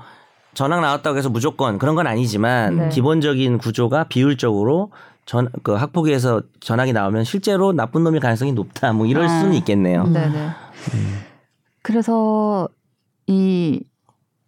전학 0.53 0.83
나왔다고 0.83 1.17
해서 1.17 1.31
무조건 1.31 1.79
그런 1.79 1.95
건 1.95 2.07
아니지만 2.07 2.77
네. 2.77 2.89
기본적인 2.91 3.57
구조가 3.57 4.05
비율적으로 4.11 4.91
전 5.31 5.49
그 5.63 5.75
학폭위에서 5.75 6.43
전학이 6.59 6.93
나오면 6.93 7.23
실제로 7.23 7.73
나쁜 7.73 8.03
놈일 8.03 8.19
가능성이 8.19 8.53
높다. 8.53 8.93
뭐 8.93 9.07
이럴 9.07 9.27
아. 9.27 9.29
수는 9.29 9.55
있겠네요. 9.55 10.03
음. 10.03 10.13
네네. 10.13 10.49
그래서 11.83 12.69
이 13.29 13.81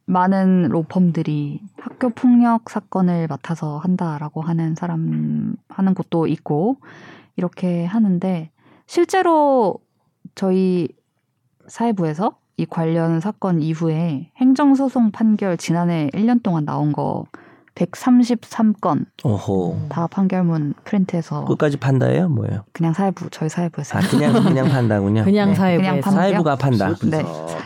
많은 0.06 0.70
로펌들이 0.70 1.60
학교 1.78 2.10
폭력 2.10 2.68
사건을 2.68 3.28
맡아서 3.28 3.78
한다라고 3.78 4.42
하는 4.42 4.74
사람 4.74 5.54
하는 5.68 5.94
곳도 5.94 6.26
있고 6.26 6.78
이렇게 7.36 7.84
하는데 7.84 8.50
실제로 8.86 9.78
저희 10.34 10.88
사회부에서 11.68 12.36
이 12.56 12.66
관련 12.66 13.20
사건 13.20 13.62
이후에 13.62 14.32
행정소송 14.38 15.12
판결 15.12 15.56
지난해 15.56 16.10
1년 16.12 16.42
동안 16.42 16.64
나온 16.64 16.90
거 16.90 17.24
133건 17.74 19.06
오호. 19.24 19.86
다 19.88 20.06
판결문 20.06 20.74
프린트해서 20.84 21.44
끝까지 21.46 21.76
판다예요? 21.78 22.28
뭐예요? 22.28 22.64
그냥 22.72 22.92
사회부 22.92 23.30
저희 23.30 23.48
사회부에서 23.48 23.98
아 23.98 24.00
그냥 24.02 24.32
그냥 24.44 24.68
판다군요. 24.68 25.24
그냥 25.24 25.50
네, 25.50 25.54
사회부에서 25.54 25.90
그냥 25.90 26.00
판- 26.02 26.12
사회부가 26.12 26.56
판다. 26.56 26.94
네. 27.04 27.24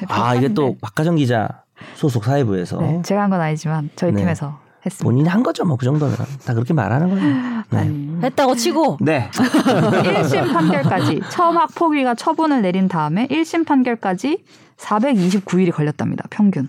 아 0.08 0.34
이게 0.34 0.48
또 0.48 0.76
박가정 0.80 1.16
기자 1.16 1.48
소속 1.94 2.24
사회부에서 2.24 2.80
네, 2.80 3.02
제가 3.02 3.22
한 3.22 3.30
건 3.30 3.40
아니지만 3.40 3.90
저희 3.96 4.12
네. 4.12 4.20
팀에서 4.20 4.58
했습니다. 4.86 5.04
본인이 5.04 5.28
한 5.28 5.42
거죠, 5.42 5.64
뭐 5.64 5.76
그 5.76 5.84
정도면 5.84 6.16
다 6.44 6.54
그렇게 6.54 6.72
말하는 6.72 7.10
거예요. 7.10 7.34
네. 7.70 7.78
아니, 7.78 8.18
했다고 8.22 8.54
치고 8.54 8.98
네. 9.00 9.28
1심 9.34 10.52
판결까지 10.52 11.20
처음 11.30 11.56
학폭위가 11.58 12.14
처분을 12.14 12.62
내린 12.62 12.86
다음에 12.88 13.26
1심 13.26 13.66
판결까지 13.66 14.44
429일이 14.76 15.72
걸렸답니다. 15.72 16.24
평균. 16.30 16.68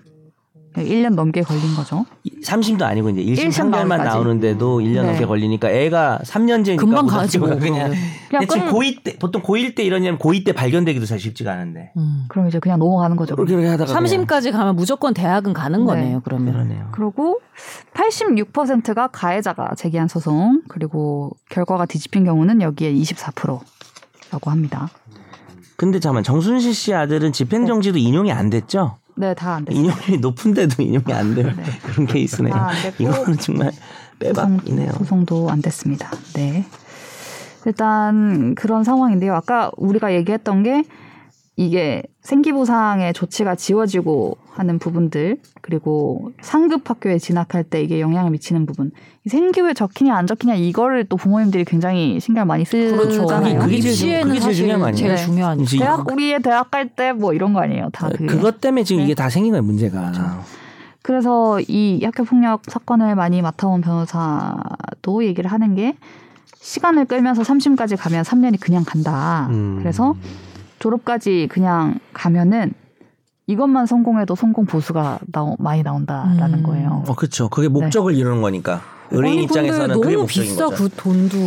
1년 0.84 1.16
넘게 1.16 1.42
걸린 1.42 1.76
거죠. 1.76 2.06
3심도 2.44 2.84
아니고 2.84 3.10
이제 3.10 3.22
1심 3.22 3.46
일심 3.46 3.64
판결만 3.72 3.98
나올까지. 4.00 4.16
나오는데도 4.16 4.80
1년 4.80 5.02
네. 5.02 5.08
넘게 5.12 5.26
걸리니까 5.26 5.70
애가 5.70 6.20
3년제니까 6.24 6.78
금방 6.80 7.08
가지 7.08 7.40
뭐. 7.40 7.50
그냥 7.50 7.92
그냥 8.30 8.42
대체 8.46 8.60
끝- 8.60 8.72
고2 8.72 9.04
때 9.04 9.18
보통 9.18 9.42
고1 9.42 9.76
때 9.76 9.84
이러냐면 9.84 10.20
고2 10.20 10.46
때 10.46 10.52
발견되기도 10.54 11.06
사실 11.06 11.22
쉽지가 11.30 11.52
않은데. 11.54 11.92
음. 11.98 12.26
그럼 12.30 12.48
이제 12.48 12.60
그냥 12.60 12.80
넘어가는 12.80 13.16
거죠. 13.16 13.36
그렇게 13.36 13.56
하다가 13.66 13.86
그냥 14.00 14.04
3심까지 14.26 14.52
가면 14.52 14.76
무조건 14.76 15.14
대학은 15.14 15.54
가는 15.54 15.80
네. 15.80 15.86
거네요. 15.86 16.22
그러면. 16.24 16.54
그러네요. 16.54 16.88
그리고 16.92 17.40
86%가 17.94 19.08
가해자가 19.08 19.72
제기한 19.76 20.08
소송, 20.08 20.62
그리고 20.68 21.32
결과가 21.50 21.86
뒤집힌 21.86 22.24
경우는 22.26 22.62
여기에 22.62 22.94
24%라고 22.94 24.52
합니다. 24.52 24.90
근데 25.76 26.00
잠깐 26.00 26.24
정순실 26.24 26.74
씨 26.74 26.94
아들은 26.94 27.34
집행정지도 27.34 27.98
인용이 28.00 28.32
안 28.32 28.50
됐죠? 28.50 28.98
네, 29.18 29.34
다 29.34 29.56
안 29.56 29.66
됐어요. 29.66 29.82
인용이 29.84 30.18
높은데도 30.22 30.82
인용이 30.84 31.12
안 31.14 31.34
돼요. 31.36 31.52
네. 31.56 31.64
그런 31.84 32.08
케이스네요. 32.08 32.54
다 32.54 32.68
안 32.70 32.82
됐고 32.84 33.04
이거는 33.04 33.38
정말 33.40 33.72
빼박이네요. 34.20 34.92
소송 34.94 35.26
도 35.26 35.50
안 35.50 35.62
됐습니다. 35.62 36.12
네. 36.34 36.66
일단 37.66 38.56
그런 38.56 38.84
상황인데요. 38.84 39.34
아까 39.36 39.72
우리가 39.78 40.14
얘기했던 40.14 40.64
게 40.64 40.84
이게 41.60 42.04
생기부상의 42.22 43.14
조치가 43.14 43.56
지워지고 43.56 44.38
하는 44.52 44.78
부분들 44.78 45.38
그리고 45.62 46.32
상급 46.42 46.88
학교에 46.88 47.18
진학할 47.18 47.64
때 47.64 47.82
이게 47.82 48.00
영향을 48.00 48.30
미치는 48.30 48.68
부분 48.68 48.92
이 49.26 49.30
생기부에 49.30 49.74
적히냐 49.74 50.16
안 50.16 50.28
적히냐 50.28 50.54
이거를 50.54 51.06
또 51.06 51.18
부모님들이 51.18 51.66
굉장히 51.66 52.20
신경 52.20 52.46
많이 52.46 52.64
그렇죠. 52.64 53.10
쓰잖아요. 53.24 53.60
그게 53.60 53.80
제일 53.82 54.22
그게 54.22 54.40
제일 54.40 54.54
중요한 54.54 54.82
거 54.82 54.88
아니에요? 54.88 55.16
제일 55.16 55.36
네. 55.36 55.64
이제 55.64 55.78
대학 55.80 56.08
우리의 56.12 56.42
대학 56.44 56.70
갈 56.70 56.90
때 56.96 57.12
뭐 57.12 57.34
이런 57.34 57.54
거 57.54 57.60
아니에요. 57.62 57.90
다 57.92 58.08
그게. 58.10 58.28
그것 58.28 58.62
때문에 58.62 58.84
지금 58.84 59.00
네. 59.00 59.06
이게 59.06 59.16
다 59.16 59.28
생긴 59.30 59.52
거예요, 59.54 59.64
문제가. 59.64 60.12
그래서 61.02 61.60
이 61.68 62.02
학교 62.04 62.24
폭력 62.24 62.62
사건을 62.68 63.16
많이 63.16 63.42
맡아온 63.42 63.82
변호사도 63.82 65.24
얘기를 65.26 65.52
하는 65.52 65.74
게 65.74 65.96
시간을 66.60 67.06
끌면서 67.06 67.42
3심까지 67.44 67.98
가면 67.98 68.24
3년이 68.24 68.60
그냥 68.60 68.84
간다. 68.86 69.48
음. 69.50 69.78
그래서 69.80 70.16
졸업까지 70.80 71.48
그냥 71.52 72.00
가면은 72.14 72.74
이것만 73.48 73.86
성공해도 73.86 74.36
성공 74.36 74.66
보수가 74.66 75.20
나오, 75.32 75.56
많이 75.60 75.82
나온다라는 75.82 76.60
음. 76.60 76.64
거예요. 76.64 77.04
어, 77.08 77.16
그렇죠. 77.16 77.50
그게 77.50 77.70
목적을 77.70 78.14
이루는 78.14 78.42
거니까. 78.42 78.82
의뢰인 79.10 79.38
아니, 79.38 79.44
입장에서는 79.46 79.88
근데 79.88 79.94
그게 80.02 80.16
너무 80.16 80.24
목적인 80.24 80.50
비싸 80.50 80.66
거죠. 80.66 80.84
그 80.84 80.90
돈도. 80.90 81.38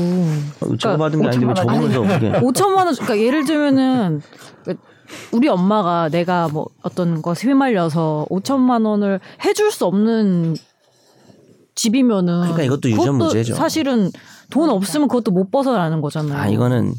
어, 0.60 0.76
제가 0.76 0.96
받은 0.96 1.20
게 1.20 1.28
아닌데 1.28 1.46
왜 1.46 1.52
5천만 1.52 1.82
원. 1.82 1.92
적으면서 1.92 2.18
그게 2.18 2.32
5천만 2.40 2.76
원. 2.86 2.94
그러니까 2.94 3.18
예를 3.18 3.44
들면은 3.44 4.22
우리 5.32 5.48
엄마가 5.48 6.08
내가 6.08 6.48
뭐 6.48 6.66
어떤 6.82 7.20
것에 7.20 7.48
휘말려서 7.48 8.26
5천만 8.30 8.86
원을 8.86 9.20
해줄 9.44 9.70
수 9.70 9.84
없는 9.84 10.56
집이면은 11.74 12.40
그러니까 12.42 12.62
이것도 12.62 12.80
그것도 12.80 12.90
유전무죄죠. 13.02 13.54
사실은 13.54 14.10
돈 14.50 14.70
없으면 14.70 15.08
그것도 15.08 15.30
못 15.30 15.50
벗어나는 15.50 16.00
거잖아요. 16.00 16.38
아 16.38 16.46
이거는 16.48 16.94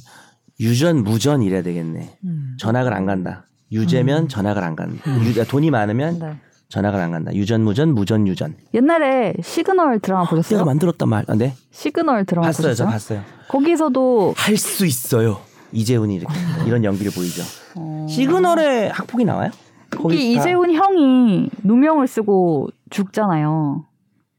유전 0.62 1.03
무전 1.03 1.41
이래야 1.41 1.62
되겠네. 1.64 2.18
음. 2.24 2.55
전학을 2.59 2.93
안 2.93 3.05
간다. 3.05 3.45
유죄면 3.72 4.28
전학을 4.28 4.64
안 4.64 4.76
간다. 4.76 5.01
유- 5.26 5.45
돈이 5.47 5.72
많으면 5.72 6.20
네. 6.20 6.36
전학을 6.70 6.99
안 6.99 7.12
간다. 7.12 7.34
유전 7.34 7.64
무전 7.64 7.93
무전 7.93 8.28
유전. 8.28 8.55
옛날에 8.74 9.34
시그널 9.41 9.99
드라마 9.99 10.22
내가 10.24 10.30
보셨어요? 10.30 10.66
만들었단 10.66 11.09
말. 11.09 11.26
아, 11.28 11.36
네. 11.36 11.53
시그널 11.72 12.26
드라마 12.26 12.47
봤어요. 12.47 12.74
저 12.74 12.86
보셨어요? 12.86 13.20
봤어요. 13.20 13.22
거기서도 13.47 14.34
할 14.38 14.57
수 14.57 14.86
있어요. 14.86 15.39
이제훈이 15.73 16.15
이렇게 16.16 16.34
이런 16.68 16.84
연기를 16.84 17.12
보이죠. 17.14 17.43
어, 17.76 18.05
시그널에 18.09 18.89
학폭이 18.89 19.24
나와요? 19.26 19.51
거기 19.89 20.16
다- 20.36 20.41
이제훈 20.41 20.73
형이 20.74 21.49
누명을 21.64 22.07
쓰고 22.07 22.70
죽잖아요. 22.89 23.86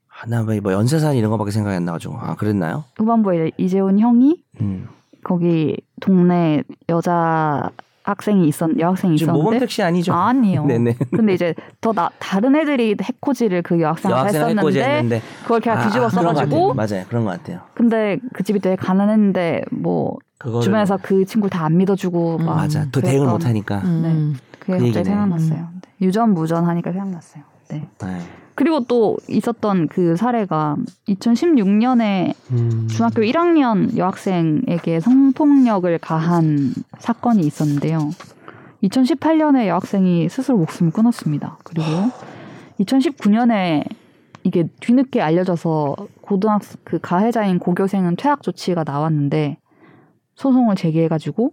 아, 0.08 0.26
나뭐 0.28 0.72
연쇄산 0.72 1.16
이런 1.16 1.30
거밖에 1.30 1.50
생각이 1.50 1.74
안 1.74 1.84
나가지고 1.86 2.16
아 2.18 2.34
그랬나요? 2.36 2.84
후반부에 2.96 3.52
이재훈 3.58 3.98
형이 3.98 4.44
음. 4.60 4.88
거기 5.24 5.76
동네 6.00 6.62
여자 6.88 7.70
학생이 8.04 8.48
있었 8.48 8.70
여학생이 8.78 9.16
지금 9.16 9.34
있었는데 9.34 9.44
모범 9.44 9.58
택시 9.60 9.80
아니죠? 9.82 10.12
아 10.12 10.32
니요. 10.32 10.64
네네. 10.66 10.96
근데 11.14 11.34
이제 11.34 11.54
더 11.80 11.92
나, 11.92 12.10
다른 12.18 12.56
애들이 12.56 12.96
해코지를 13.00 13.62
그 13.62 13.80
여학생한테 13.80 14.38
여학생 14.38 14.58
했었는데 14.58 15.22
그걸 15.42 15.68
아, 15.68 15.84
뒤집어 15.84 16.06
아, 16.06 16.08
써가지고 16.08 16.74
같아요. 16.74 16.96
맞아요. 16.96 17.06
그런 17.08 17.24
것 17.24 17.30
같아요. 17.30 17.60
근데 17.74 18.18
그 18.32 18.42
집이 18.42 18.58
되게 18.58 18.74
가난했는데 18.74 19.62
뭐 19.70 20.16
그거를 20.38 20.62
주변에서 20.64 20.98
그 21.00 21.24
친구를 21.24 21.50
다 21.50 21.64
안 21.64 21.76
믿어주고 21.76 22.38
음, 22.40 22.46
막 22.46 22.56
맞아. 22.56 22.84
또 22.90 23.00
대응을 23.00 23.20
그랬던 23.20 23.32
못 23.38 23.46
하니까. 23.46 23.78
음. 23.84 24.34
그게 24.58 24.72
그 24.78 24.84
갑자기 24.84 24.86
얘기네. 24.88 25.04
생각났어요. 25.04 25.58
네. 25.82 25.88
유전 26.06 26.34
무전 26.34 26.66
하니까 26.66 26.90
생각났어요. 26.90 27.44
네. 27.68 27.86
네. 28.00 28.18
그리고 28.62 28.78
또 28.84 29.16
있었던 29.28 29.88
그 29.88 30.14
사례가 30.14 30.76
2016년에 31.08 32.32
음. 32.52 32.86
중학교 32.88 33.22
1학년 33.22 33.96
여학생에게 33.96 35.00
성폭력을 35.00 35.98
가한 35.98 36.72
사건이 37.00 37.40
있었는데요. 37.40 37.98
2018년에 38.84 39.66
여학생이 39.66 40.28
스스로 40.28 40.58
목숨을 40.58 40.92
끊었습니다. 40.92 41.58
그리고 41.64 41.88
2019년에 42.78 43.84
이게 44.44 44.68
뒤늦게 44.78 45.20
알려져서 45.20 45.96
고등학생 46.20 46.80
그 46.84 47.00
가해자인 47.00 47.58
고교생은 47.58 48.14
퇴학 48.14 48.42
조치가 48.44 48.84
나왔는데 48.84 49.58
소송을 50.36 50.76
제기해가지고 50.76 51.50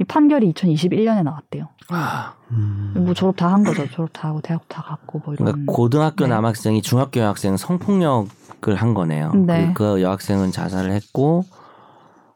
이 0.00 0.04
판결이 0.04 0.50
2021년에 0.54 1.22
나왔대요. 1.22 1.68
아, 1.90 2.35
음. 2.52 2.92
뭐 2.96 3.14
졸업 3.14 3.36
다 3.36 3.48
한 3.52 3.64
거죠. 3.64 3.88
졸업 3.90 4.12
다 4.12 4.28
하고 4.28 4.40
대학 4.40 4.68
다 4.68 4.82
갔고 4.82 5.20
뭐 5.24 5.34
이런. 5.34 5.46
그러니까 5.46 5.72
고등학교 5.72 6.24
네. 6.24 6.30
남학생이 6.30 6.82
중학교 6.82 7.20
여학생 7.20 7.56
성폭력을 7.56 8.74
한 8.74 8.94
거네요. 8.94 9.32
네. 9.34 9.72
그, 9.74 9.94
그 9.96 10.02
여학생은 10.02 10.52
자살을 10.52 10.92
했고, 10.92 11.44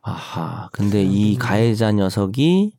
아하. 0.03 0.69
근데 0.73 1.03
이 1.03 1.37
가해자 1.37 1.93
녀석이 1.93 2.73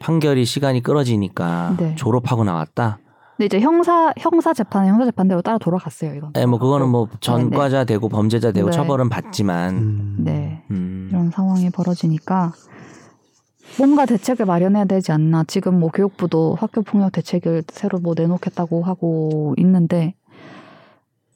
판결이 0.00 0.44
시간이 0.44 0.82
끌어지니까 0.82 1.76
네. 1.78 1.94
졸업하고 1.96 2.44
나왔다. 2.44 2.98
근데 3.36 3.46
이제 3.46 3.60
형사 3.60 4.12
형사 4.18 4.52
재판은 4.52 4.88
형사 4.88 5.04
재판대로 5.06 5.40
따라 5.42 5.56
돌아갔어요. 5.58 6.14
이건. 6.14 6.32
예, 6.36 6.44
뭐 6.44 6.58
그거는 6.58 6.88
뭐 6.88 7.08
전과자 7.20 7.84
되고 7.84 8.08
범죄자 8.10 8.52
되고 8.52 8.68
네. 8.70 8.76
처벌은 8.76 9.08
받지만, 9.08 9.76
음. 9.76 10.16
네. 10.18 10.62
음. 10.70 11.08
이런 11.10 11.30
상황이 11.30 11.70
벌어지니까 11.70 12.52
뭔가 13.78 14.04
대책을 14.06 14.46
마련해야 14.46 14.84
되지 14.84 15.12
않나. 15.12 15.44
지금 15.44 15.78
뭐 15.78 15.90
교육부도 15.90 16.56
학교 16.58 16.82
폭력 16.82 17.12
대책을 17.12 17.64
새로 17.68 17.98
뭐 17.98 18.14
내놓겠다고 18.16 18.82
하고 18.82 19.54
있는데 19.58 20.14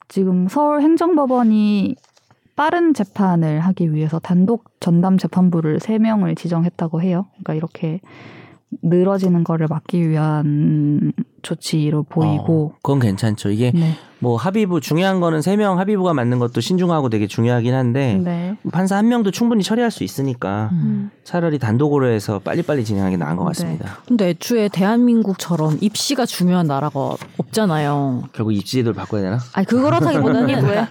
지금 0.07 0.47
서울 0.47 0.81
행정법원이 0.81 1.95
빠른 2.55 2.93
재판을 2.93 3.59
하기 3.59 3.93
위해서 3.93 4.19
단독 4.19 4.79
전담 4.79 5.17
재판부를 5.17 5.79
세명을 5.79 6.35
지정했다고 6.35 7.01
해요. 7.01 7.25
그러니까 7.31 7.53
이렇게 7.53 7.99
늘어지는 8.81 9.43
거를 9.43 9.67
막기 9.69 10.07
위한 10.07 11.11
조치로 11.45 12.03
보이고 12.03 12.71
어, 12.73 12.77
그건 12.81 12.99
괜찮죠. 12.99 13.49
이게 13.51 13.71
네. 13.73 13.93
뭐 14.19 14.37
합의부 14.37 14.79
중요한 14.81 15.19
거는 15.19 15.41
세 15.41 15.55
명 15.55 15.77
합의부가 15.77 16.13
맞는 16.13 16.39
것도 16.39 16.59
신중하고 16.61 17.09
되게 17.09 17.27
중요하긴 17.27 17.73
한데 17.75 18.15
네. 18.23 18.55
판사 18.71 18.95
한 18.97 19.07
명도 19.09 19.29
충분히 19.29 19.61
처리할 19.61 19.91
수 19.91 20.03
있으니까 20.03 20.69
음. 20.71 21.11
차라리 21.23 21.59
단독으로 21.59 22.07
해서 22.09 22.39
빨리빨리 22.39 22.83
진행하는 22.85 23.17
게 23.19 23.23
나은 23.23 23.35
것 23.35 23.43
네. 23.43 23.47
같습니다. 23.49 23.97
근데 24.07 24.29
애초에 24.29 24.69
대한민국처럼 24.69 25.77
입시가 25.81 26.25
중요한 26.25 26.65
나라가 26.65 27.15
없잖아요. 27.37 28.23
결국 28.33 28.53
입시제도를 28.53 28.95
바꿔야 28.95 29.21
되나? 29.21 29.39
아니 29.53 29.67
그거라기보다는 29.67 30.63
왜 30.65 30.87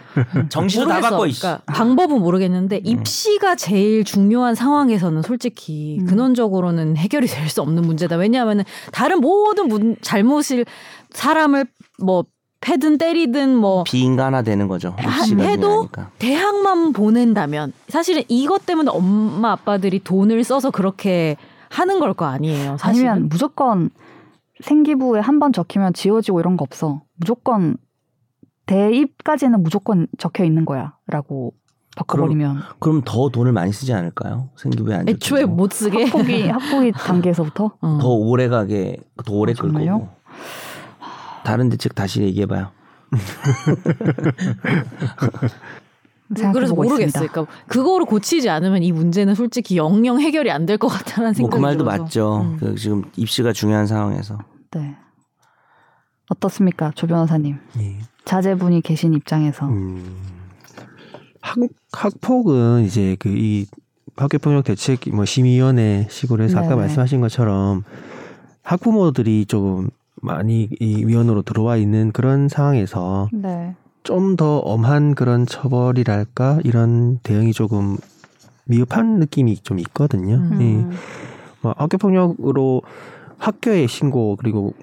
정시도 0.51 0.87
다 0.87 1.01
바꿔 1.01 1.27
이씨. 1.27 1.41
그러니까 1.41 1.63
방법은 1.73 2.21
모르겠는데 2.21 2.83
입시가 2.85 3.57
제일 3.57 4.05
중요한 4.05 4.55
상황에서는 4.55 5.23
솔직히 5.23 5.99
음. 6.01 6.07
근원적으로는 6.07 6.97
해결이 6.97 7.27
될 7.27 7.45
수 7.49 7.61
없는 7.63 7.83
문제다. 7.83 8.17
왜냐하면은 8.17 8.65
다른 8.91 9.21
모든 9.21 9.69
문, 9.69 9.97
잘못 10.01 10.43
을 10.53 10.65
사람을 11.11 11.67
뭐 12.03 12.25
패든 12.61 12.99
때리든 12.99 13.55
뭐 13.57 13.85
비인간화 13.85 14.43
되는 14.43 14.69
거죠. 14.69 14.95
해도 14.99 15.25
중요하니까. 15.27 16.11
대학만 16.19 16.93
보낸다면 16.93 17.73
사실은 17.89 18.23
이것 18.29 18.65
때문에 18.67 18.91
엄마 18.91 19.53
아빠들이 19.53 19.99
돈을 20.03 20.43
써서 20.45 20.71
그렇게 20.71 21.37
하는 21.71 21.99
걸 22.01 22.15
거 22.15 22.25
아니에요. 22.27 22.77
사실은. 22.79 23.09
아니면 23.11 23.29
무조건 23.29 23.91
생기부에 24.63 25.21
한 25.21 25.39
번 25.41 25.53
적히면 25.53 25.93
지워지고 25.95 26.41
이런 26.41 26.57
거 26.57 26.63
없어. 26.63 27.03
무조건 27.17 27.77
대입까지는 28.67 29.63
무조건 29.63 30.07
적혀 30.19 30.45
있는 30.45 30.65
거야라고 30.65 31.53
바꿔버리면 31.97 32.61
그럼 32.81 33.03
더 33.05 33.29
돈을 33.29 33.53
많이 33.53 33.73
쓰지 33.73 33.93
않을까요? 33.93 34.49
생기부에 34.57 34.95
안 34.97 35.09
애초에. 35.09 35.45
못 35.45 35.73
쓰게 35.73 36.05
학폭이 36.05 36.49
학폭이 36.49 36.93
단계에서부터 36.93 37.73
어. 37.81 37.99
더 38.01 38.09
오래 38.09 38.49
가게 38.49 38.97
더 39.25 39.35
오래 39.35 39.53
아, 39.53 39.61
끌 39.61 39.69
정말요? 39.71 39.93
거고. 39.99 40.09
다른 41.45 41.69
대책 41.69 41.95
다시 41.95 42.23
얘기해봐요. 42.23 42.71
그래서 46.29 46.43
생각해보고 46.43 46.83
모르겠어요. 46.85 47.29
그러니까 47.29 47.55
그거를 47.69 48.07
고치지 48.07 48.49
않으면 48.49 48.83
이 48.83 48.93
문제는 48.93 49.35
솔직히 49.35 49.77
영영 49.77 50.21
해결이 50.21 50.51
안 50.51 50.65
될 50.67 50.79
것 50.79 50.89
같다는 50.89 51.29
뭐 51.29 51.35
생각이 51.35 51.57
그 51.57 51.61
말도. 51.63 51.85
맞죠. 51.85 52.41
음. 52.41 52.57
그 52.59 52.75
지금 52.77 53.05
입시가 53.17 53.53
중요한 53.53 53.87
상황에서 53.87 54.39
네. 54.73 54.97
어떻습니까, 56.31 56.91
조 56.95 57.07
변호사님? 57.07 57.59
예. 57.81 57.99
자제분이 58.25 58.81
계신 58.81 59.13
입장에서 59.13 59.67
음. 59.67 60.17
학, 61.43 61.59
학폭은 61.93 62.85
이제 62.85 63.17
그 63.19 63.29
이 63.29 63.67
학교폭력 64.17 64.65
대책 64.65 65.01
뭐 65.13 65.25
심의위원회 65.25 66.07
식으로 66.09 66.45
해서 66.45 66.59
아까 66.59 66.69
네네. 66.71 66.81
말씀하신 66.83 67.21
것처럼 67.21 67.83
학부모들이 68.63 69.45
조금 69.47 69.91
많이 70.25 70.69
이 70.81 71.05
위원으로 71.05 71.43
들어와 71.43 71.77
있는 71.77 72.11
그런 72.13 72.49
상황에서 72.49 73.29
네. 73.33 73.75
좀더 74.03 74.59
엄한 74.59 75.15
그런 75.15 75.47
처벌이랄까 75.47 76.61
이런 76.65 77.19
대응이 77.23 77.53
조금 77.53 77.97
미흡한 78.67 79.19
느낌이 79.19 79.57
좀 79.59 79.79
있거든요. 79.81 80.37
음. 80.37 80.61
예. 80.61 80.97
뭐 81.61 81.75
학교 81.77 81.99
폭력으로 81.99 82.83
학교에 83.39 83.87
신고 83.87 84.37
그리고 84.37 84.75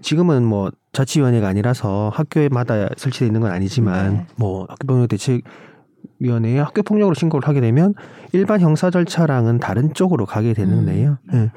지금은 0.00 0.44
뭐 0.44 0.70
자치위원회가 0.92 1.48
아니라서 1.48 2.10
학교에마다 2.14 2.88
설치되어 2.96 3.26
있는 3.26 3.40
건 3.40 3.50
아니지만 3.52 4.14
네. 4.14 4.26
뭐 4.36 4.66
학교 4.68 4.86
폭력 4.86 5.08
대책 5.08 5.42
위원회에 6.18 6.58
학교 6.58 6.82
폭력으로 6.82 7.14
신고를 7.14 7.48
하게 7.48 7.60
되면 7.60 7.94
일반 8.32 8.60
형사 8.60 8.90
절차랑은 8.90 9.58
다른 9.58 9.92
쪽으로 9.94 10.26
가게 10.26 10.54
되는데요. 10.54 11.18
예. 11.34 11.50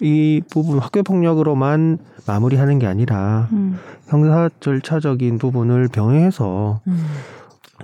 이 0.00 0.42
부분 0.50 0.78
학교 0.78 1.02
폭력으로만 1.02 1.98
마무리하는 2.26 2.78
게 2.78 2.86
아니라 2.86 3.48
음. 3.52 3.78
형사 4.08 4.50
절차적인 4.60 5.38
부분을 5.38 5.88
병행해서 5.88 6.80
음. 6.86 7.06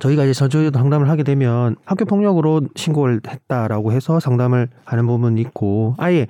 저희가 0.00 0.24
이제 0.24 0.32
저주에도 0.32 0.78
상담을 0.78 1.08
하게 1.08 1.22
되면 1.22 1.76
학교 1.84 2.04
폭력으로 2.04 2.62
신고를 2.74 3.20
했다라고 3.26 3.92
해서 3.92 4.20
상담을 4.20 4.68
하는 4.84 5.06
부분이 5.06 5.40
있고 5.40 5.94
아예 5.98 6.26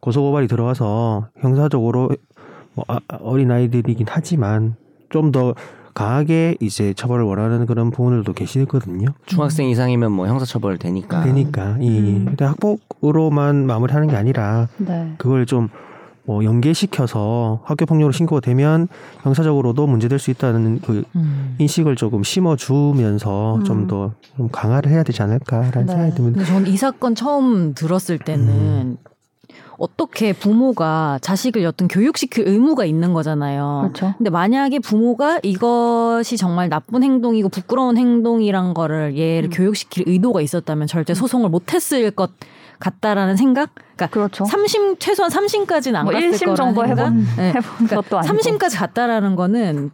고소 0.00 0.22
고발이 0.22 0.46
들어와서 0.46 1.28
형사적으로 1.38 2.10
뭐 2.74 2.84
아- 2.88 3.00
어린 3.20 3.50
아이들이긴 3.50 4.06
하지만 4.08 4.76
좀 5.10 5.32
더 5.32 5.54
강하게 5.98 6.56
이제 6.60 6.92
처벌을 6.94 7.24
원하는 7.24 7.66
그런 7.66 7.90
부분들도 7.90 8.32
계시거든요. 8.32 9.08
중학생 9.26 9.68
이상이면 9.68 10.12
뭐 10.12 10.26
형사처벌 10.26 10.78
되니까. 10.78 11.24
되니까 11.24 11.76
이 11.80 11.98
음. 11.98 12.24
근데 12.26 12.44
학폭으로만 12.44 13.66
마무리하는 13.66 14.08
게 14.08 14.16
아니라 14.16 14.68
네. 14.78 15.14
그걸 15.18 15.46
좀 15.46 15.68
뭐 16.28 16.44
연계시켜서 16.44 17.62
학교 17.64 17.86
폭력으로 17.86 18.12
신고가 18.12 18.42
되면 18.42 18.86
형사적으로도 19.22 19.86
문제될 19.86 20.18
수 20.18 20.30
있다는 20.30 20.78
그 20.82 21.02
음. 21.16 21.56
인식을 21.58 21.96
조금 21.96 22.22
심어주면서 22.22 23.56
음. 23.56 23.64
좀더 23.64 24.12
좀 24.36 24.50
강화를 24.50 24.92
해야 24.92 25.02
되지 25.02 25.22
않을까라는 25.22 25.86
네. 25.86 25.92
생각이 25.92 26.14
듭니다. 26.14 26.44
저는 26.44 26.66
이 26.66 26.76
사건 26.76 27.14
처음 27.14 27.72
들었을 27.72 28.18
때는 28.18 28.98
어떻게 29.78 30.32
부모가 30.32 31.18
자식을 31.22 31.62
여튼 31.62 31.86
교육시킬 31.88 32.46
의무가 32.48 32.84
있는 32.84 33.12
거잖아요. 33.12 33.80
그렇죠. 33.92 34.14
근데 34.18 34.28
만약에 34.30 34.80
부모가 34.80 35.38
이것이 35.42 36.36
정말 36.36 36.68
나쁜 36.68 37.02
행동이고 37.02 37.48
부끄러운 37.48 37.96
행동이란 37.96 38.74
거를 38.74 39.16
얘를 39.16 39.48
음. 39.48 39.50
교육시킬 39.50 40.04
의도가 40.08 40.40
있었다면 40.40 40.88
절대 40.88 41.14
소송을 41.14 41.48
못 41.48 41.72
했을 41.72 42.10
것 42.10 42.32
같다라는 42.80 43.36
생각? 43.36 43.70
그러니까 43.96 44.06
그렇죠. 44.08 44.44
삼심 44.44 44.96
최소한 44.98 45.30
삼심까지는 45.30 45.98
안 45.98 46.04
뭐 46.06 46.12
갔을 46.12 46.30
1심 46.30 46.38
거라는 46.56 46.56
정도? 46.56 46.86
해본, 46.86 47.26
네. 47.36 47.48
해본 47.54 47.86
것도 47.88 48.18
아니고. 48.18 48.36
3심까지 48.36 48.78
갔다라는 48.78 49.36
거는 49.36 49.90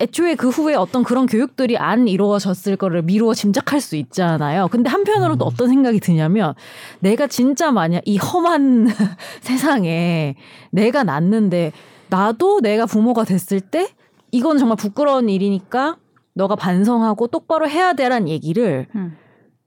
애초에 0.00 0.34
그 0.34 0.48
후에 0.48 0.74
어떤 0.74 1.04
그런 1.04 1.26
교육들이 1.26 1.76
안 1.76 2.08
이루어졌을 2.08 2.76
거를 2.76 3.02
미루어 3.02 3.34
짐작할 3.34 3.80
수 3.80 3.96
있잖아요. 3.96 4.68
근데 4.68 4.88
한편으로 4.88 5.36
또 5.36 5.44
어떤 5.44 5.68
생각이 5.68 6.00
드냐면 6.00 6.54
내가 7.00 7.26
진짜 7.26 7.70
만약 7.70 8.02
이 8.06 8.16
험한 8.16 8.88
세상에 9.42 10.36
내가 10.70 11.04
낳는데 11.04 11.72
나도 12.08 12.60
내가 12.60 12.86
부모가 12.86 13.24
됐을 13.24 13.60
때 13.60 13.88
이건 14.32 14.58
정말 14.58 14.76
부끄러운 14.76 15.28
일이니까 15.28 15.96
너가 16.34 16.56
반성하고 16.56 17.26
똑바로 17.26 17.68
해야 17.68 17.92
돼란 17.92 18.28
얘기를 18.28 18.86
음. 18.94 19.16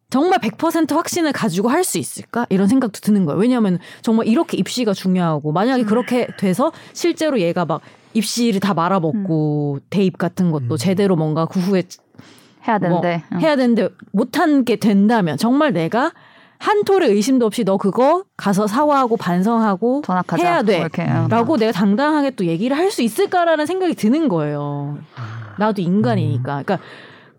정말 0.09 0.39
100% 0.39 0.93
확신을 0.93 1.31
가지고 1.31 1.69
할 1.69 1.83
수 1.83 1.97
있을까? 1.97 2.45
이런 2.49 2.67
생각도 2.67 2.99
드는 2.99 3.25
거예요. 3.25 3.39
왜냐하면 3.39 3.79
정말 4.01 4.27
이렇게 4.27 4.57
입시가 4.57 4.93
중요하고 4.93 5.51
만약에 5.51 5.83
그렇게 5.83 6.27
돼서 6.37 6.71
실제로 6.93 7.39
얘가 7.39 7.65
막 7.65 7.81
입시를 8.13 8.59
다 8.59 8.73
말아먹고 8.73 9.79
대입 9.89 10.17
같은 10.17 10.51
것도 10.51 10.77
제대로 10.77 11.15
뭔가 11.15 11.45
그 11.45 11.59
후에 11.59 11.83
해야 12.67 12.79
뭐 12.79 12.87
되는데. 13.01 13.23
응. 13.33 13.39
해야 13.41 13.55
되는데 13.55 13.89
못한 14.11 14.63
게 14.65 14.75
된다면 14.77 15.37
정말 15.37 15.73
내가 15.73 16.11
한 16.59 16.85
톨의 16.85 17.09
의심도 17.09 17.45
없이 17.45 17.65
너 17.65 17.75
그거 17.77 18.23
가서 18.37 18.67
사과하고 18.67 19.17
반성하고 19.17 20.03
전학하자. 20.05 20.43
해야 20.43 20.63
돼. 20.63 20.79
뭐. 20.79 21.27
라고 21.27 21.57
내가 21.57 21.73
당당하게 21.73 22.31
또 22.31 22.45
얘기를 22.45 22.77
할 22.77 22.89
수 22.89 23.01
있을까라는 23.01 23.65
생각이 23.65 23.95
드는 23.95 24.29
거예요. 24.29 24.97
나도 25.57 25.81
인간이니까. 25.81 26.63
그러니까 26.63 26.79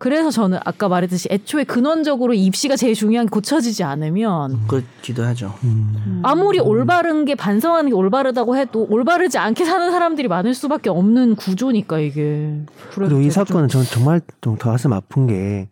그래서 0.05 0.31
저는 0.31 0.59
아까 0.67 0.87
말했듯이 0.91 1.29
애초에 1.31 1.65
근원적으로 1.65 2.35
이 2.35 2.45
입시가 2.45 2.77
제일 2.77 2.93
중요한 2.95 3.25
게 3.27 3.31
고쳐지지 3.31 3.85
않으면 3.85 4.67
그렇기도 4.67 5.25
하죠. 5.25 5.55
음. 5.65 6.21
아무리 6.23 6.61
올바른 6.61 7.25
게 7.25 7.35
반성하는 7.35 7.89
게 7.89 7.97
올바르다고 7.97 8.55
해도 8.55 8.87
올바르지 8.91 9.39
않게 9.39 9.65
사는 9.65 9.91
사람들이 9.91 10.29
많을 10.29 10.53
수밖에 10.53 10.91
없는 10.91 11.37
구조니까 11.37 12.01
이게. 12.01 12.67
그리고 12.95 13.19
이 13.21 13.31
사건은 13.31 13.69
전 13.69 13.83
정말 13.85 14.21
좀 14.43 14.59
더 14.59 14.71
가슴 14.73 14.93
아픈 14.93 15.27
게 15.27 15.71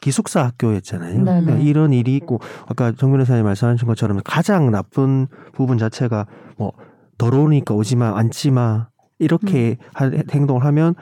기숙사 0.00 0.44
학교였잖아요. 0.46 1.22
네네. 1.22 1.40
그러니까 1.42 1.64
이런 1.64 1.92
일이 1.92 2.16
있고 2.16 2.40
아까 2.66 2.90
정 2.90 3.12
변호사님 3.12 3.44
말씀하신 3.44 3.86
것처럼 3.86 4.20
가장 4.24 4.72
나쁜 4.72 5.28
부분 5.52 5.78
자체가 5.78 6.26
뭐 6.56 6.72
더러우니까 7.18 7.72
오지 7.74 7.94
마, 7.94 8.18
앉지 8.18 8.50
마 8.50 8.88
이렇게 9.20 9.76
하- 9.94 10.10
행동을 10.32 10.64
하면 10.64 10.96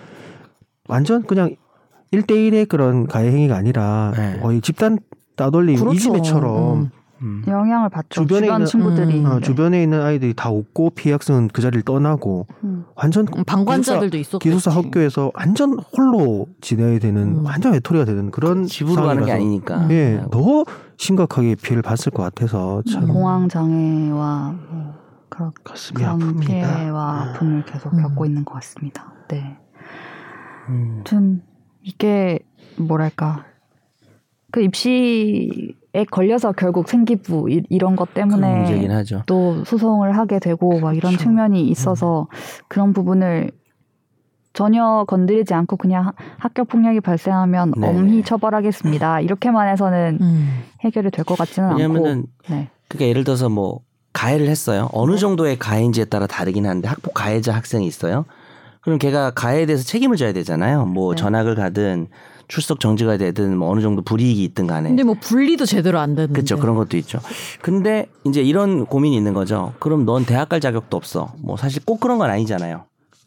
완전 0.86 1.22
그냥 1.22 1.56
1대1의 2.12 2.68
그런 2.68 3.06
가해 3.06 3.30
행위가 3.30 3.56
아니라 3.56 4.12
네. 4.16 4.38
거의 4.40 4.60
집단 4.60 4.98
따돌림 5.36 5.76
그렇죠. 5.78 5.94
이지매처럼 5.94 6.80
음. 6.80 6.90
음. 7.20 7.42
영향을 7.48 7.88
받죠. 7.88 8.22
주변에 8.22 8.46
주변 8.46 8.60
있는- 8.62 8.66
친구들이. 8.66 9.20
음. 9.20 9.26
어, 9.26 9.34
네. 9.34 9.40
주변에 9.40 9.82
있는 9.82 10.00
아이들이 10.00 10.34
다 10.34 10.50
웃고 10.50 10.90
피해 10.90 11.12
학생은 11.12 11.48
그 11.52 11.60
자리를 11.60 11.82
떠나고 11.82 12.46
음. 12.64 12.84
완전 12.94 13.26
음, 13.36 13.42
방관자들도 13.44 14.16
있었고 14.16 14.38
기숙사 14.38 14.70
학교에서 14.70 15.32
완전 15.34 15.76
홀로 15.96 16.46
지내야 16.60 16.98
되는 17.00 17.38
음. 17.40 17.44
완전 17.44 17.72
외톨이가 17.72 18.04
되는 18.04 18.30
그런 18.30 18.66
집으로 18.66 19.02
가는 19.02 19.24
게 19.24 19.30
상황이라서 19.32 19.34
아니니까. 19.34 19.90
예, 19.90 20.22
더 20.30 20.64
심각하게 20.96 21.56
피해를 21.56 21.82
봤을 21.82 22.12
것 22.12 22.22
같아서 22.22 22.82
참 22.90 23.08
공황 23.08 23.48
장애와 23.48 24.54
뭐 24.70 24.94
그런 25.28 25.52
가슴이 25.64 25.96
그런 26.02 26.18
아픕니다. 26.20 26.40
피해와 26.46 27.22
아픔을 27.34 27.64
계속 27.64 27.94
음. 27.94 28.02
겪고 28.02 28.26
있는 28.26 28.44
것 28.44 28.54
같습니다. 28.54 29.12
네. 29.28 29.56
음. 30.68 31.00
좀 31.04 31.42
이게 31.88 32.38
뭐랄까 32.76 33.44
그 34.50 34.62
입시에 34.62 36.04
걸려서 36.10 36.52
결국 36.52 36.88
생기부 36.88 37.50
이, 37.50 37.62
이런 37.70 37.96
것큰 37.96 38.28
문제긴 38.28 38.88
때문에. 38.90 39.22
또 39.26 39.64
소송을 39.64 40.16
하게 40.16 40.38
되고 40.38 40.78
막 40.80 40.94
이런 40.96 41.12
그렇죠. 41.12 41.24
측면이 41.24 41.66
있어서 41.68 42.28
그런 42.68 42.92
부분을 42.92 43.50
전혀 44.52 45.04
건드리지 45.06 45.54
않고 45.54 45.76
그냥 45.76 46.06
하- 46.08 46.12
학교 46.38 46.64
폭력이 46.64 47.00
발생하면 47.00 47.72
네. 47.78 47.88
엄히 47.88 48.22
처벌하겠습니다. 48.22 49.20
이렇게만 49.20 49.68
해서는 49.68 50.18
음. 50.20 50.48
해결이 50.80 51.10
될 51.10 51.24
것 51.24 51.36
같지는 51.38 51.70
왜냐면은 51.76 52.10
않고. 52.10 52.28
네. 52.54 52.68
그러니까 52.88 53.08
예를 53.08 53.24
들어서 53.24 53.48
뭐 53.48 53.80
가해를 54.12 54.48
했어요. 54.48 54.88
어느 54.92 55.16
정도의 55.16 55.58
가해인지에 55.58 56.06
따라 56.06 56.26
다르긴 56.26 56.66
한데 56.66 56.88
학폭 56.88 57.14
가해자 57.14 57.54
학생이 57.54 57.86
있어요. 57.86 58.24
그럼 58.88 58.98
걔가 58.98 59.30
가해에 59.32 59.66
대해서 59.66 59.84
책임을 59.84 60.16
져야 60.16 60.32
되잖아요. 60.32 60.86
뭐 60.86 61.14
네. 61.14 61.20
전학을 61.20 61.54
가든 61.56 62.08
출석 62.48 62.80
정지가 62.80 63.18
되든 63.18 63.54
뭐 63.58 63.70
어느 63.70 63.82
정도 63.82 64.00
불이익이 64.00 64.42
있든 64.44 64.66
간에. 64.66 64.88
근데 64.88 65.02
뭐 65.02 65.14
분리도 65.20 65.66
제대로 65.66 65.98
안 65.98 66.14
되는데. 66.14 66.32
그렇죠. 66.32 66.58
그런 66.58 66.74
것도 66.76 66.96
있죠. 66.96 67.18
근데 67.60 68.06
이제 68.24 68.40
이런 68.40 68.86
고민이 68.86 69.14
있는 69.14 69.34
거죠. 69.34 69.74
그럼 69.78 70.06
넌 70.06 70.24
대학 70.24 70.48
갈 70.48 70.58
자격도 70.60 70.96
없어. 70.96 71.34
뭐 71.38 71.58
사실 71.58 71.82
꼭 71.84 72.00
그런 72.00 72.16
건 72.16 72.30
아니잖아요. 72.30 72.84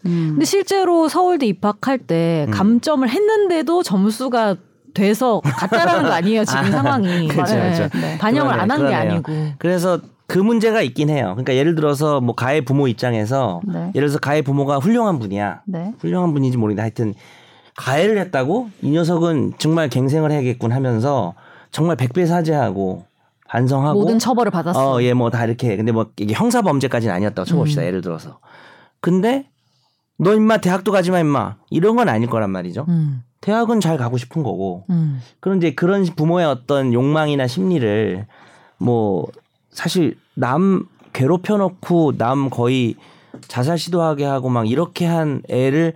음. 0.08 0.30
근데 0.32 0.46
실제로 0.46 1.08
서울대 1.08 1.46
입학할 1.46 2.00
때 2.00 2.46
음. 2.48 2.52
감점을 2.52 3.08
했는데도 3.08 3.84
점수가 3.84 4.56
돼서 4.96 5.40
갔다라는 5.46 6.04
거 6.10 6.16
아니에요 6.16 6.44
지금 6.44 6.72
상황이 6.72 7.28
그렇죠, 7.28 7.54
네. 7.56 7.74
그렇죠. 7.76 7.98
네. 8.00 8.18
반영을 8.18 8.60
안 8.60 8.72
한 8.72 8.88
게. 8.88 8.94
아니고 8.94 9.32
그래서 9.60 10.00
그 10.32 10.40
문제가 10.40 10.82
있긴 10.82 11.10
해요. 11.10 11.32
그러니까 11.34 11.56
예를 11.56 11.76
들어서 11.76 12.22
뭐 12.22 12.36
가해 12.36 12.62
부모 12.62 12.88
입장에서 12.88 13.60
네. 13.66 13.92
예를 13.96 14.08
들어서 14.08 14.18
가해 14.18 14.42
부모가 14.42 14.78
훌륭한 14.78 15.20
분이야. 15.20 15.64
네. 15.66 15.94
훌륭한 16.00 16.32
분인지 16.32 16.58
모르겠는데 16.58 16.82
하여튼 16.82 17.14
가해를 17.76 18.18
했다고 18.18 18.70
이 18.82 18.92
녀석은 18.92 19.56
정말 19.58 19.90
갱생을 19.90 20.32
해야겠군 20.32 20.72
하면서 20.72 21.34
정말 21.72 21.98
백배 21.98 22.26
사죄하고 22.26 23.04
반성하고 23.50 24.00
모든 24.00 24.20
처벌을 24.20 24.52
받았어. 24.52 24.94
어, 24.94 25.02
예, 25.02 25.14
뭐 25.14 25.30
다 25.30 25.44
이렇게 25.46 25.72
해. 25.72 25.76
근데 25.76 25.92
뭐 25.92 26.06
이게 26.16 26.34
형사 26.34 26.62
범죄까지는 26.62 27.14
아니었다고 27.14 27.46
쳐봅시다. 27.46 27.82
음. 27.82 27.88
예를 27.88 28.00
들어서. 28.02 28.40
근데 29.02 29.50
너 30.18 30.34
임마 30.34 30.60
대학도 30.60 30.94
가지 30.94 31.12
마 31.12 31.20
임마 31.20 31.56
이런 31.72 31.98
건 31.98 32.08
아닐 32.08 32.30
거란 32.30 32.52
말이죠. 32.52 32.86
음, 32.88 33.24
대학은 33.42 33.82
잘 33.82 33.98
가고 33.98 34.18
싶은 34.18 34.44
거고. 34.44 34.86
음. 34.92 35.20
그런데 35.42 35.74
그런 35.74 36.06
부모의 36.06 36.46
어떤 36.46 36.94
욕망이나 36.94 37.48
심리를 37.48 38.26
뭐 38.78 39.28
사실 39.72 40.18
남 40.36 40.86
괴롭혀 41.14 41.58
놓고 41.58 42.18
남 42.18 42.50
거의 42.50 42.96
자살 43.48 43.78
시도하게 43.78 44.26
하고 44.26 44.50
막 44.50 44.70
이렇게 44.70 45.06
한 45.06 45.42
애를 45.50 45.94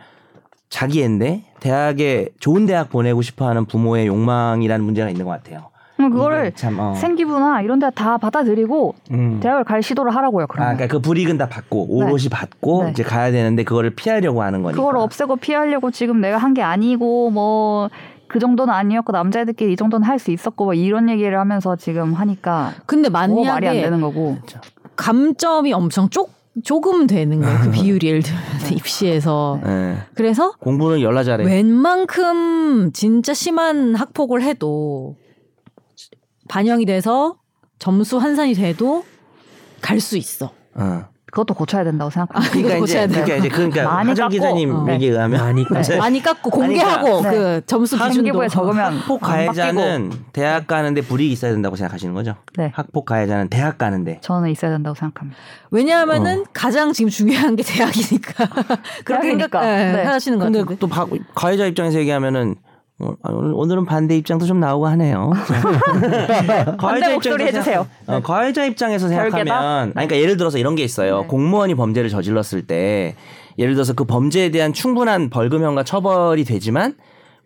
자기 0.70 1.02
애인데 1.02 1.44
대학에 1.60 2.30
좋은 2.40 2.66
대학 2.66 2.90
보내고 2.90 3.22
싶어 3.22 3.48
하는 3.48 3.66
부모의 3.66 4.08
욕망이라는 4.08 4.84
문제가 4.84 5.10
있는 5.10 5.26
것 5.26 5.32
같아요. 5.32 5.70
그럼 5.96 6.12
그거를 6.12 6.52
참 6.52 6.78
어. 6.78 6.94
생기부나 6.96 7.62
이런 7.62 7.80
데 7.80 7.90
다 7.96 8.18
받아들이고 8.18 8.96
음. 9.12 9.40
대학을 9.42 9.64
갈 9.64 9.82
시도를 9.82 10.14
하라고요. 10.14 10.44
아, 10.44 10.48
그러면. 10.48 10.76
그러니까 10.76 10.94
그 10.94 11.02
불이익은 11.02 11.38
다 11.38 11.48
받고 11.48 11.86
오롯이 11.98 12.28
받고 12.30 12.84
네. 12.86 12.92
이제 12.92 13.04
가야 13.04 13.32
되는데 13.32 13.64
그거를 13.64 13.92
피하려고 13.92 14.42
하는 14.44 14.62
거니까. 14.64 14.82
그걸 14.82 14.98
없애고 14.98 15.38
피하려고 15.38 15.92
지금 15.92 16.20
내가 16.20 16.38
한 16.38 16.54
게 16.54 16.62
아니고 16.62 17.30
뭐 17.32 17.90
그 18.28 18.40
정도는 18.40 18.74
아니었고 18.74 19.12
남자애들끼리 19.12 19.74
이 19.74 19.76
정도는 19.76 20.06
할 20.08 20.20
수 20.20 20.32
있었고 20.32 20.66
뭐 20.66 20.74
이런 20.74 21.10
얘기를 21.10 21.38
하면서 21.40 21.76
지금 21.76 22.14
하니까 22.14 22.74
근데 22.86 23.10
뭐 23.10 23.20
말이 23.20 23.34
안 23.48 23.54
만약에 23.64 23.82
되는 23.82 24.02
거고. 24.02 24.38
감점이 24.96 25.74
엄청 25.74 26.10
쪽 26.10 26.34
조금 26.64 27.06
되는 27.06 27.42
거예요. 27.42 27.60
그 27.64 27.72
비율이 27.72 28.08
예를 28.08 28.22
들면 28.24 28.42
입시에서. 28.74 29.60
예. 29.66 29.98
그래서 30.16 30.54
공부는 30.62 31.02
열나 31.02 31.24
잘해. 31.24 31.46
웬만큼 31.46 32.92
진짜 32.94 33.34
심한 33.34 33.94
학폭을 33.96 34.42
해도 34.42 35.16
반영이 36.48 36.86
돼서 36.86 37.38
점수 37.80 38.18
환산이 38.18 38.54
돼도 38.54 39.04
갈 39.82 40.00
수 40.00 40.18
있어. 40.18 40.52
어. 40.76 41.04
그것도 41.36 41.54
고쳐야 41.54 41.84
된다고 41.84 42.10
생각합니다. 42.10 42.54
이거 42.58 42.68
그러니까 42.70 42.80
고쳐야 42.80 43.04
이제. 43.04 43.14
그러니까 43.14 43.36
이제 43.36 43.50
그러니까 43.50 43.84
많이 43.84 44.08
하정 44.10 44.24
깎고, 44.30 44.32
기자님 44.32 44.74
어. 44.74 44.86
얘기에 44.94 45.10
의하면 45.10 45.42
많이 45.42 45.66
깎고. 45.66 45.98
많이 45.98 46.22
깎고 46.24 46.50
공개하고 46.50 47.06
그러니까, 47.22 47.32
그 47.32 47.62
점수 47.66 47.98
기준도 47.98 48.48
적으면 48.48 48.94
학폭 49.04 49.22
안 49.26 49.30
가해자는. 49.32 50.12
대학 50.32 50.66
가는데 50.66 51.02
불이익이 51.02 51.34
있어야 51.34 51.52
된다고 51.52 51.76
생각하시는 51.76 52.14
거죠? 52.14 52.36
네. 52.58 52.72
학폭 52.74 53.06
가해자는 53.06 53.50
대학 53.50 53.78
가는데. 53.78 54.20
저는 54.22 54.50
있어야 54.50 54.72
된다고 54.72 54.96
생각합니다. 54.96 55.38
왜냐하면은 55.72 56.40
어. 56.40 56.44
가장 56.54 56.94
지금 56.94 57.10
중요한 57.10 57.58
게 57.58 57.64
대학이니까 57.64 58.46
그렇게 59.04 59.28
대학이니까. 59.28 59.62
생각 59.62 59.62
네, 59.66 59.92
네. 59.92 60.04
하시는 60.04 60.40
것 60.40 60.46
근데. 60.50 60.76
또 60.80 60.88
바- 60.88 61.06
가해자 61.36 61.66
입장에서 61.66 62.00
얘기하면은 62.00 62.52
어, 62.52 62.56
아, 62.56 62.75
오늘 62.98 63.54
오늘은 63.54 63.86
반대 63.86 64.16
입장도 64.16 64.46
좀 64.46 64.60
나오고 64.60 64.88
하네요. 64.88 65.32
반대 66.80 67.14
목소리 67.14 67.34
입장에서 67.34 67.46
해주세요. 67.46 67.88
어, 68.08 68.22
가해자 68.22 68.64
입장에서 68.64 69.10
별개다? 69.10 69.38
생각하면, 69.38 69.82
아니, 69.82 69.94
그러니까 69.94 70.18
예를 70.18 70.38
들어서 70.38 70.58
이런 70.58 70.76
게 70.76 70.84
있어요. 70.84 71.22
네. 71.22 71.28
공무원이 71.28 71.76
범죄를 71.76 72.10
저질렀을 72.10 72.66
때, 72.66 73.16
예를 73.58 73.74
들어서 73.74 73.94
그 73.94 74.06
범죄에 74.06 74.50
대한 74.50 74.72
충분한 74.72 75.30
벌금형과 75.30 75.84
처벌이 75.84 76.46
되지만 76.46 76.96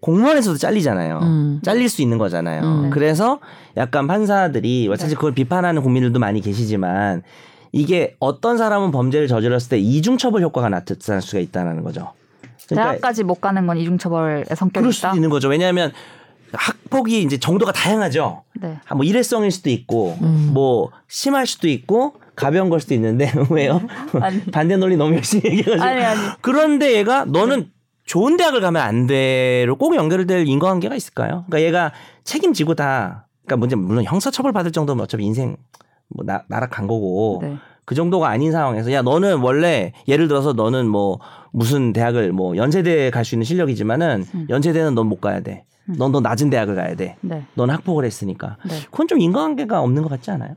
공무원에서도 0.02 0.58
잘리잖아요. 0.58 1.20
음. 1.22 1.62
잘릴 1.64 1.90
수 1.90 2.02
있는 2.02 2.18
거잖아요. 2.20 2.62
음. 2.62 2.90
그래서 2.92 3.40
약간 3.76 4.08
판사들이 4.08 4.88
뭐 4.88 4.96
사실 4.96 5.16
그걸 5.16 5.34
비판하는 5.34 5.82
국민들도 5.82 6.20
많이 6.20 6.42
계시지만 6.42 7.24
이게 7.72 8.16
어떤 8.20 8.58
사람은 8.58 8.92
범죄를 8.92 9.28
저질렀을 9.28 9.70
때 9.70 9.78
이중처벌 9.78 10.42
효과가 10.42 10.70
나타날 10.70 11.22
수가 11.22 11.40
있다는 11.40 11.84
거죠. 11.84 12.14
그러니까 12.70 12.92
대학까지 12.92 13.24
못 13.24 13.42
가는 13.42 13.66
건 13.68 13.78
이중처벌의 13.78 14.46
성격이 14.56 14.80
그럴. 14.82 14.94
수도 14.94 15.16
있는 15.16 15.30
거죠. 15.30 15.48
왜냐하면 15.48 15.92
학폭이 16.54 17.22
이제 17.22 17.38
정도가 17.38 17.72
다양하죠. 17.72 18.44
네. 18.62 18.80
아, 18.88 18.96
뭐 18.96 19.04
일회성일 19.04 19.52
수도 19.52 19.70
있고, 19.70 20.18
음. 20.22 20.52
뭐 20.54 20.90
심할 21.08 21.46
수도 21.46 21.68
있고, 21.68 22.16
가벼운 22.36 22.70
걸 22.70 22.80
수도 22.80 22.94
있는데 22.94 23.32
왜요? 23.52 23.82
반대 24.54 24.78
논리 24.78 24.96
너무 24.96 25.14
열심히 25.16 25.44
얘기해가지고. 25.46 25.84
아니 25.84 26.02
아니. 26.02 26.20
그런데 26.42 26.94
얘가 26.94 27.26
너는 27.26 27.70
좋은 28.06 28.38
대학을 28.38 28.62
가면 28.62 28.82
안 28.82 29.08
돼로 29.08 29.76
꼭 29.76 29.96
연결될 29.96 30.48
인과관계가 30.48 30.96
있을까요? 30.96 31.44
그러니까 31.48 31.62
얘가 31.62 31.92
책임지고 32.24 32.76
다, 32.76 33.28
그러니까 33.46 33.58
문제 33.58 33.76
물론 33.76 34.06
형사 34.06 34.32
처벌 34.32 34.54
받을 34.54 34.72
정도면 34.72 35.04
어차피 35.04 35.26
인생 35.26 35.58
뭐 36.08 36.26
나, 36.26 36.44
나락 36.48 36.72
간 36.72 36.88
거고 36.88 37.40
네. 37.42 37.58
그 37.90 37.96
정도가 37.96 38.30
아닌 38.30 38.52
상황에서 38.52 38.92
야 38.94 39.02
너는 39.02 39.40
원래 39.40 39.94
예를 40.08 40.28
들어서 40.28 40.54
너는 40.54 40.88
뭐 40.88 41.20
무슨 41.52 41.92
대학을 41.92 42.32
뭐 42.34 42.56
연세대 42.56 43.10
갈수 43.10 43.34
있는 43.34 43.46
실력이지만은 43.46 44.26
음. 44.36 44.46
연세대는 44.48 44.94
넌 44.94 45.08
못 45.08 45.20
가야 45.20 45.40
돼. 45.40 45.64
넌더 45.98 46.20
낮은 46.20 46.52
대학을 46.52 46.76
가야 46.76 46.94
돼. 46.94 47.16
네. 47.22 47.46
넌 47.56 47.72
학폭을 47.72 48.06
했으니까. 48.06 48.58
네. 48.70 48.76
그건 48.92 49.08
좀 49.08 49.20
인과관계가 49.20 49.82
없는 49.82 50.04
것 50.04 50.10
같지 50.10 50.30
않아요? 50.30 50.54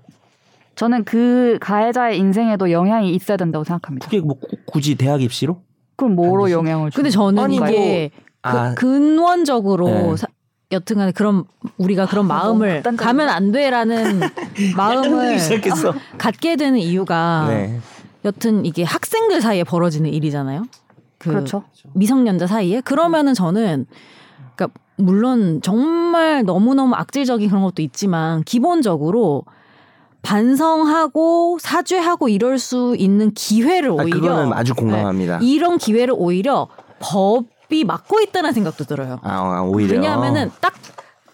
저는 0.74 1.04
그 1.04 1.56
가해자의 1.62 2.18
인생에도 2.18 2.70
영향이 2.70 3.14
있어야 3.14 3.38
된다고 3.38 3.64
생각합니다. 3.64 4.04
그게 4.04 4.20
뭐 4.20 4.34
꾸- 4.38 4.54
굳이 4.66 4.94
대학 4.96 5.22
입시로? 5.22 5.62
그럼 5.96 6.14
뭐로 6.16 6.42
반드시. 6.42 6.52
영향을 6.58 6.90
줘? 6.90 6.96
근데 6.96 7.08
저는 7.08 7.42
아니, 7.42 7.56
이게 7.56 8.10
그, 8.42 8.48
아. 8.48 8.74
근원적으로 8.74 9.86
네. 9.86 10.16
사- 10.18 10.26
여튼간에 10.72 11.12
그런 11.12 11.44
우리가 11.78 12.06
그런 12.06 12.26
너무 12.26 12.58
마음을. 12.58 12.82
가면 12.82 13.28
안 13.28 13.52
돼라는 13.52 14.20
마음을 14.76 15.38
시작했어. 15.38 15.94
갖게 16.18 16.56
되는 16.56 16.78
이유가 16.78 17.46
네. 17.48 17.78
여튼 18.24 18.64
이게 18.64 18.82
학생들 18.82 19.40
사이에 19.40 19.64
벌어지는 19.64 20.12
일이잖아요. 20.12 20.64
그 21.18 21.30
그렇죠. 21.30 21.64
미성년자 21.94 22.46
사이에 22.46 22.80
그러면은 22.80 23.34
저는 23.34 23.86
그러니까 24.54 24.80
물론 24.96 25.60
정말 25.62 26.44
너무너무 26.44 26.94
악질적인 26.94 27.48
그런 27.48 27.62
것도 27.62 27.82
있지만 27.82 28.42
기본적으로 28.44 29.44
반성하고 30.22 31.58
사죄하고 31.60 32.28
이럴 32.28 32.58
수 32.58 32.94
있는 32.96 33.32
기회를 33.32 33.90
아, 33.90 33.94
오히려 33.94 34.20
그거는 34.20 34.52
아주 34.52 34.74
공감합니다. 34.74 35.38
네, 35.38 35.46
이런 35.46 35.78
기회를 35.78 36.14
오히려 36.16 36.68
법 37.00 37.46
이 37.72 37.84
막고 37.84 38.20
있다는 38.20 38.52
생각도 38.52 38.84
들어요. 38.84 39.18
아, 39.22 39.58
아, 39.58 39.62
오히려. 39.62 39.94
왜냐하면은 39.94 40.50
딱 40.60 40.74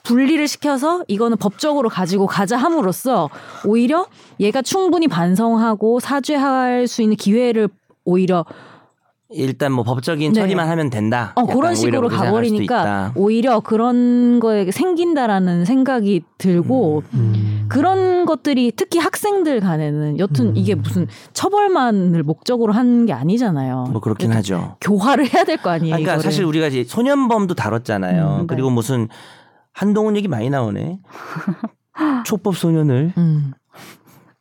분리를 0.02 0.46
시켜서 0.48 1.04
이거는 1.06 1.36
법적으로 1.36 1.88
가지고 1.88 2.26
가자 2.26 2.56
함으로써 2.56 3.28
오히려 3.64 4.06
얘가 4.40 4.62
충분히 4.62 5.06
반성하고 5.06 6.00
사죄할 6.00 6.86
수 6.88 7.02
있는 7.02 7.16
기회를 7.16 7.68
오히려 8.04 8.46
일단 9.30 9.72
뭐 9.72 9.84
법적인 9.84 10.32
네. 10.32 10.40
처리만 10.40 10.66
하면 10.68 10.88
된다. 10.88 11.32
어, 11.34 11.44
그런 11.44 11.74
식으로 11.74 12.08
가버리니까. 12.08 13.12
오히려 13.14 13.60
그런 13.60 14.40
거에 14.40 14.70
생긴다라는 14.70 15.66
생각이 15.66 16.22
들고 16.38 17.02
음. 17.12 17.47
그런 17.68 18.24
것들이 18.26 18.72
특히 18.74 18.98
학생들 18.98 19.60
간에는 19.60 20.18
여튼 20.18 20.48
음. 20.48 20.56
이게 20.56 20.74
무슨 20.74 21.06
처벌만을 21.32 22.22
목적으로 22.22 22.72
하는 22.72 23.06
게 23.06 23.12
아니잖아요. 23.12 23.88
뭐 23.92 24.00
그렇긴 24.00 24.32
하죠. 24.32 24.76
교화를 24.80 25.32
해야 25.32 25.44
될 25.44 25.56
거 25.58 25.70
아니에요. 25.70 25.92
그러니까 25.96 26.12
이거를. 26.14 26.22
사실 26.22 26.44
우리가 26.44 26.66
이제 26.68 26.84
소년범도 26.84 27.54
다뤘잖아요. 27.54 28.26
음, 28.34 28.38
네. 28.40 28.44
그리고 28.48 28.70
무슨 28.70 29.08
한동훈 29.72 30.16
얘기 30.16 30.28
많이 30.28 30.50
나오네. 30.50 30.98
촉법 32.26 32.56
소년을 32.56 33.12
음. 33.18 33.52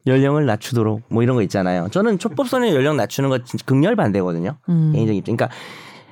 연령을 0.05 0.45
낮추도록 0.45 1.01
뭐 1.09 1.23
이런 1.23 1.36
거 1.36 1.41
있잖아요. 1.43 1.88
저는 1.91 2.17
촉법 2.19 2.47
소년 2.47 2.73
연령 2.73 2.95
낮추는 2.97 3.30
거 3.30 3.39
진짜 3.43 3.63
극렬 3.65 3.95
반대거든요. 3.95 4.57
음. 4.69 4.91
개인적인 4.93 5.15
입장. 5.19 5.36
그러니까 5.36 5.55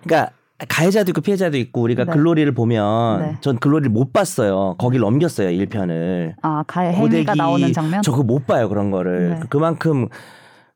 그러니까 0.03 0.31
가해자도 0.67 1.11
있고 1.11 1.21
피해자도 1.21 1.57
있고 1.57 1.81
우리가 1.81 2.05
네. 2.05 2.11
글로리를 2.11 2.51
보면 2.53 3.21
네. 3.21 3.37
전 3.41 3.57
글로리를 3.57 3.91
못 3.91 4.13
봤어요. 4.13 4.75
거길 4.77 4.99
넘겼어요. 5.01 5.49
1편을. 5.49 6.33
아 6.41 6.63
가해 6.67 6.93
행위가 6.93 7.35
나오는 7.35 7.71
장면. 7.73 8.01
저 8.01 8.11
그거 8.11 8.23
못 8.23 8.45
봐요 8.45 8.69
그런 8.69 8.91
거를 8.91 9.37
네. 9.39 9.45
그만큼 9.49 10.07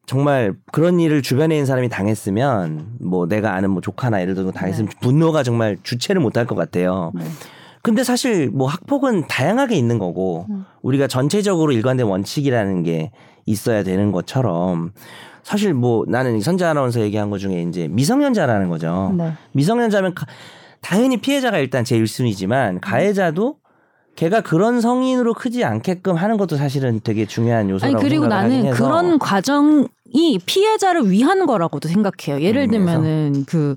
정말 0.05 0.53
그런 0.71 0.99
일을 0.99 1.21
주변에 1.21 1.55
있는 1.55 1.65
사람이 1.67 1.89
당했으면 1.89 2.95
뭐 2.99 3.27
내가 3.27 3.53
아는 3.53 3.69
뭐 3.69 3.81
조카나 3.81 4.21
예를 4.21 4.33
들어 4.33 4.51
당했으면 4.51 4.89
분노가 5.01 5.43
정말 5.43 5.77
주체를 5.83 6.19
못할 6.19 6.45
것 6.45 6.55
같아요. 6.55 7.11
네. 7.13 7.23
근데 7.81 8.03
사실 8.03 8.49
뭐 8.49 8.67
학폭은 8.67 9.27
다양하게 9.27 9.75
있는 9.75 9.99
거고 9.99 10.47
음. 10.49 10.65
우리가 10.81 11.07
전체적으로 11.07 11.71
일관된 11.71 12.07
원칙이라는 12.07 12.83
게 12.83 13.11
있어야 13.45 13.83
되는 13.83 14.11
것처럼 14.11 14.91
사실 15.43 15.73
뭐 15.73 16.05
나는 16.07 16.39
선재 16.41 16.65
아나운서 16.65 16.99
얘기한 17.01 17.29
것 17.29 17.37
중에 17.39 17.61
이제 17.63 17.87
미성년자라는 17.89 18.69
거죠. 18.69 19.13
네. 19.17 19.33
미성년자면 19.53 20.13
가- 20.15 20.25
당연히 20.81 21.17
피해자가 21.17 21.57
일단 21.57 21.83
제일 21.83 22.03
1순위지만 22.03 22.79
가해자도 22.81 23.57
걔가 24.15 24.41
그런 24.41 24.81
성인으로 24.81 25.33
크지 25.33 25.63
않게끔 25.63 26.15
하는 26.15 26.37
것도 26.37 26.57
사실은 26.57 26.99
되게 27.03 27.25
중요한 27.25 27.61
아니 27.65 27.71
요소라고 27.71 27.99
그리고 27.99 28.23
생각을 28.23 28.43
하긴 28.45 28.59
나는 28.63 28.71
그런 28.75 29.19
과정이 29.19 29.87
피해자를 30.45 31.09
위한 31.09 31.45
거라고도 31.45 31.87
생각해요. 31.87 32.43
예를 32.43 32.63
음, 32.63 32.71
들면은 32.71 33.45
그 33.47 33.75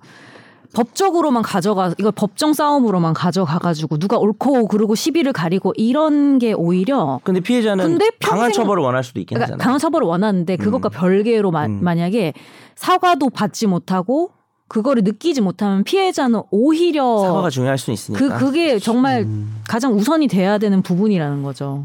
법적으로만 0.74 1.42
가져가 1.42 1.92
이걸 1.98 2.12
법정 2.12 2.52
싸움으로만 2.52 3.14
가져가 3.14 3.58
가지고 3.58 3.98
누가 3.98 4.18
옳고 4.18 4.68
그르고 4.68 4.94
시비를 4.94 5.32
가리고 5.32 5.72
이런 5.76 6.38
게 6.38 6.52
오히려 6.52 7.20
근데 7.24 7.40
피해자는 7.40 7.84
근데 7.84 8.10
강한 8.20 8.46
평생- 8.46 8.62
처벌을 8.64 8.82
원할 8.82 9.04
수도 9.04 9.20
있긴 9.20 9.36
그러니까 9.36 9.54
하잖아요. 9.54 9.64
강한 9.64 9.78
처벌을 9.78 10.06
원하는데 10.06 10.56
그것과 10.56 10.88
음. 10.88 10.90
별개로 10.92 11.50
마- 11.50 11.66
음. 11.66 11.78
만약에 11.82 12.32
사과도 12.74 13.30
받지 13.30 13.66
못하고 13.66 14.30
그거를 14.68 15.02
느끼지 15.04 15.42
못하면 15.42 15.84
피해자는 15.84 16.40
오히려 16.50 17.18
사과가 17.18 17.50
중요할 17.50 17.76
수는 17.76 17.94
그 17.94 18.00
있으니까. 18.14 18.38
그게 18.38 18.78
정말 18.78 19.22
음. 19.22 19.60
가장 19.68 19.92
우선이 19.92 20.28
돼야 20.28 20.56
되는 20.56 20.80
부분이라는 20.80 21.42
거죠. 21.42 21.84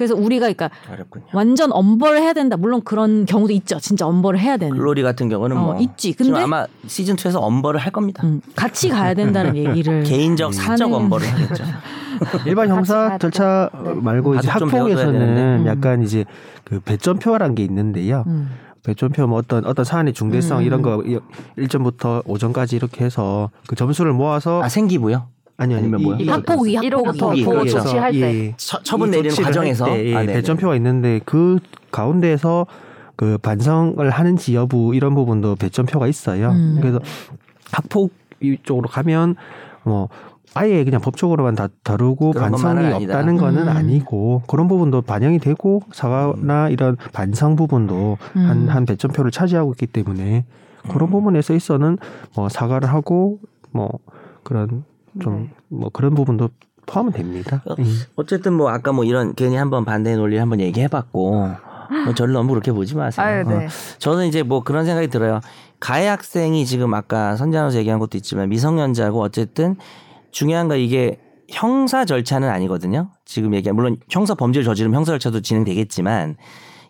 음. 0.00 0.06
그래서 0.06 0.14
우리가 0.14 0.46
그러니까 0.52 0.70
어렵군요. 0.90 1.24
완전 1.32 1.70
엄벌을 1.72 2.20
해야 2.22 2.32
된다. 2.32 2.56
물론 2.56 2.80
그런 2.82 3.26
경우도 3.26 3.52
있죠. 3.52 3.78
진짜 3.78 4.06
엄벌을 4.06 4.38
해야 4.40 4.56
되는. 4.56 4.74
글로리 4.76 5.02
같은 5.02 5.28
경우는 5.28 5.56
어, 5.56 5.60
뭐 5.60 5.76
있지. 5.80 6.12
지금 6.12 6.26
근데 6.26 6.40
아마 6.40 6.66
시즌 6.86 7.16
2에서 7.16 7.40
엄벌을 7.40 7.78
할 7.80 7.92
겁니다. 7.92 8.22
음, 8.26 8.40
같이 8.56 8.88
가야 8.88 9.14
된다는 9.14 9.54
얘기를 9.56 10.02
개인적 10.04 10.54
사적 10.54 10.92
엄벌을 10.92 11.26
하겠죠. 11.30 11.64
일반 12.46 12.68
형사 12.68 13.18
절차 13.18 13.70
네. 13.84 13.94
말고 13.94 14.34
이제 14.36 14.48
학폭에서는. 14.48 15.66
약간 15.66 16.02
이제 16.02 16.24
그 16.64 16.80
배점표라는 16.80 17.54
게 17.54 17.62
있는데요. 17.64 18.24
음. 18.26 18.50
배점표 18.82 19.26
뭐 19.26 19.38
어떤 19.38 19.66
어떤 19.66 19.84
사안의 19.84 20.14
중대성 20.14 20.60
음. 20.60 20.62
이런 20.64 20.80
거 20.80 21.02
1점부터 21.58 22.24
5점까지 22.24 22.72
이렇게 22.74 23.04
해서 23.04 23.50
그 23.66 23.76
점수를 23.76 24.14
모아서 24.14 24.62
아 24.62 24.68
생기부요? 24.70 25.28
아니 25.60 25.74
아니 25.74 25.82
아니면 25.84 26.02
뭐야? 26.02 26.32
학폭위. 26.32 26.74
1호부터 26.76 27.36
이- 27.36 27.44
보호 27.44 27.58
그렇죠. 27.58 27.80
조치할 27.82 28.12
때. 28.12 28.18
예. 28.46 28.54
처, 28.56 28.82
처분 28.82 29.08
이 29.08 29.10
내리는 29.10 29.34
과정에서 29.36 29.84
때, 29.84 30.06
예, 30.06 30.16
아. 30.16 30.20
배점표가 30.24 30.74
있는데 30.76 31.20
그 31.26 31.58
가운데에서 31.92 32.66
그 33.14 33.36
반성을 33.36 34.08
하는지 34.08 34.54
여부 34.54 34.94
이런 34.94 35.14
부분도 35.14 35.56
배점표가 35.56 36.08
있어요. 36.08 36.48
음. 36.52 36.78
그래서 36.80 36.98
학폭 37.72 38.10
이쪽으로 38.40 38.88
가면 38.88 39.36
뭐 39.84 40.08
아예 40.54 40.82
그냥 40.82 41.02
법적으로만 41.02 41.54
다 41.56 41.68
다루고 41.84 42.32
반성이. 42.32 42.90
없다는 42.94 43.36
거는 43.36 43.64
음. 43.64 43.68
아니고 43.68 44.42
그런 44.46 44.66
부분도 44.66 45.02
반영이 45.02 45.38
되고 45.40 45.82
사과나 45.92 46.70
이런 46.70 46.96
반성 47.12 47.56
부분도 47.56 48.16
음. 48.36 48.40
한, 48.46 48.68
한 48.68 48.86
배점표를 48.86 49.30
차지하고 49.30 49.72
있기 49.72 49.86
때문에 49.88 50.46
그런 50.88 51.08
음. 51.08 51.12
부분에서 51.12 51.52
있어는 51.54 51.98
뭐 52.34 52.48
사과를 52.48 52.88
하고 52.88 53.38
뭐 53.72 53.90
그런 54.42 54.84
좀뭐 55.20 55.90
그런 55.92 56.14
부분도 56.14 56.50
포함은 56.86 57.12
됩니다. 57.12 57.62
어, 57.66 57.74
예. 57.78 57.84
어쨌든 58.16 58.52
뭐 58.52 58.70
아까 58.70 58.92
뭐 58.92 59.04
이런 59.04 59.34
괜히 59.34 59.56
한번 59.56 59.84
반대의 59.84 60.16
논리를 60.16 60.40
한번 60.40 60.60
얘기해봤고 60.60 61.30
뭐 62.04 62.14
저를 62.14 62.32
너무 62.32 62.50
그렇게 62.50 62.72
보지 62.72 62.96
마세요. 62.96 63.26
아유, 63.26 63.44
네. 63.44 63.66
어, 63.66 63.68
저는 63.98 64.26
이제 64.26 64.42
뭐 64.42 64.62
그런 64.62 64.84
생각이 64.84 65.08
들어요. 65.08 65.40
가해 65.78 66.06
학생이 66.06 66.66
지금 66.66 66.94
아까 66.94 67.36
선장으로서 67.36 67.78
얘기한 67.78 67.98
것도 67.98 68.16
있지만 68.18 68.48
미성년자고 68.48 69.20
어쨌든 69.20 69.76
중요한 70.30 70.68
건 70.68 70.78
이게 70.78 71.18
형사 71.48 72.04
절차는 72.04 72.48
아니거든요. 72.48 73.10
지금 73.24 73.54
얘기한 73.54 73.74
물론 73.74 73.96
형사 74.08 74.34
범죄를 74.34 74.64
저지르면 74.64 74.96
형사 74.96 75.12
절차도 75.12 75.40
진행되겠지만 75.40 76.36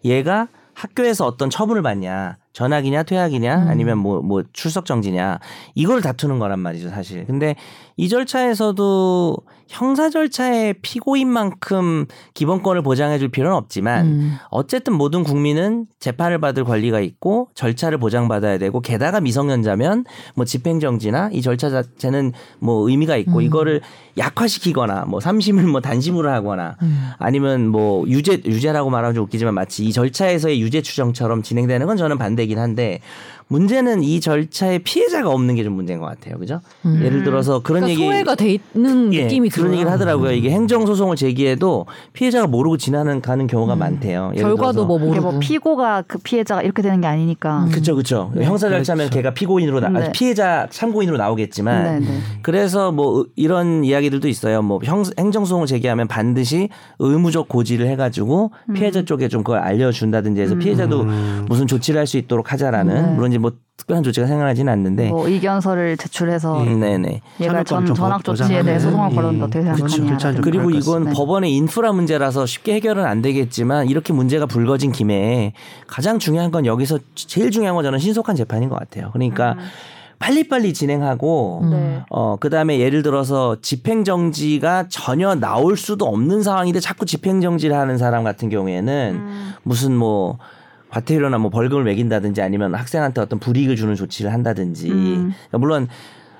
얘가 0.05 0.49
학교에서 0.75 1.27
어떤 1.27 1.51
처분을 1.51 1.83
받냐 1.83 2.37
전학이냐 2.53 3.05
퇴학이냐 3.05 3.65
음. 3.65 3.69
아니면 3.69 3.99
뭐뭐 3.99 4.45
출석 4.53 4.87
정지냐 4.87 5.39
이걸 5.75 6.01
다투는 6.01 6.39
거란 6.39 6.59
말이죠 6.59 6.91
사실. 6.91 7.25
근데 7.27 7.55
이 7.97 8.09
절차에서도 8.09 9.37
형사 9.71 10.11
절차의 10.11 10.75
피고인만큼 10.83 12.07
기본권을 12.35 12.83
보장해줄 12.83 13.29
필요는 13.29 13.57
없지만 13.57 14.07
음. 14.07 14.37
어쨌든 14.51 14.95
모든 14.95 15.23
국민은 15.23 15.87
재판을 16.01 16.41
받을 16.41 16.65
권리가 16.65 16.99
있고 16.99 17.49
절차를 17.55 17.99
보장받아야 17.99 18.59
되고 18.59 18.81
게다가 18.81 19.21
미성년자면 19.21 20.07
뭐 20.35 20.45
집행정지나 20.45 21.31
이 21.33 21.41
절차 21.41 21.71
자체는 21.71 22.33
뭐 22.59 22.89
의미가 22.89 23.17
있고 23.19 23.37
음. 23.37 23.43
이거를 23.43 23.81
약화시키거나 24.19 25.05
뭐 25.05 25.21
삼심을 25.21 25.63
뭐 25.65 25.81
단심으로 25.81 26.29
하거나 26.31 26.77
음. 26.83 27.11
아니면 27.19 27.69
뭐 27.69 28.05
유죄 28.09 28.41
유죄라고 28.45 28.91
말하면 28.91 29.15
좀 29.15 29.25
웃기지만 29.25 29.55
마치 29.55 29.85
이 29.85 29.93
절차에서의 29.93 30.61
유죄 30.61 30.83
추정처럼 30.83 31.43
진행되는 31.43 31.87
건 31.87 31.97
저는 31.97 32.19
반대 32.19 32.40
긴 32.47 32.59
한데 32.59 33.01
문제는 33.51 34.03
이 34.05 34.21
절차에 34.21 34.79
피해자가 34.79 35.29
없는 35.31 35.57
게 35.57 35.61
좀 35.61 35.75
문제인 35.75 35.99
것 36.01 36.07
같아요. 36.07 36.39
그죠? 36.39 36.61
음. 36.87 37.01
예를 37.05 37.23
들어서 37.23 37.61
그런 37.61 37.83
그러니까 37.83 37.91
얘기 37.91 38.03
소외가 38.03 38.35
돼 38.35 38.59
있는 38.75 39.13
예, 39.13 39.25
느낌이 39.25 39.51
그런 39.51 39.65
들어요. 39.67 39.73
얘기를 39.75 39.91
하더라고요. 39.93 40.33
이게 40.33 40.51
행정 40.51 40.87
소송을 40.87 41.17
제기해도 41.17 41.85
피해자가 42.15 42.47
모르고 42.47 42.77
지나는 42.79 43.21
가는 43.21 43.47
경우가 43.47 43.77
많대요. 43.77 44.33
예를 44.37 44.47
음. 44.51 44.57
결과도 44.57 44.73
들어서 44.73 44.87
뭐 44.87 44.99
모르고. 44.99 45.31
뭐 45.33 45.39
피고가 45.41 46.03
그 46.07 46.19
피해자가 46.19 46.63
이렇게 46.63 46.81
되는 46.81 47.01
게 47.01 47.07
아니니까. 47.09 47.65
음. 47.65 47.71
그쵸, 47.71 47.95
그쵸. 47.95 48.33
형사 48.37 48.69
절차면 48.71 49.09
그렇죠. 49.11 49.17
걔가 49.19 49.35
피고인으로, 49.35 49.81
나, 49.81 49.89
아, 49.89 49.91
네. 49.91 50.13
피해자 50.13 50.67
참고인으로 50.71 51.19
나오겠지만, 51.19 52.01
네, 52.01 52.07
네. 52.07 52.19
그래서 52.43 52.93
뭐 52.93 53.27
이런 53.37 53.85
이야기들도 53.85 54.29
있어요. 54.29 54.63
뭐 54.63 54.81
형, 54.85 55.05
행정 55.19 55.45
소송을 55.45 55.67
제기하면 55.67 56.09
반드시 56.09 56.69
의무적 57.01 57.49
고지를 57.49 57.87
해가지고 57.89 58.53
음. 58.69 58.75
피해자 58.75 59.05
쪽에 59.05 59.29
좀 59.29 59.43
그걸 59.43 59.59
알려준다든지 59.61 60.41
해서 60.41 60.55
피해자도 60.55 61.03
음. 61.03 61.47
무슨 61.49 61.67
조치를 61.67 61.99
할 61.99 62.07
수 62.07 62.17
있도록 62.17 62.53
하자라는, 62.53 62.95
네. 62.95 63.13
물론 63.15 63.31
이제 63.31 63.39
뭐 63.41 63.53
특별한 63.77 64.03
조치가 64.03 64.27
생각나지는 64.27 64.71
않는데, 64.73 65.09
뭐 65.09 65.27
의견서를 65.27 65.97
제출해서 65.97 66.65
예. 66.67 66.75
네네. 66.75 67.23
얘가 67.41 67.65
전 67.65 67.87
전학 67.95 68.19
보- 68.19 68.35
조치에 68.35 68.63
대해 68.63 68.63
보장하는, 68.77 68.81
소송을 68.81 69.11
예. 69.11 69.15
걸었는데 69.15 69.45
어떻게 69.59 69.63
그렇죠. 69.65 69.89
생각하냐. 69.89 70.33
좀 70.35 70.43
그리고 70.43 70.71
이건 70.71 70.81
같습니다. 70.81 71.13
법원의 71.15 71.55
인프라 71.57 71.93
문제라서 71.93 72.45
쉽게 72.45 72.75
해결은 72.75 73.05
안 73.07 73.23
되겠지만 73.23 73.89
이렇게 73.89 74.13
문제가 74.13 74.45
불거진 74.47 74.93
김에 74.93 75.55
가장 75.87 76.19
중요한 76.19 76.51
건 76.51 76.67
여기서 76.67 76.99
제일 77.15 77.51
중요한 77.51 77.75
건 77.75 77.83
저는 77.85 77.99
신속한 77.99 78.37
재판인 78.37 78.69
것 78.69 78.79
같아요. 78.79 79.09
그러니까 79.13 79.57
빨리빨리 80.19 80.75
진행하고 80.75 81.61
음. 81.63 81.71
네. 81.71 82.01
어 82.11 82.37
그다음에 82.39 82.79
예를 82.79 83.03
들어서 83.03 83.57
집행 83.63 84.05
정지가 84.05 84.89
전혀 84.91 85.35
나올 85.35 85.79
수도 85.79 86.05
없는 86.05 86.43
상황인데 86.43 86.81
자꾸 86.81 87.07
집행 87.07 87.41
정지를 87.41 87.75
하는 87.75 87.97
사람 87.97 88.23
같은 88.25 88.51
경우에는 88.51 89.13
음. 89.15 89.55
무슨 89.63 89.97
뭐 89.97 90.37
과태료나 90.91 91.39
뭐 91.39 91.51
벌금을 91.51 91.85
매긴다든지 91.85 92.43
아니면 92.43 92.75
학생한테 92.75 93.21
어떤 93.21 93.39
불이익을 93.39 93.77
주는 93.77 93.95
조치를 93.95 94.33
한다든지 94.33 94.91
음. 94.91 95.33
그러니까 95.49 95.59
물론 95.59 95.89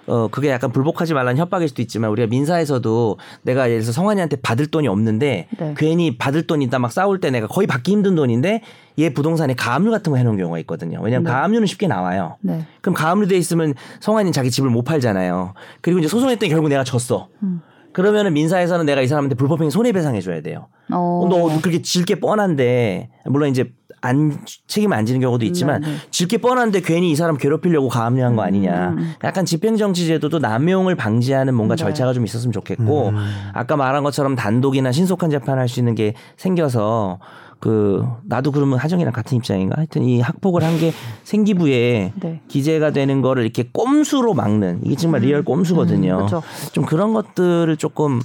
어 0.07 0.27
그게 0.29 0.49
약간 0.51 0.73
불복하지 0.73 1.15
말라는 1.15 1.39
협박일 1.39 1.69
수도 1.69 1.83
있지만 1.83 2.11
우리가 2.11 2.27
민사에서도 2.27 3.19
내가 3.43 3.69
예를 3.69 3.83
들어서 3.83 3.93
성환이한테 3.93 4.37
받을 4.41 4.67
돈이 4.67 4.89
없는데 4.89 5.47
네. 5.57 5.75
괜히 5.77 6.17
받을 6.19 6.47
돈 6.47 6.63
있다 6.63 6.79
막 6.81 6.91
싸울 6.91 7.21
때 7.21 7.31
내가 7.31 7.47
거의 7.47 7.69
받기 7.69 7.93
힘든 7.93 8.17
돈인데 8.17 8.63
얘 8.99 9.13
부동산에 9.13 9.55
가압류 9.55 9.91
같은 9.93 10.11
거 10.11 10.17
해놓은 10.17 10.37
경우가 10.37 10.59
있거든요. 10.61 11.01
왜냐하면 11.01 11.25
네. 11.27 11.31
가압류는 11.31 11.67
쉽게 11.67 11.87
나와요. 11.87 12.39
네. 12.41 12.67
그럼 12.81 12.95
가압류 12.95 13.29
돼 13.29 13.37
있으면 13.37 13.75
성환이는 14.01 14.33
자기 14.33 14.51
집을 14.51 14.69
못 14.71 14.83
팔잖아요. 14.83 15.55
그리고 15.81 16.01
이제 16.01 16.09
소송했더니 16.09 16.51
결국 16.51 16.71
내가 16.71 16.83
졌어. 16.83 17.29
음. 17.45 17.61
그러면은 17.93 18.33
민사에서는 18.33 18.87
내가 18.87 19.03
이 19.03 19.07
사람한테 19.07 19.37
불법행위 19.37 19.71
손해배상해 19.71 20.21
줘야 20.23 20.41
돼요. 20.41 20.69
어. 20.91 20.97
어, 21.25 21.29
너 21.29 21.61
그렇게 21.61 21.83
질 21.83 22.05
게 22.05 22.17
뻔한데 22.19 23.11
물론 23.27 23.49
이제 23.51 23.73
안 24.01 24.39
책임 24.67 24.93
안 24.93 25.07
지는 25.07 25.21
경우도 25.21 25.45
있지만 25.47 25.81
네, 25.83 25.89
네. 25.89 25.97
질게 26.11 26.39
뻔한데 26.39 26.81
괜히 26.81 27.11
이 27.11 27.17
사람 27.17 27.37
괴롭히려고 27.37 27.89
가압류한 27.89 28.37
거 28.37 28.43
아니냐. 28.43 28.91
음. 28.91 29.15
약간 29.25 29.45
집행정지제도도 29.45 30.39
남용을 30.39 30.95
방지하는 30.95 31.55
뭔가 31.55 31.77
네. 31.77 31.85
절차가 31.85 32.13
좀 32.13 32.25
있었으면 32.25 32.53
좋겠고 32.53 33.09
음. 33.11 33.17
아까 33.53 33.77
말한 33.77 34.03
것처럼 34.03 34.37
단독이나 34.37 34.93
신속한 34.93 35.31
재판할 35.31 35.69
수 35.69 35.81
있는 35.81 35.95
게 35.95 36.15
생겨서 36.37 37.19
그 37.59 38.07
나도 38.25 38.53
그러면 38.53 38.79
하정이랑 38.79 39.13
같은 39.13 39.37
입장인가 39.37 39.75
하여튼 39.77 40.03
이 40.03 40.21
학폭을 40.21 40.63
한 40.65 40.79
게 40.79 40.93
생기부에 41.25 42.13
네. 42.15 42.41
기재가 42.49 42.93
되는 42.93 43.21
거를 43.21 43.43
이렇게 43.43 43.69
꼼수로 43.71 44.33
막는 44.33 44.81
이게 44.85 44.97
정말 44.97 45.21
real 45.21 45.45
꼼수거든요. 45.45 46.17
그렇죠. 46.17 46.43
좀 46.73 46.87
그런 46.87 47.13
것들을 47.13 47.77
조금 47.77 48.21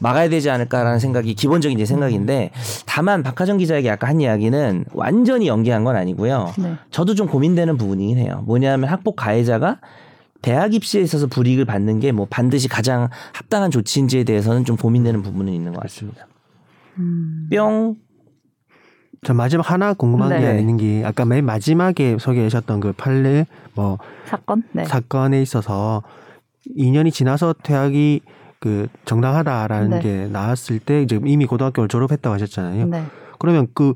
막아야 0.00 0.28
되지 0.28 0.50
않을까라는 0.50 0.98
생각이 0.98 1.34
기본적인 1.34 1.78
제 1.78 1.84
생각인데 1.84 2.50
다만 2.86 3.22
박하정 3.22 3.58
기자에게 3.58 3.90
아까 3.90 4.08
한 4.08 4.20
이야기는 4.20 4.86
완전히 4.92 5.46
연기한 5.46 5.84
건 5.84 5.96
아니고요. 5.96 6.52
네. 6.58 6.74
저도 6.90 7.14
좀 7.14 7.26
고민되는 7.28 7.76
부분이긴 7.76 8.18
해요. 8.18 8.42
뭐냐면 8.46 8.88
학폭 8.88 9.16
가해자가 9.16 9.78
대학 10.42 10.72
입시에 10.74 11.02
있어서 11.02 11.26
불이익을 11.26 11.66
받는 11.66 12.00
게 12.00 12.12
뭐 12.12 12.26
반드시 12.28 12.66
가장 12.66 13.08
합당한 13.32 13.70
조치인지에 13.70 14.24
대해서는 14.24 14.64
좀 14.64 14.76
고민되는 14.76 15.22
부분은 15.22 15.52
있는 15.52 15.72
것 15.74 15.80
같습니다. 15.82 16.26
음. 16.98 17.48
뿅. 17.52 17.96
저 19.22 19.34
마지막 19.34 19.70
하나 19.70 19.92
궁금한 19.92 20.30
게 20.30 20.38
네. 20.54 20.60
있는 20.60 20.78
게 20.78 21.02
아까 21.04 21.26
맨 21.26 21.44
마지막에 21.44 22.16
소개하셨던 22.18 22.80
그 22.80 22.92
판례 22.94 23.44
뭐 23.74 23.98
사건? 24.24 24.62
네. 24.72 24.84
사건에 24.86 25.42
있어서 25.42 26.02
2년이 26.78 27.12
지나서 27.12 27.54
퇴학이 27.62 28.22
그 28.60 28.88
정당하다라는 29.06 29.90
네. 29.90 30.00
게 30.00 30.26
나왔을 30.30 30.78
때 30.78 31.02
이제 31.02 31.18
이미 31.24 31.46
고등학교를 31.46 31.88
졸업했다고 31.88 32.34
하셨잖아요. 32.34 32.86
네. 32.86 33.04
그러면 33.38 33.68
그 33.74 33.94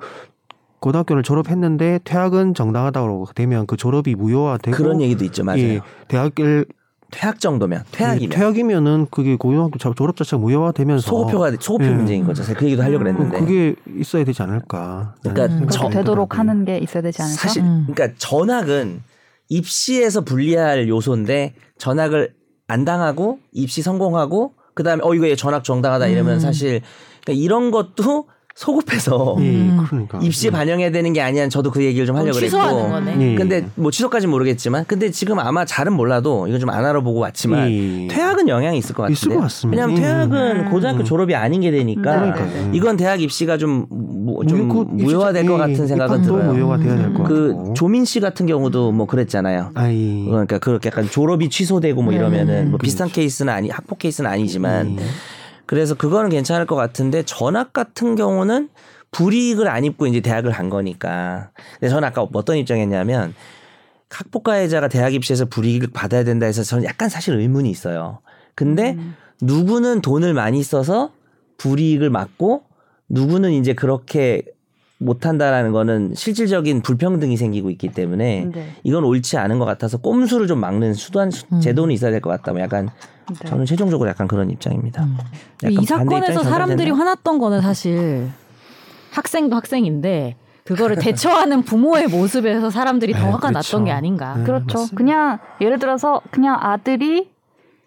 고등학교를 0.80 1.22
졸업했는데 1.22 2.00
퇴학은 2.04 2.54
정당하다고 2.54 3.26
되면 3.34 3.66
그 3.66 3.76
졸업이 3.76 4.14
무효화되고 4.14 4.76
그런 4.76 5.00
얘기도 5.02 5.24
있죠. 5.26 5.44
맞아요. 5.44 5.60
예, 5.60 5.80
대학을 6.08 6.64
퇴학 7.10 7.38
정도면 7.40 7.84
퇴학이면 7.92 8.30
퇴학이면은 8.36 9.06
그게 9.10 9.36
고등학교 9.36 9.78
자- 9.78 9.92
졸업 9.94 10.16
자체가 10.16 10.40
무효화되면서 10.40 11.06
소급표가 11.06 11.50
소급표 11.60 11.84
예. 11.84 11.90
문제인 11.90 12.24
거죠. 12.24 12.42
제가 12.42 12.58
그 12.58 12.64
얘기도 12.64 12.82
하려고 12.82 13.04
음, 13.04 13.14
그랬는데. 13.30 13.38
그게 13.40 13.74
있어야 13.98 14.24
되지 14.24 14.42
않을까. 14.42 15.14
그러니까 15.22 15.46
라는 15.46 15.62
음, 15.68 15.90
되도록. 15.90 16.38
하는 16.38 16.64
게 16.64 16.78
있어야 16.78 17.02
되지 17.02 17.20
않을까? 17.22 17.36
사실 17.38 17.62
음. 17.62 17.86
그러니까 17.86 18.16
전학은 18.18 19.02
입시에서 19.48 20.22
불리할 20.22 20.88
요소인데 20.88 21.54
전학을 21.78 22.32
안 22.66 22.84
당하고 22.84 23.38
입시 23.52 23.82
성공하고 23.82 24.54
그다음에 24.74 25.02
어 25.04 25.14
이거 25.14 25.28
얘 25.28 25.36
전학 25.36 25.64
정당하다 25.64 26.08
이러면 26.08 26.34
음. 26.34 26.40
사실 26.40 26.80
그러니까 27.22 27.42
이런 27.44 27.70
것도 27.70 28.28
소급해서 28.54 29.36
예, 29.40 29.42
음. 29.42 29.84
그러니까 29.88 30.18
입시에 30.20 30.50
반영해야 30.50 30.90
되는 30.92 31.12
게 31.12 31.20
아니야. 31.20 31.48
저도 31.48 31.72
그 31.72 31.84
얘기를 31.84 32.06
좀 32.06 32.14
하려고. 32.16 32.38
거네. 32.38 33.32
예. 33.32 33.34
근데 33.34 33.66
뭐 33.74 33.90
취소까지 33.90 34.26
는 34.26 34.30
모르겠지만 34.30 34.84
근데 34.86 35.10
지금 35.10 35.40
아마 35.40 35.64
잘은 35.64 35.92
몰라도 35.92 36.46
이거 36.46 36.58
좀안 36.58 36.84
알아보고 36.84 37.18
왔지만 37.18 37.68
예. 37.72 38.06
퇴학은 38.08 38.48
영향이 38.48 38.78
있을 38.78 38.94
것 38.94 39.02
같은데. 39.02 39.12
있을 39.18 39.34
것 39.34 39.40
같습니다. 39.42 39.86
왜냐하면 39.86 39.96
음. 39.96 40.00
퇴학은 40.30 40.66
음. 40.66 40.70
고등학교 40.70 41.02
졸업이 41.02 41.34
아닌 41.34 41.60
게 41.62 41.72
되니까 41.72 42.32
네. 42.34 42.70
이건 42.72 42.96
대학 42.96 43.20
입시가 43.20 43.58
좀, 43.58 43.86
무, 43.90 44.46
좀 44.46 44.68
무효- 44.68 44.84
무효화될 44.84 45.46
것 45.46 45.54
예, 45.54 45.58
같은 45.58 45.86
생각은 45.88 46.22
들어요. 46.22 46.52
무효가 46.52 46.78
돼야 46.78 46.96
될것그 46.96 47.54
같고. 47.56 47.74
조민 47.74 48.04
씨 48.04 48.20
같은 48.20 48.46
경우도 48.46 48.92
뭐 48.92 49.06
그랬잖아요. 49.06 49.70
아이. 49.74 50.26
그러니까 50.28 50.58
그렇게 50.58 50.90
약간 50.90 51.10
졸업이 51.10 51.48
취소되고 51.48 52.02
뭐 52.02 52.12
네, 52.12 52.18
이러면은 52.18 52.70
뭐 52.70 52.78
그렇죠. 52.78 52.84
비슷한 52.84 53.08
케이스는 53.08 53.52
아니 53.52 53.68
학폭 53.68 53.98
케이스는 53.98 54.30
아니지만 54.30 54.96
예. 55.00 55.04
그래서 55.66 55.94
그거는 55.94 56.30
괜찮을 56.30 56.66
것 56.66 56.76
같은데 56.76 57.22
전학 57.24 57.72
같은 57.72 58.16
경우는 58.16 58.68
불이익을 59.10 59.68
안 59.68 59.84
입고 59.84 60.06
이제 60.06 60.20
대학을 60.20 60.50
간 60.52 60.68
거니까. 60.70 61.50
근데 61.74 61.88
저는 61.88 62.04
아까 62.08 62.26
어떤 62.32 62.56
입장이었냐면 62.56 63.34
학폭 64.10 64.44
가해자가 64.44 64.88
대학 64.88 65.14
입시에서 65.14 65.44
불이익을 65.46 65.88
받아야 65.92 66.24
된다 66.24 66.46
해서 66.46 66.62
저는 66.62 66.84
약간 66.84 67.08
사실 67.08 67.34
의문이 67.34 67.70
있어요. 67.70 68.20
근데 68.54 68.92
음. 68.92 69.14
누구는 69.40 70.00
돈을 70.02 70.34
많이 70.34 70.62
써서 70.62 71.10
불이익을 71.58 72.10
막고 72.10 72.62
누구는 73.08 73.52
이제 73.52 73.72
그렇게 73.74 74.42
못한다라는 74.98 75.72
거는 75.72 76.14
실질적인 76.14 76.82
불평등이 76.82 77.36
생기고 77.36 77.70
있기 77.70 77.88
때문에 77.88 78.48
네. 78.52 78.68
이건 78.84 79.04
옳지 79.04 79.36
않은 79.36 79.58
것 79.58 79.64
같아서 79.64 79.98
꼼수를 79.98 80.46
좀 80.46 80.60
막는 80.60 80.94
수단 80.94 81.30
수- 81.30 81.44
음. 81.52 81.60
제도는 81.60 81.92
있어야 81.94 82.10
될 82.10 82.20
것 82.20 82.30
같다. 82.30 82.52
뭐 82.52 82.60
약간 82.60 82.88
네. 83.28 83.48
저는 83.48 83.64
최종적으로 83.66 84.08
약간 84.08 84.28
그런 84.28 84.50
입장입니다. 84.50 85.04
음. 85.04 85.16
약간 85.62 85.82
이 85.82 85.84
사건에서 85.84 86.42
사람들이? 86.42 86.90
화났던 86.90 87.38
거는 87.38 87.60
사실 87.60 88.30
학생도 89.12 89.56
학생인데 89.56 90.36
그거를 90.64 90.96
대처하는 91.00 91.62
부모의 91.62 92.08
모습에서 92.08 92.70
사람들이 92.70 93.12
더 93.12 93.20
네, 93.20 93.24
화가 93.26 93.48
그렇죠. 93.48 93.52
났던 93.52 93.84
게 93.84 93.92
아닌가. 93.92 94.34
네. 94.36 94.44
그렇죠. 94.44 94.64
맞습니다. 94.78 94.96
그냥 94.96 95.38
예를 95.60 95.78
들어서 95.78 96.20
그냥 96.30 96.56
아들이 96.60 97.30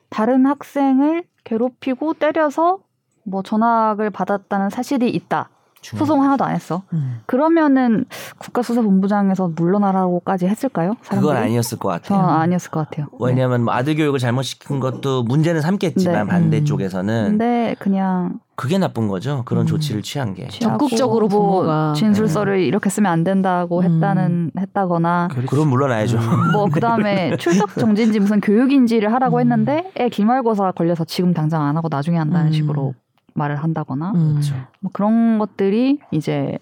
다른 0.10 0.46
학생을 0.46 1.24
괴롭히고 1.44 2.14
때려서 2.16 2.80
뭐 3.24 3.44
전학을 3.44 4.10
받았다는 4.10 4.70
사실이 4.70 5.10
있다. 5.10 5.50
소송 5.96 6.24
하나도 6.24 6.44
안 6.44 6.56
했어. 6.56 6.84
음. 6.94 7.22
그러면은 7.26 8.06
국가수사본부장에서 8.40 9.50
물러나라고까지 9.56 10.48
했을까요? 10.48 10.96
사람들이? 11.04 11.32
그건 11.32 11.44
아니었을 11.44 11.78
것저 11.78 12.16
같아요. 12.16 12.20
아니었을 12.20 12.72
것 12.72 12.80
같아요. 12.82 13.08
왜냐하면 13.20 13.64
뭐 13.64 13.74
아들 13.74 13.96
교육을 13.96 14.20
잘못 14.20 14.44
시킨 14.44 14.80
것도 14.80 15.24
문제는 15.24 15.62
삼겠지만 15.62 16.26
네. 16.26 16.32
반대 16.32 16.60
음. 16.60 16.66
쪽에서는 16.66 17.30
근데 17.30 17.76
그냥 17.80 18.40
그게 18.58 18.80
나쁜 18.80 19.08
거죠. 19.08 19.44
그런 19.46 19.64
음. 19.64 19.68
조치를 19.68 20.02
취한 20.02 20.34
게. 20.34 20.48
적극적으로 20.48 21.28
뭐 21.28 21.62
부모가 21.62 21.94
진술서를 21.96 22.60
이렇게 22.60 22.90
쓰면 22.90 23.12
안 23.12 23.24
된다고 23.24 23.82
음. 23.82 23.84
했다는 23.84 24.52
했다거나 24.60 25.30
그럼 25.48 25.70
물러나야죠. 25.70 26.20
뭐 26.54 26.66
그다음에 26.66 27.38
출석 27.38 27.76
정지인지 27.76 28.20
무슨 28.20 28.42
교육인지를 28.42 29.14
하라고 29.14 29.38
음. 29.38 29.42
했는데 29.42 29.92
애 30.00 30.10
기말고사 30.10 30.72
걸려서 30.72 31.06
지금 31.06 31.36
당장 31.36 31.62
안 31.62 31.78
하고 31.78 31.88
나중에 31.90 32.18
한다는 32.18 32.48
음. 32.48 32.52
식으로 32.52 32.96
말을 33.38 33.56
한다거나 33.58 34.12
음. 34.16 34.32
그렇죠. 34.34 34.56
뭐 34.82 34.92
그런 34.94 35.38
것들이 35.40 36.00
이제 36.12 36.58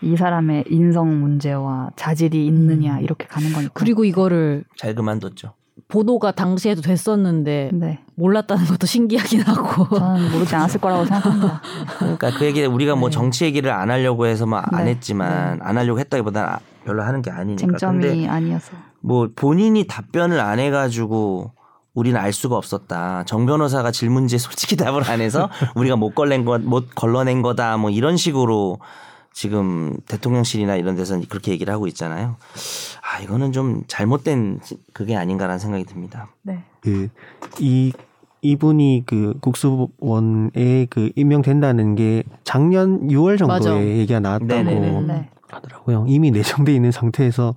이 0.00 0.16
사람의 0.16 0.64
인성 0.68 1.20
문제와 1.20 1.90
자질이 1.96 2.46
있느냐 2.46 2.98
음. 2.98 3.02
이렇게 3.02 3.26
가는 3.26 3.52
거니까. 3.52 3.70
그리고 3.74 4.04
이거를 4.04 4.64
잘 4.76 4.94
그만뒀죠. 4.94 5.52
보도가 5.88 6.32
당시에도 6.32 6.80
됐었는데 6.82 7.70
네, 7.74 8.00
몰랐다는 8.14 8.64
것도 8.66 8.86
신기하긴 8.86 9.42
하고. 9.42 9.94
저는 9.96 10.32
모르지 10.32 10.54
않았을 10.54 10.80
거라고 10.80 11.04
생각합니다. 11.04 11.60
그러니까 11.98 12.30
그 12.38 12.44
얘기 12.46 12.64
우리가 12.64 12.96
뭐 12.96 13.08
네. 13.10 13.14
정치 13.14 13.44
얘기를 13.44 13.70
안 13.70 13.90
하려고 13.90 14.26
해서 14.26 14.46
막안 14.46 14.84
네. 14.84 14.92
했지만 14.92 15.60
안 15.62 15.76
하려고 15.76 15.98
했다기보다는 16.00 16.48
아- 16.48 16.60
별로 16.84 17.02
하는 17.02 17.22
게 17.22 17.30
아니니까. 17.30 17.66
쟁점이 17.66 18.00
근데 18.02 18.28
아니어서. 18.28 18.72
뭐 19.00 19.28
본인이 19.34 19.86
답변을 19.86 20.38
안 20.40 20.58
해가지고 20.58 21.52
우리는 21.94 22.20
알 22.20 22.32
수가 22.32 22.56
없었다. 22.56 23.24
정 23.24 23.46
변호사가 23.46 23.90
질문지에 23.90 24.38
솔직히 24.38 24.76
답을 24.76 25.08
안 25.08 25.20
해서 25.20 25.48
우리가 25.74 25.96
못 25.96 26.14
걸낸 26.14 26.44
것, 26.44 26.60
못 26.60 26.94
걸러낸 26.94 27.42
거다. 27.42 27.76
뭐 27.76 27.90
이런 27.90 28.16
식으로 28.16 28.78
지금 29.32 29.96
대통령실이나 30.06 30.76
이런 30.76 30.94
데서는 30.94 31.26
그렇게 31.28 31.52
얘기를 31.52 31.72
하고 31.72 31.86
있잖아요. 31.88 32.36
아 33.02 33.20
이거는 33.20 33.52
좀 33.52 33.82
잘못된 33.88 34.60
그게 34.92 35.16
아닌가라는 35.16 35.58
생각이 35.58 35.84
듭니다. 35.84 36.28
네. 36.42 36.62
그 36.80 37.08
이 37.60 37.92
이분이 38.42 39.04
그 39.06 39.34
국수원에 39.40 40.86
그 40.90 41.10
임명된다는 41.16 41.94
게 41.94 42.24
작년 42.44 43.08
6월 43.08 43.38
정도에 43.38 43.58
맞아. 43.58 43.82
얘기가 43.82 44.20
나왔다고 44.20 44.62
네네네. 44.62 45.00
네. 45.00 45.28
하더라고요. 45.48 46.04
이미 46.08 46.30
내정돼 46.30 46.74
있는 46.74 46.90
상태에서 46.92 47.54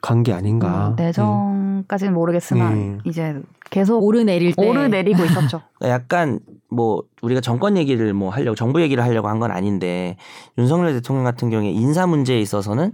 간 0.00 0.22
게 0.22 0.32
아닌가. 0.32 0.88
음, 0.88 0.96
내정까지는 0.96 2.14
모르겠으나 2.14 2.70
네. 2.70 2.98
이제 3.04 3.40
계속 3.70 4.02
오르내릴 4.02 4.54
때. 4.54 4.68
오르내리고 4.68 5.24
있었죠. 5.24 5.62
약간 5.84 6.40
뭐 6.70 7.02
우리가 7.22 7.40
정권 7.40 7.76
얘기를 7.76 8.12
뭐 8.14 8.30
하려고 8.30 8.54
정부 8.54 8.80
얘기를 8.80 9.02
하려고 9.02 9.28
한 9.28 9.40
건 9.40 9.50
아닌데 9.50 10.16
윤석열 10.58 10.92
대통령 10.92 11.24
같은 11.24 11.50
경우에 11.50 11.70
인사 11.70 12.06
문제에 12.06 12.38
있어서는 12.40 12.92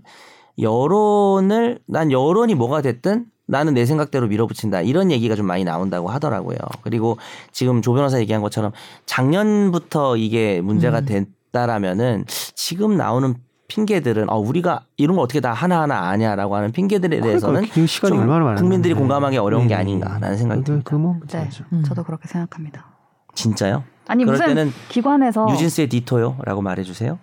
여론을 0.59 1.81
난 1.87 2.11
여론이 2.13 2.55
뭐가 2.55 2.81
됐든 2.83 3.27
나는 3.49 3.75
내 3.75 3.85
생각대로 3.87 4.27
밀어붙인다 4.27 4.81
이런 4.83 5.11
얘기가 5.11 5.37
좀 5.37 5.47
많이 5.47 5.63
나온다고 5.65 6.09
하더라고요. 6.09 6.57
그리고 6.83 7.17
지금 7.53 7.81
조 7.83 7.93
변호사 7.95 8.19
얘기한 8.21 8.43
것처럼 8.43 8.73
작년부터 9.07 10.17
이게 10.17 10.61
문제가 10.61 11.01
음. 11.01 11.05
됐다라면은 11.53 12.25
지금 12.55 12.97
나오는 12.97 13.35
핑계들은 13.69 14.31
어 14.31 14.37
우리가 14.39 14.83
이런 14.97 15.17
거 15.17 15.23
어떻게 15.23 15.41
다 15.41 15.53
하나하나 15.53 16.09
아냐라고 16.09 16.55
하는 16.57 16.71
핑계들에 16.73 17.21
대해서는 17.21 17.55
그러니까 17.55 17.75
그 17.75 17.87
시간이 17.87 18.17
좀 18.17 18.29
얼마나. 18.29 18.55
국민들이 18.57 18.95
공감하기 18.95 19.37
어려운 19.39 19.67
게 19.69 19.75
네. 19.75 19.81
아닌가라는 19.81 20.37
생각이 20.37 20.61
그- 20.61 20.65
듭니다. 20.65 20.91
그뭐 20.91 21.17
네. 21.29 21.49
음. 21.73 21.83
저도 21.85 22.05
그렇게 22.05 22.29
생각합니다. 22.29 22.87
진짜요? 23.35 23.83
아니 24.09 24.25
그럴 24.25 24.39
무슨 24.39 24.55
때는 24.55 24.73
기관에서 24.89 25.49
뉴진스의 25.51 25.89
Ditto요라고 25.89 26.63
말해주세요. 26.63 27.19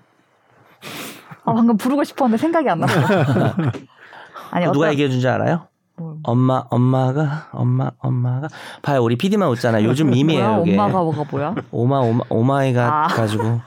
아, 1.46 1.54
방금 1.54 1.78
부르고 1.78 2.04
싶었는데 2.04 2.40
생각이 2.42 2.70
안 2.70 2.80
났어요. 2.80 3.06
아니 4.52 4.66
누가 4.66 4.80
어떤 4.88 4.92
얘기해 4.92 5.10
준 5.10 5.20
줄 5.22 5.30
알아요? 5.30 5.68
뭘, 5.96 6.16
엄마 6.24 6.64
엄마가 6.70 7.48
엄마 7.52 7.92
엄마가 8.00 8.48
봐요 8.82 9.02
우리 9.04 9.16
PD만 9.16 9.48
웃잖아. 9.50 9.84
요즘 9.84 10.10
밈이에요 10.10 10.44
뭐야? 10.44 10.62
이게. 10.66 10.72
엄마가 10.78 11.04
뭐가 11.04 11.26
뭐야? 11.32 11.56
오마 11.72 12.00
오마 12.00 12.24
오마이갓 12.30 12.92
아. 12.92 13.08
가지고. 13.08 13.62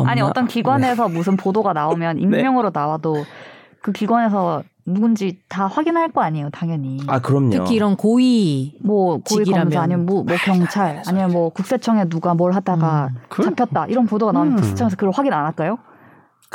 엄마, 0.00 0.10
아니 0.12 0.20
어떤 0.20 0.46
기관에서 0.46 1.08
무슨 1.08 1.36
보도가 1.36 1.72
나오면 1.72 2.16
네. 2.18 2.22
익명으로 2.22 2.70
나와도 2.72 3.24
그 3.82 3.92
기관에서 3.92 4.62
누군지 4.86 5.38
다 5.48 5.66
확인할 5.66 6.08
거 6.10 6.22
아니에요, 6.22 6.50
당연히. 6.50 6.98
아 7.06 7.20
그럼요. 7.20 7.50
특히 7.50 7.74
이런 7.76 7.96
고위 7.96 8.76
뭐 8.82 9.18
고위 9.18 9.44
직이라면. 9.44 9.64
검사 9.66 9.82
아니면 9.82 10.06
뭐, 10.06 10.24
뭐 10.24 10.36
경찰 10.44 11.02
아니면 11.06 11.30
뭐 11.32 11.50
국세청에 11.50 12.08
누가 12.08 12.34
뭘 12.34 12.52
하다가 12.52 13.10
음. 13.12 13.16
그- 13.28 13.44
잡혔다 13.44 13.86
이런 13.86 14.06
보도가 14.06 14.32
나오면 14.32 14.52
음. 14.52 14.56
국세청에서 14.56 14.96
그걸 14.96 15.12
확인 15.14 15.32
안 15.32 15.44
할까요? 15.46 15.78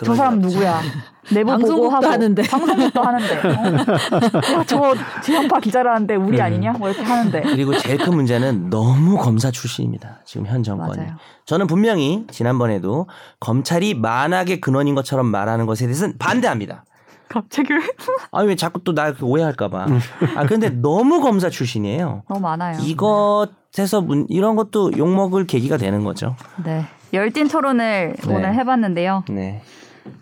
저 0.03 0.13
사람. 0.13 0.39
누구야? 0.39 0.81
내부 1.31 1.51
방송국도 1.51 1.81
보고 1.83 1.95
하고 1.95 2.05
하는데. 2.07 2.41
방송국도 2.43 3.01
하는데 3.01 3.35
어? 3.47 4.59
야 4.59 4.63
저 4.65 4.93
지상파 5.23 5.59
기자라는데 5.61 6.15
우리 6.15 6.37
네. 6.37 6.43
아니냐? 6.43 6.73
뭐 6.73 6.89
이렇게 6.89 7.03
하는데 7.03 7.41
그리고 7.41 7.75
제일 7.77 7.97
큰 7.97 8.13
문제는 8.13 8.69
너무 8.69 9.17
검사 9.17 9.49
출신입니다. 9.51 10.19
지금 10.25 10.45
현 10.47 10.61
정권이. 10.63 10.97
맞아요. 10.97 11.15
저는 11.45 11.67
분명히 11.67 12.25
지난번에도 12.29 13.07
검찰이 13.39 13.93
만악의 13.95 14.59
근원인 14.61 14.95
것처럼 14.95 15.27
말하는 15.27 15.65
것에 15.65 15.85
대해서는 15.85 16.17
반대합니다. 16.19 16.83
갑자기 17.29 17.73
왜? 17.73 17.79
아니 18.31 18.49
왜 18.49 18.55
자꾸 18.55 18.83
또 18.83 18.93
나 18.93 19.13
오해할까봐. 19.19 19.87
아 20.35 20.45
근데 20.45 20.69
너무 20.69 21.21
검사 21.21 21.49
출신이에요. 21.49 22.23
너무 22.27 22.41
많아요. 22.41 22.77
이것에서 22.81 24.01
문- 24.01 24.27
이런 24.29 24.55
것도 24.57 24.91
욕 24.97 25.07
먹을 25.09 25.47
계기가 25.47 25.77
되는 25.77 26.03
거죠. 26.03 26.35
네 26.63 26.85
열띤 27.13 27.47
토론을 27.47 28.15
네. 28.27 28.33
오늘 28.35 28.53
해봤는데요. 28.55 29.23
네. 29.29 29.63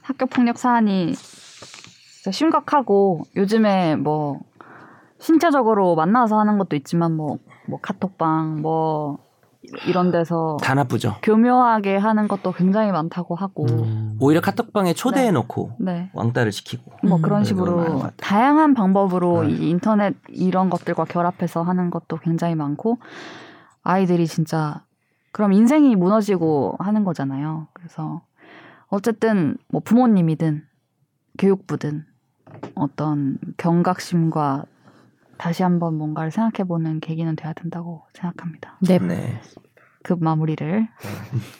학교 0.02 0.26
폭력 0.26 0.58
사안이 0.58 1.14
진짜 1.14 2.32
심각하고 2.32 3.24
요즘에 3.36 3.96
뭐 3.96 4.40
신체적으로 5.20 5.96
만나서 5.96 6.40
하는 6.40 6.58
것도 6.58 6.76
있지만 6.76 7.16
뭐, 7.16 7.38
뭐 7.68 7.80
카톡방 7.82 8.62
뭐 8.62 9.20
이런 9.88 10.12
데서 10.12 10.58
다 10.62 10.74
나쁘죠. 10.74 11.16
교묘하게 11.24 11.96
하는 11.96 12.28
것도 12.28 12.52
굉장히 12.52 12.92
많다고 12.92 13.36
하고 13.36 13.66
음. 13.66 14.18
오히려 14.20 14.42
카톡방에 14.42 14.94
초대해 14.94 15.32
놓고 15.32 15.72
네. 15.80 16.10
왕따를 16.14 16.52
시키고. 16.52 16.92
뭐 17.04 17.18
음. 17.18 17.22
그런 17.22 17.36
많은 17.36 17.46
식으로. 17.46 18.04
다양한 18.18 18.74
방법으로 18.74 19.44
네. 19.44 19.52
이 19.52 19.70
인터넷 19.70 20.16
이런 20.30 20.70
것들과 20.70 21.06
결합해서 21.06 21.64
하는 21.64 21.90
것도 21.90 22.18
굉장히 22.18 22.56
많고 22.56 22.98
아이들이 23.84 24.28
진짜 24.28 24.84
그럼 25.32 25.54
인생이 25.54 25.96
무너지고 25.96 26.76
하는 26.80 27.04
거잖아요. 27.04 27.68
그래서 27.74 28.22
어쨌든 28.94 29.57
뭐 29.70 29.82
부모님이든 29.84 30.64
교육부든 31.40 32.06
어떤 32.76 33.40
경각심과 33.57 34.65
다시 35.40 35.64
한번 35.64 35.95
뭔가를 35.98 36.30
생각해보는 36.30 36.99
계기는 36.99 37.36
돼야 37.36 37.53
된다고 37.53 38.03
생각합니다. 38.14 38.78
네. 38.88 38.99
네. 38.99 39.41
그 40.03 40.14
마무리를 40.20 40.88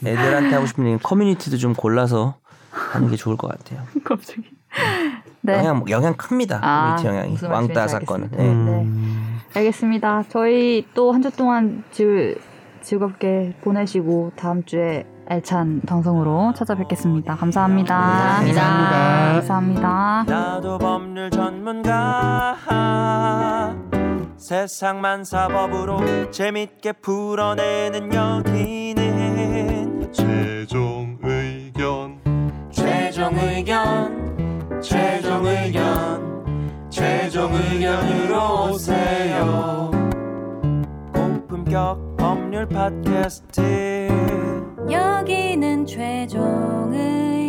애들한테 0.06 0.54
하고 0.54 0.68
싶은 0.68 0.84
얘기는 0.84 1.00
커뮤니티도 1.02 1.58
좀 1.58 1.74
골라서 1.74 2.36
하는 2.70 3.10
게 3.10 3.16
좋을 3.16 3.36
것 3.36 3.48
같아요. 3.48 3.84
갑자기 4.06 4.44
네 5.42 5.54
영향 5.58 5.84
영향 5.90 6.14
큽니다. 6.16 6.60
아, 6.62 6.96
커뮤니티 6.98 7.08
영향이 7.08 7.52
왕따 7.52 7.88
사건은. 7.88 8.26
알겠습니다. 8.26 8.44
네. 8.44 8.72
네. 8.78 8.84
음. 8.84 9.40
알겠습니다. 9.56 10.26
저희 10.30 10.86
또 10.94 11.12
한 11.12 11.24
주 11.24 11.32
동안 11.36 11.84
즐, 11.90 12.38
즐겁게 12.84 13.56
보내시고 13.62 14.34
다음 14.36 14.64
주에 14.66 15.08
알찬 15.28 15.82
방송으로 15.88 16.54
찾아뵙겠습니다. 16.56 17.36
감사합니다. 17.36 17.96
감사합니다. 18.44 19.34
감사합니다. 19.34 20.26
나도 20.28 20.78
법률 20.78 21.30
전문가 21.32 22.56
세상만 24.44 25.24
사법으로 25.24 26.30
재밌게 26.32 26.92
풀어내는 26.94 28.14
여기는 28.14 30.12
최종 30.12 31.18
의견 31.24 32.20
최종 32.70 33.34
의견 33.40 34.82
최종 34.82 35.46
의견 35.46 36.90
최종 36.90 37.54
의견으로 37.54 38.72
오세요 38.74 39.90
고품격 41.14 42.18
법률 42.18 42.68
팟캐스트 42.68 44.53
여기는 44.90 45.86
최종 45.86 46.92
의견 46.94 47.43